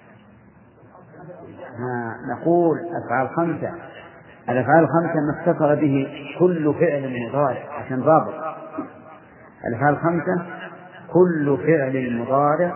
نقول 2.34 2.78
أفعال 3.06 3.36
خمسة. 3.36 4.03
الأفعال 4.48 4.84
الخمسة 4.84 5.20
ما 5.20 5.40
اتصل 5.40 5.76
به 5.76 6.08
كل 6.38 6.74
فعل 6.74 7.28
مضارع 7.28 7.62
عشان 7.72 8.00
ضابط. 8.00 8.34
الأفعال 9.68 9.94
الخمسة 9.94 10.46
كل 11.12 11.58
فعل 11.66 12.18
مضارع 12.18 12.72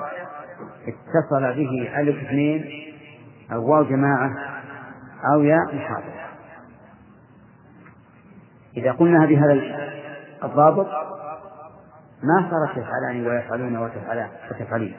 اتصل 0.88 1.54
به 1.54 2.00
ألف 2.00 2.26
اثنين 2.26 2.64
أو 3.52 3.70
واو 3.72 3.84
جماعة 3.84 4.30
أو 5.34 5.42
ياء 5.42 5.74
محاضرة. 5.74 6.28
إذا 8.76 8.92
قلنا 8.92 9.26
بهذا 9.26 9.52
الضابط 10.44 10.86
ما 12.22 12.50
صارت 12.50 12.76
يفعلان 12.76 13.26
ويفعلون 13.26 13.76
وتفعلان 13.76 14.28
وتفعلين. 14.50 14.96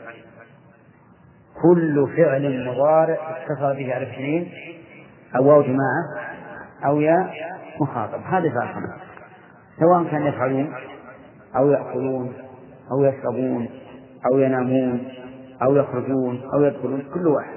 كل 1.61 2.07
فعل 2.17 2.67
مضارع 2.67 3.17
اتصل 3.29 3.75
به 3.75 3.95
على 3.95 4.11
اثنين 4.11 4.51
أو 5.35 5.47
واو 5.47 5.61
جماعة 5.61 6.28
أو 6.85 7.01
ياء 7.01 7.34
مخاطب. 7.81 8.22
هذا 8.26 8.73
خمس 8.73 8.89
سواء 9.80 10.03
كان 10.11 10.26
يفعلون 10.26 10.73
أو 11.56 11.72
يأكلون 11.72 12.34
أو 12.91 13.03
يشربون 13.03 13.69
أو 14.31 14.39
ينامون 14.39 15.07
أو 15.64 15.76
يخرجون 15.76 16.41
أو 16.53 16.64
يدخلون 16.64 17.01
كل 17.14 17.27
واحد. 17.27 17.53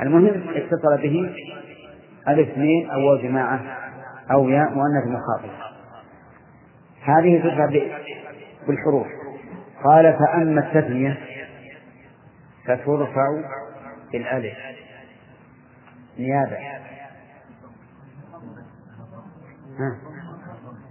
المهم 0.00 0.44
اتصل 0.48 1.02
به 1.02 1.30
الاثنين 2.28 2.90
أو 2.90 3.16
جماعة 3.16 3.60
أو 4.32 4.48
ياء 4.48 4.70
مؤنث 4.70 5.06
مخاطب. 5.06 5.54
هذه 7.02 7.42
تذكر 7.42 7.90
بالحروف. 8.66 9.06
قال 9.84 10.18
فأما 10.18 10.60
التثنية 10.60 11.18
فترفع 12.66 13.26
بالألف. 14.12 14.54
نيابة. 16.18 16.83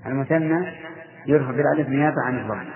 المثنى 0.05 0.73
يرفع 1.27 1.51
بالألف 1.51 1.89
نيابة 1.89 2.21
عن 2.25 2.39
الضم 2.39 2.69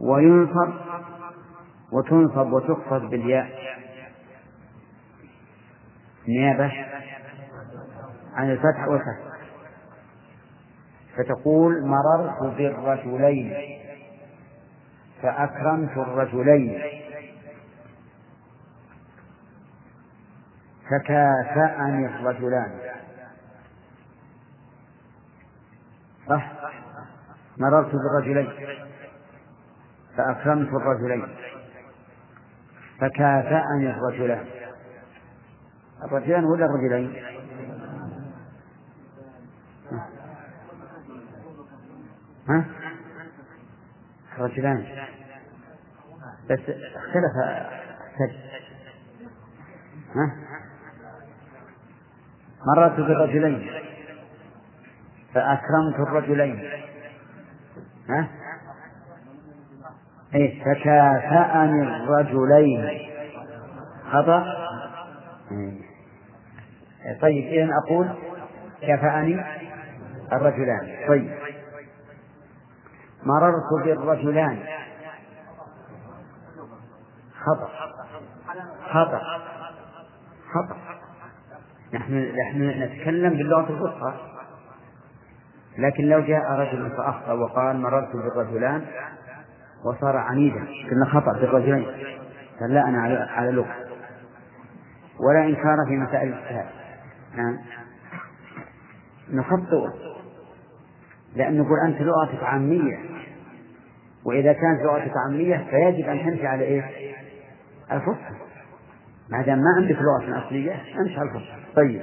وينصب 0.00 0.74
وتنصب 1.92 2.52
وتخفض 2.52 3.10
بالياء. 3.10 3.48
نيابة 6.28 6.72
عن 8.34 8.50
الفتح 8.50 8.88
والكسر 8.88 9.32
فتقول 11.16 11.86
مررت 11.86 12.56
بالرجلين. 12.56 13.54
فأكرمت 15.22 15.96
الرجلين. 15.96 16.82
فكافأني 20.90 22.06
الرجلان. 22.06 22.91
صح 26.28 26.52
مررت 27.58 27.92
بالرجلين. 27.94 28.52
فأكرمت 30.16 30.68
الرجلين 30.68 31.36
فكافأني 33.00 33.90
الرجلان. 33.90 34.46
الرجلان 36.04 36.44
ولا 36.44 36.66
الرجلين؟ 36.66 37.24
ها؟ 42.48 42.64
رجلان 44.38 44.86
بس 46.50 46.60
اختلف 46.68 47.34
السجد 48.10 48.40
ها؟ 50.16 50.36
مررت 52.66 52.96
بالرجلين. 52.96 53.91
فأكرمت 55.34 56.08
الرجلين. 56.08 56.70
ها؟ 58.08 58.28
إيه 60.34 60.64
فكافأني 60.64 61.82
الرجلين. 61.96 63.08
خطأ؟ 64.12 64.44
إيه. 65.50 65.92
طيب 67.20 67.44
إذا 67.44 67.70
أقول 67.84 68.08
كافأني 68.82 69.44
الرجلان. 70.32 71.08
طيب. 71.08 71.34
مررت 73.22 73.84
بالرجلان. 73.84 74.58
خطأ. 77.44 77.68
خطأ. 78.90 79.22
خطأ. 80.54 80.76
نحن 81.94 82.32
نحن 82.48 82.62
نتكلم 82.62 83.30
باللغة 83.30 83.70
الفصحى 83.70 84.12
لكن 85.78 86.04
لو 86.04 86.20
جاء 86.20 86.52
رجل 86.52 86.90
فأخطأ 86.90 87.32
وقال 87.32 87.80
مررت 87.80 88.16
بالرجلان 88.16 88.84
وصار 89.84 90.16
عنيدا 90.16 90.66
كنا 90.90 91.04
خطأ 91.04 91.32
بالرجلين 91.32 91.86
فلا 92.60 92.88
أنا 92.88 93.26
على 93.30 93.52
لغة 93.52 93.76
ولا 95.20 95.44
إنكار 95.44 95.76
في 95.88 95.96
مسائل 95.96 96.28
الاجتهاد. 96.28 96.66
نعم. 97.36 97.58
نخطئ. 99.30 99.88
لأن 101.36 101.58
نقول 101.58 101.78
أنت 101.86 102.00
لغتك 102.00 102.42
عامية. 102.42 102.98
وإذا 104.24 104.52
كانت 104.52 104.82
لغتك 104.82 105.12
عامية 105.26 105.56
فيجب 105.70 106.08
أن 106.08 106.20
تمشي 106.26 106.46
على 106.46 106.64
إيه؟ 106.64 107.14
الفصحى. 107.92 108.34
ما 109.28 109.42
دام 109.42 109.58
ما 109.58 109.70
عندك 109.76 109.96
لغة 109.96 110.46
أصلية 110.46 110.72
امشي 111.00 111.20
على 111.20 111.28
الفصحى. 111.30 111.58
طيب. 111.76 112.02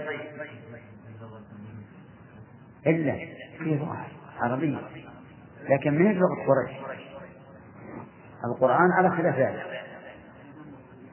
إلا 2.87 3.38
في 3.59 3.75
لغة 3.75 4.05
عربية 4.39 4.77
لكن 5.69 5.93
من 5.93 6.11
لغة 6.11 6.35
قريش؟ 6.47 6.77
القرآن 8.45 8.91
على 8.91 9.09
خلاف 9.09 9.35
ذلك. 9.39 9.81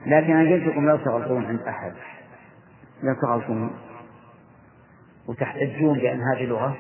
لكن 0.07 0.37
أنا 0.37 0.51
قلت 0.55 0.67
لكم 0.67 0.87
لا 0.87 0.97
تغلطون 0.97 1.45
عند 1.45 1.61
أحد. 1.61 1.93
لا 3.03 3.17
تغلطون. 3.23 3.71
وتحتجون 5.29 5.99
بأن 5.99 6.21
هذه 6.21 6.47
لغة 6.47 6.77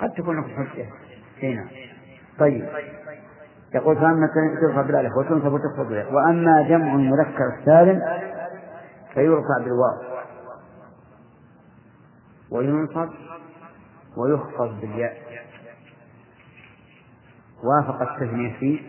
قد 0.00 0.10
تكون 0.10 0.40
لكم 0.40 0.64
حجة. 0.64 0.86
هنا 1.42 1.68
طيب. 2.38 2.68
يقول 3.74 3.96
فأما 3.96 4.28
ترفع 4.60 4.82
بالألف 4.82 5.16
وتنصب 5.16 5.52
وتخفض 5.52 6.14
وأما 6.14 6.62
جمع 6.68 6.94
المذكر 6.94 7.58
السالم 7.58 8.00
فيرفع 9.14 9.58
بالواو. 9.58 10.14
وينصب 12.50 13.08
ويخفض 14.16 14.80
بالياء. 14.80 15.16
وافق 17.64 18.02
التثنية 18.02 18.58
في 18.60 18.80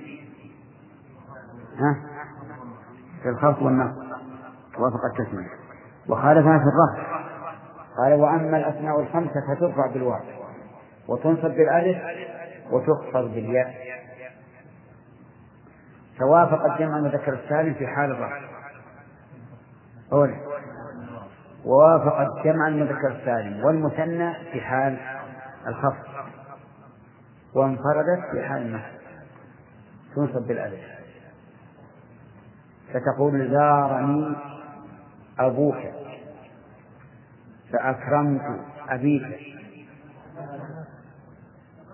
ها؟ 1.77 1.95
في 3.23 3.29
الخفض 3.29 3.61
والنصب 3.61 3.97
وافق 4.79 5.05
التثنية 5.05 5.49
وخالفها 6.09 6.57
في 6.57 6.65
الرفع 6.65 7.15
قال 7.97 8.13
وأما 8.13 8.57
الأسماء 8.57 8.99
الخمسة 8.99 9.55
فترفع 9.55 9.87
بالواو. 9.93 10.21
وتنصب 11.07 11.51
بالألف 11.51 11.97
وتخفض 12.71 13.23
بالياء. 13.33 13.95
فوافق 16.19 16.65
الجمع 16.65 16.97
المذكر 16.97 17.33
السالم 17.33 17.73
في 17.73 17.87
حال 17.87 18.11
الرفع 18.11 18.41
أولا 20.13 20.35
ووافق 21.65 22.19
الجمع 22.19 22.67
المذكر 22.67 23.07
السالم 23.07 23.65
والمثنى 23.65 24.33
في 24.51 24.61
حال 24.61 24.97
الخفض. 25.67 26.05
وانفردت 27.53 28.31
في 28.31 28.47
حال 28.47 28.61
النصب 28.61 28.95
تنصب 30.15 30.47
بالألف. 30.47 30.81
فتقول 32.93 33.51
زارني 33.51 34.35
أبوك. 35.39 35.77
فأكرمت 37.73 38.41
أبيك. 38.89 39.23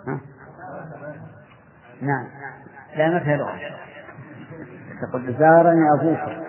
ها؟ 0.07 0.21
نعم. 2.01 2.27
لا 2.95 3.19
فيها 3.19 3.37
لغة. 3.37 3.59
تقول 5.01 5.35
زارني 5.39 5.93
أبوك. 5.99 6.45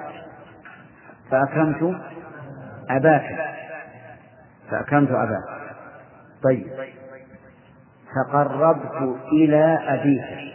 فأكرمت 1.30 2.00
أباك. 2.90 3.56
فأكرمت 4.70 5.10
أباك. 5.10 5.44
طيب. 6.42 6.92
تقربت 8.14 9.18
إلى 9.32 9.78
أبيك. 9.88 10.54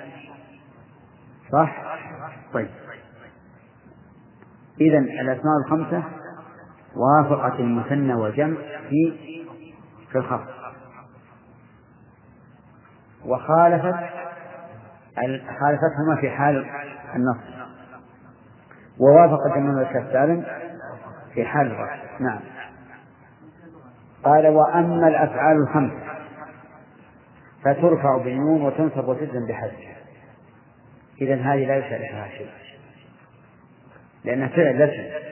صح؟ 1.51 1.97
طيب. 2.53 2.69
إذا 4.81 4.97
الأسماء 4.97 5.57
الخمسة 5.65 6.03
وافقت 6.95 7.59
المثنى 7.59 8.13
والجمع 8.13 8.57
في 8.89 9.13
في 10.11 10.17
الخفض 10.17 10.47
وخالفت 13.25 13.95
خالفتهما 15.59 16.15
في 16.21 16.29
حال 16.29 16.65
النص. 17.15 17.37
ووافق 18.99 19.55
جمع 19.55 19.81
السالم 19.81 20.45
في 21.33 21.45
حال 21.45 21.67
الرفع. 21.67 21.97
نعم. 22.19 22.39
قال 24.23 24.47
وأما 24.47 25.07
الأفعال 25.07 25.57
الخمسة 25.57 26.06
فترفع 27.67 28.17
بالنون 28.17 28.61
وتنصب 28.61 29.07
وتجزم 29.07 29.47
بحذف. 29.47 29.97
إذا 31.21 31.35
هذه 31.35 31.65
لا 31.65 31.77
يشاركها 31.77 32.27
شيء 32.37 32.49
لأنها 34.23 34.47
فعل 34.47 34.79
لازم 34.79 35.27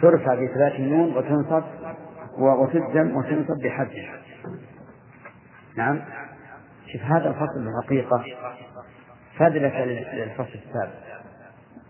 ترفع 0.00 0.34
بإثبات 0.34 0.72
النون 0.72 1.16
وتنصب 1.16 1.64
وتجزم 2.38 3.16
وتنصب 3.16 3.62
بحذف. 3.64 4.08
نعم. 5.76 6.00
شوف 6.86 7.02
هذا 7.02 7.28
الفصل 7.28 7.68
الحقيقة. 7.68 8.24
فدلة 9.38 9.84
للفصل 9.84 10.58
السابق. 10.66 11.06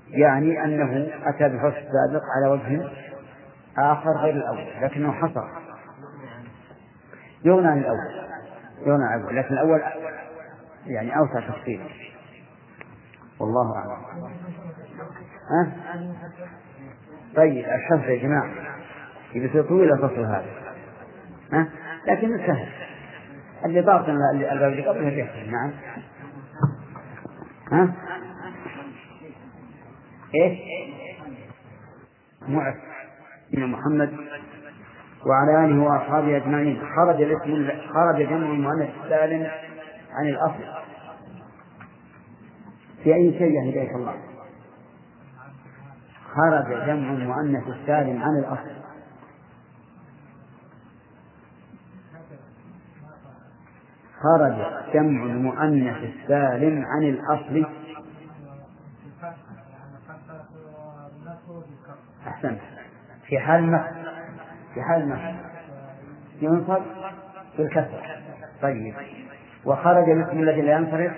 يعني 0.09 0.65
أنه 0.65 1.09
أتى 1.25 1.49
بالفصل 1.49 1.79
السابق 1.79 2.23
على 2.37 2.53
وجه 2.53 2.91
آخر 3.79 4.11
غير 4.23 4.35
الأول 4.35 4.67
لكنه 4.83 5.13
حصر 5.13 5.45
يغنى 7.45 7.67
عن 7.67 7.79
الأول. 7.79 8.16
عن 9.05 9.19
الأول 9.19 9.37
لكن 9.37 9.55
الأول 9.55 9.83
يعني 10.87 11.19
أوسع 11.19 11.41
تفصيلا 11.49 11.85
والله 13.41 13.77
أعلم. 13.77 14.03
ها؟ 15.51 15.73
طيب 17.37 17.65
الحفظ 17.65 18.09
يا 18.09 18.23
جماعة. 18.23 18.51
يصير 19.35 19.63
طويل 19.63 19.93
الفصل 19.93 20.25
هذا. 20.25 20.47
ها؟ 21.53 21.69
لكن 22.07 22.39
سهل. 22.47 22.69
اللي 23.65 23.83
باطن 23.83 24.11
الباب 24.33 24.73
اللي 24.73 24.87
قبله 24.89 25.09
يحفظ 25.09 25.49
نعم. 25.49 25.73
ها؟ 27.73 27.93
إيش؟ 30.35 30.59
معك 32.49 32.77
من 33.53 33.67
محمد 33.67 34.17
وعلى 35.27 35.65
آله 35.65 35.83
وأصحابه 35.83 36.37
أجمعين. 36.37 36.83
خرج 36.97 37.23
الاسم 37.23 37.69
خرج 37.95 38.17
جمع 38.17 38.51
المؤنث 38.51 38.91
السالم 39.05 39.51
عن 40.11 40.29
الأصل. 40.29 40.87
في 43.03 43.15
أي 43.15 43.39
شيء 43.39 43.71
هداية 43.71 43.97
الله؟ 43.97 44.15
خرج 46.35 46.87
جمع 46.87 47.11
المؤنث 47.11 47.69
السالم 47.69 48.23
عن 48.23 48.39
الأصل. 48.39 48.77
خرج 54.21 54.57
جمع 54.95 55.25
المؤنث 55.25 55.97
السالم 55.97 56.85
عن 56.87 57.03
الأصل. 57.03 57.67
أحسنت. 62.27 62.61
في 63.27 63.39
حال 63.39 63.65
النصب 63.65 64.06
في 64.77 64.83
حال 64.83 65.03
النصب 65.03 65.41
ينصب 66.41 66.83
بالكسر 67.59 68.21
طيب. 68.63 68.95
وخرج 69.65 70.11
الاسم 70.11 70.39
الذي 70.39 70.63
لا 70.63 70.73
ينصرف 70.73 71.13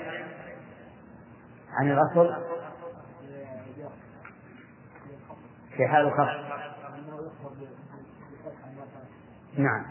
عن 1.71 1.91
الأصل 1.91 2.35
في 5.77 5.87
حال 5.87 6.07
الخفض 6.07 6.49
نعم. 9.57 9.85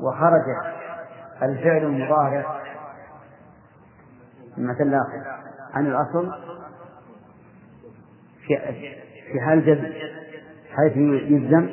وخرج 0.00 0.74
الفعل 1.42 1.84
المضارع 1.84 2.60
مثل 4.56 4.94
عن 5.74 5.86
الأصل 5.86 6.32
في 9.32 9.40
حال 9.40 9.66
جزم. 9.66 10.19
حيث 10.80 10.96
يلزم 10.96 11.70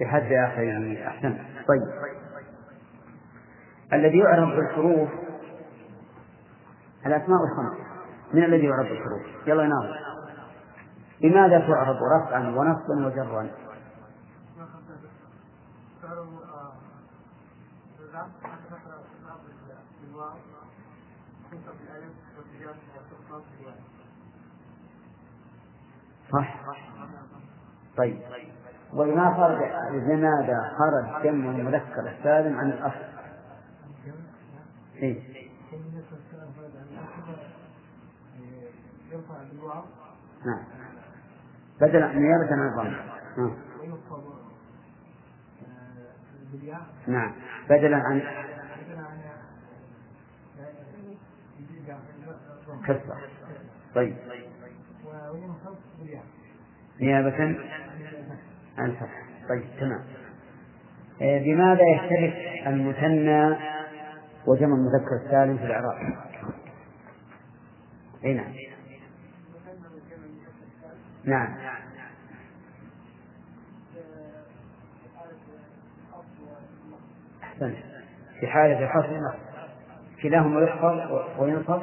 بحد 0.00 0.32
آخره 0.32 1.08
أحسن. 1.08 1.38
طيب. 1.68 2.16
الذي 3.92 4.18
يعرف 4.18 4.48
بالحروف 4.48 5.08
الأسماء 7.06 7.38
الخمسة 7.44 7.84
من 8.34 8.44
الذي 8.44 8.66
يعرف 8.66 8.88
بالحروف؟ 8.88 9.22
يلا 9.46 9.62
يناظر 9.62 9.98
لماذا 11.20 11.58
تعرض 11.58 11.96
رفعا 11.96 12.40
ونصبا 12.40 13.06
وجرا؟ 13.06 13.50
صح. 26.32 26.85
طيب. 27.96 28.18
وما 28.92 29.34
خرج 29.34 29.58
لماذا 29.92 30.72
خرج 30.78 31.24
جمع 31.24 31.50
المذكر 31.50 32.08
السالم 32.18 32.58
عن 32.58 32.70
الأصل. 32.70 33.04
إيه؟ 34.96 35.22
نعم. 40.46 40.64
بدل 41.80 42.00
نيابة 42.00 42.52
عن 42.52 42.68
الضم 42.68 43.56
نعم. 47.06 47.32
بدلا 47.68 47.96
عن 47.96 48.22
كسرة. 52.84 53.20
طيب. 53.94 54.16
نيابة 57.00 57.36
عن 57.36 57.85
الفتح 58.78 59.26
طيب 59.48 59.64
تمام. 59.80 60.04
بماذا 61.20 61.82
يشترك 61.94 62.66
المثنى 62.66 63.56
وجمع 64.46 64.74
المذكر 64.74 65.26
السالم 65.26 65.58
في 65.58 65.64
الإعراب؟ 65.64 66.16
أي 68.24 68.34
نعم. 68.34 68.52
نعم. 71.24 71.56
أحسنت 77.42 77.76
في 78.40 78.46
حالة 78.46 78.78
الحصر 78.78 79.20
كلاهما 80.22 80.60
يحفظ 80.60 81.22
وينصب 81.38 81.82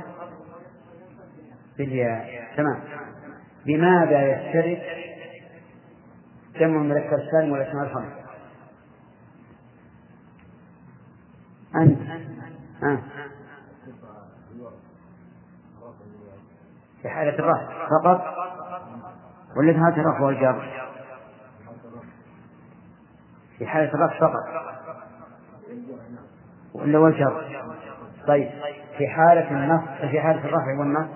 بالياء. 1.77 2.47
تمام. 2.57 2.79
بماذا 3.65 4.31
يشترك 4.31 5.02
جمع 6.59 6.81
المذكر 6.81 7.15
السالم 7.15 7.51
والأسماء 7.51 7.85
الخمسة 7.85 8.23
أنت. 11.75 11.99
ها 12.81 13.01
في 17.01 17.09
حالة 17.09 17.39
الرفع 17.39 17.87
فقط؟ 17.87 18.21
ولا 19.57 19.73
في 19.73 19.79
حالة 19.79 19.97
الرفع 19.97 20.21
والجر؟ 20.21 20.83
في 23.57 23.67
حالة 23.67 23.93
الرفع 23.93 24.19
فقط. 24.19 24.73
ولا 26.73 26.99
والجر؟ 26.99 27.63
طيب. 28.27 28.49
في 28.97 29.07
حالة 29.07 29.51
النص 29.51 30.11
في 30.11 30.21
حالة 30.21 30.45
الرفع 30.45 30.79
والنص. 30.79 31.09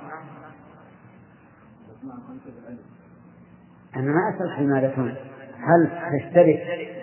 أنا 3.96 4.06
ما 4.06 4.36
أسألك 4.36 4.60
لماذا 4.60 4.90
تكون 4.90 5.16
هل 5.60 5.92
تشترك 6.20 6.60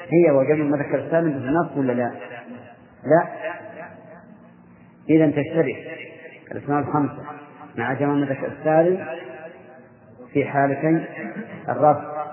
هي 0.09 0.31
وجمع 0.31 0.55
المذكر 0.55 0.99
السالم 1.05 1.33
في 1.33 1.39
النص 1.39 1.77
ولا 1.77 1.93
لا؟ 1.93 2.13
لا. 3.05 3.29
إذا 5.11 5.27
تشترك 5.31 5.99
الأسماء 6.53 6.79
الخمسة 6.79 7.23
مع 7.77 7.93
جمع 7.93 8.13
المذكر 8.13 8.47
السالم 8.47 9.07
في 10.33 10.45
حالتي 10.45 11.05
الرفع 11.69 12.25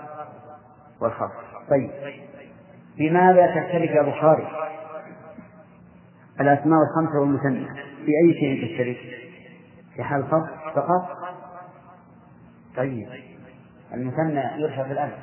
والخفض. 1.01 1.41
طيب. 1.69 1.91
بماذا 2.97 3.47
تشترك 3.47 3.89
يا 3.89 4.01
بخاري؟ 4.01 4.47
الأسماء 6.41 6.79
الخمسة 6.81 7.19
والمثنى 7.19 7.65
في 8.05 8.11
أي 8.25 8.33
شيء 8.33 8.67
تشترك 8.67 8.97
في 9.95 10.03
حال 10.03 10.19
الخفض 10.19 10.47
فقط؟ 10.75 11.09
طيب. 12.77 13.07
المثنى 13.93 14.61
يرفع 14.61 14.87
بالألف 14.87 15.13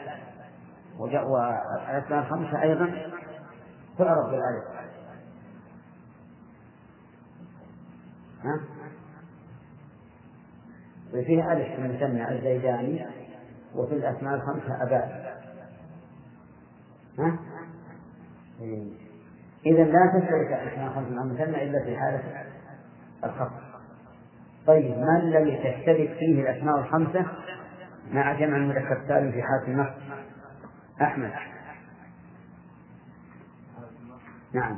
والأسماء 0.98 2.20
الخمسة 2.20 2.62
أيضا 2.62 3.10
تعرف 3.98 4.26
بالألف 4.26 4.64
ها؟ 8.44 8.60
وفيه 11.14 11.52
ألف 11.52 11.66
في 11.68 11.78
المثنى 11.78 12.32
الزيداني 12.32 13.06
وفي 13.74 13.94
الأسماء 13.94 14.34
الخمسة 14.34 14.82
أباء 14.82 15.38
ها؟ 17.18 17.38
إيه. 18.60 18.92
إذا 19.66 19.84
لا 19.84 20.20
تشترك 20.20 20.52
الأسماء 20.62 20.86
الخمسة 20.86 21.10
مع 21.10 21.22
المثنى 21.22 21.62
إلا 21.62 21.84
في 21.84 21.96
حالة 21.96 22.44
الخفض 23.24 23.68
طيب 24.66 24.98
ما 24.98 25.18
الذي 25.22 25.56
تشترك 25.56 26.16
فيه 26.18 26.42
الأسماء 26.42 26.78
الخمسة 26.78 27.26
مع 28.12 28.32
جمع 28.32 28.56
المذكر 28.56 29.32
في 29.32 29.42
حالة 29.42 29.68
النص 29.68 29.88
أحمد. 31.02 31.32
نعم. 34.52 34.76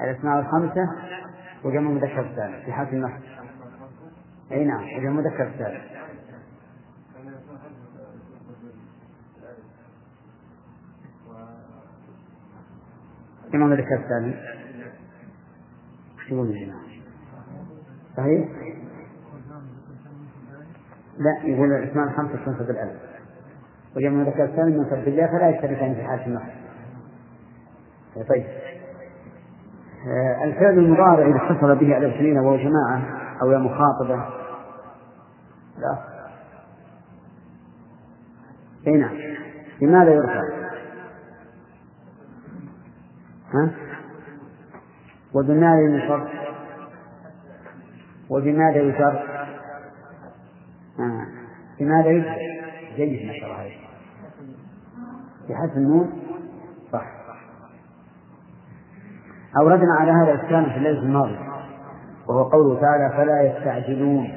الأسماء 0.00 0.40
الخمسة 0.40 0.88
وجمع 1.64 1.90
المذكر 1.90 2.30
السالم 2.30 2.64
في 2.64 2.72
حالة 2.72 2.92
النص. 2.92 3.22
أي 4.52 4.64
نعم 4.64 4.84
وجمع 4.84 5.10
المذكر 5.10 5.48
السالم 5.48 5.96
جمع 13.52 13.66
المذكر 13.66 14.04
السالم 14.04 14.34
شو 16.28 16.46
صحيح؟ 18.16 18.75
لا 21.18 21.50
يقول 21.50 21.72
الأسماء 21.72 22.08
الخمسة 22.08 22.44
تنصب 22.44 22.66
بالألف 22.66 23.00
وجمع 23.96 24.22
المذكر 24.22 24.44
السالم 24.44 24.76
ينصب 24.76 25.04
بالله 25.04 25.26
فلا 25.26 25.48
يشتركان 25.48 25.94
في 25.94 26.02
حالة 26.02 26.26
النص 26.26 26.42
طيب 28.28 28.44
الفعل 30.44 30.78
المضارع 30.78 31.26
إذا 31.26 31.36
اتصل 31.36 31.76
به 31.76 31.96
ألف 31.96 32.16
سنين 32.16 32.38
وهو 32.38 32.56
جماعة 32.56 33.02
أو 33.42 33.50
يا 33.50 33.58
مخاطبة 33.58 34.16
لا 35.78 35.98
أي 38.86 38.92
نعم 38.92 39.16
لماذا 39.80 40.10
يرفع؟ 40.10 40.42
ها؟ 43.54 43.70
وبماذا 45.34 45.80
ينصب؟ 45.80 46.26
وبماذا 48.30 48.76
يجر؟ 48.76 49.35
آه. 50.98 51.26
بماذا 51.78 52.10
يجر؟ 52.10 52.36
جيد 52.96 53.26
ما 53.26 53.32
شاء 53.32 53.44
الله 53.44 53.56
عليك. 53.56 53.78
بحذف 55.48 55.76
النون؟ 55.76 56.12
صح. 56.92 57.06
أوردنا 59.60 59.94
على 59.94 60.10
هذا 60.10 60.32
الإسلام 60.32 60.64
في 60.64 60.76
الليلة 60.76 60.98
الماضية 60.98 61.38
وهو 62.28 62.42
قوله 62.42 62.80
تعالى 62.80 63.16
فلا 63.16 63.42
يستعجلون 63.42 64.28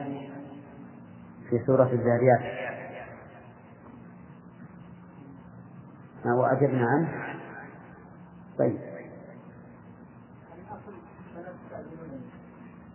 في 1.49 1.60
سورة 1.65 1.90
الذاريات 1.94 2.60
وأجبنا 6.26 6.88
عنه؟ 6.88 7.10
طيب. 8.60 8.77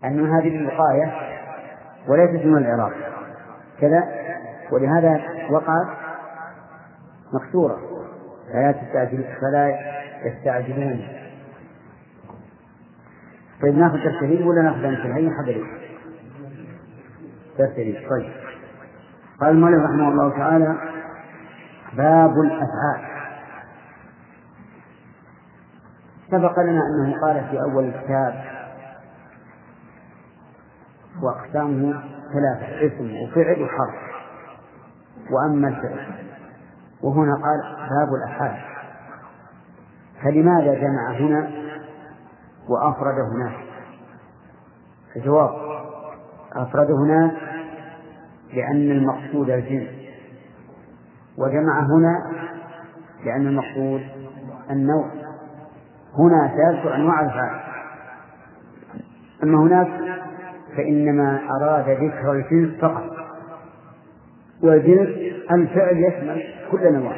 أن 0.04 0.26
هذه 0.26 0.56
الوقاية 0.56 1.12
وليست 2.08 2.44
من 2.46 2.56
العراق. 2.56 2.92
كذا 3.80 4.08
ولهذا 4.72 5.20
وقعت 5.50 5.86
مكسورة 7.32 7.78
فلا 8.52 8.72
تستعجل 8.72 9.24
فلا 9.40 9.78
يستعجلون. 10.24 11.08
طيب 13.62 13.78
ناخذ 13.78 13.98
ترتيب 13.98 14.46
ولا 14.46 14.62
ناخذ 14.62 14.84
أمثلة 14.84 15.30
حضري 15.38 15.64
ترتيب 17.58 17.94
طيب. 18.10 18.32
قال 19.40 19.50
المؤلف 19.50 19.84
رحمه 19.84 20.08
الله 20.08 20.38
تعالى 20.38 20.76
باب 21.96 22.40
الأفعال. 22.40 23.14
سبق 26.30 26.60
لنا 26.60 26.80
أنه 26.80 27.20
قال 27.20 27.48
في 27.50 27.60
أول 27.62 27.84
الكتاب 27.84 28.44
وأقسامه 31.22 32.13
ثلاثة 32.32 32.86
اسم 32.86 33.10
وفعل 33.22 33.62
وحرف. 33.62 33.94
وأما 35.30 35.68
الفعل 35.68 36.14
وهنا 37.02 37.34
قال 37.34 37.76
باب 37.90 38.14
الأفعال 38.14 38.60
فلماذا 40.22 40.74
جمع 40.74 41.10
هنا 41.12 41.50
وأفرد 42.68 43.14
هناك 43.34 43.56
الجواب 45.16 45.50
أفرد 46.52 46.90
هناك 46.90 47.32
لأن 48.54 48.90
المقصود 48.90 49.50
الجنس. 49.50 49.88
وجمع 51.38 51.80
هنا 51.80 52.32
لأن 53.24 53.46
المقصود 53.46 54.02
النوع. 54.70 55.10
هنا 56.18 56.48
ثلاث 56.48 56.86
أنواع 56.94 57.20
الأفعال 57.20 57.60
أما 59.42 59.58
هناك 59.58 60.03
فإنما 60.76 61.40
أراد 61.50 61.90
ذكر 61.90 62.32
الجنس 62.32 62.80
فقط. 62.80 63.24
والجنس 64.62 65.08
الفعل 65.50 65.96
يشمل 65.96 66.42
كل 66.70 66.92
نوع 66.92 67.16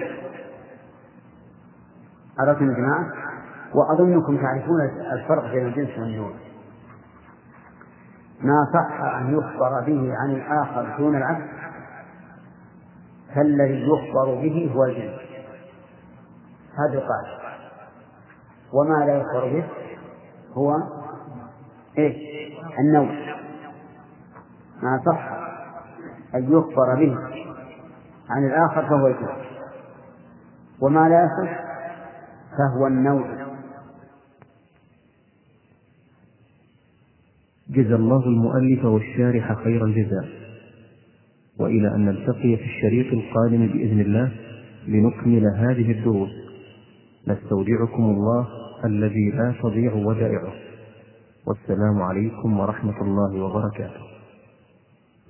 عرفتم 2.38 2.70
يا 2.70 2.76
جماعة؟ 2.76 3.12
وأظنكم 3.74 4.36
تعرفون 4.36 4.80
الفرق 5.12 5.52
بين 5.52 5.66
الجنس 5.66 5.98
والنوع 5.98 6.30
ما 8.40 8.66
صح 8.74 9.00
أن 9.00 9.38
يخبر 9.38 9.80
به 9.80 10.14
عن 10.16 10.30
الآخر 10.30 10.98
دون 10.98 11.16
العبد 11.16 11.46
فالذي 13.34 13.88
يخبر 13.88 14.34
به 14.34 14.70
هو 14.74 14.84
الجنس. 14.84 15.20
هذا 16.78 16.98
قال 17.00 17.26
وما 18.72 19.04
لا 19.04 19.16
يخبر 19.16 19.44
به 19.52 19.64
هو 20.54 20.74
إيش؟ 21.98 22.16
النوع. 22.78 23.35
ما 24.82 25.00
صح 25.06 25.30
أن 26.34 26.52
يخبر 26.52 26.94
به 26.94 27.16
عن 28.30 28.46
الآخر 28.46 28.88
فهو 28.88 29.06
الجنس 29.06 29.46
وما 30.80 31.08
لا 31.08 31.24
يصح 31.24 31.60
فهو 32.58 32.86
النوع 32.86 33.46
جزى 37.70 37.94
الله 37.94 38.26
المؤلف 38.26 38.84
والشارح 38.84 39.52
خير 39.64 39.84
الجزاء. 39.84 40.28
وإلى 41.60 41.94
أن 41.94 42.04
نلتقي 42.04 42.56
في 42.56 42.64
الشريط 42.64 43.12
القادم 43.12 43.66
بإذن 43.66 44.00
الله 44.00 44.32
لنكمل 44.86 45.46
هذه 45.56 45.92
الدروس. 45.92 46.30
نستودعكم 47.28 48.02
الله 48.02 48.46
الذي 48.84 49.30
لا 49.30 49.54
تضيع 49.62 49.92
ودائعه. 49.92 50.52
والسلام 51.46 52.02
عليكم 52.02 52.60
ورحمة 52.60 53.02
الله 53.02 53.44
وبركاته. 53.44 54.05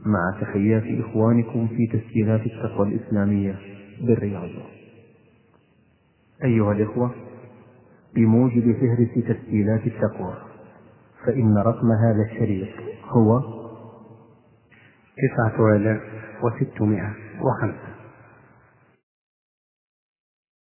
مع 0.06 0.40
تحيات 0.40 1.04
إخوانكم 1.04 1.68
في 1.68 1.86
تسجيلات 1.86 2.40
التقوى 2.46 2.88
الإسلامية 2.88 3.58
بالرياض. 4.00 4.50
أيها 6.44 6.72
الإخوة 6.72 7.14
بموجب 8.14 8.62
فهرس 8.62 9.36
تسجيلات 9.36 9.86
التقوى 9.86 10.34
فإن 11.26 11.58
رقم 11.58 11.92
هذا 11.92 12.22
الشريط 12.30 12.68
هو 13.04 13.40
تسعة 15.16 15.76
آلاف 15.76 16.00
وستمائة 16.42 17.14
وخمسة. 17.40 17.85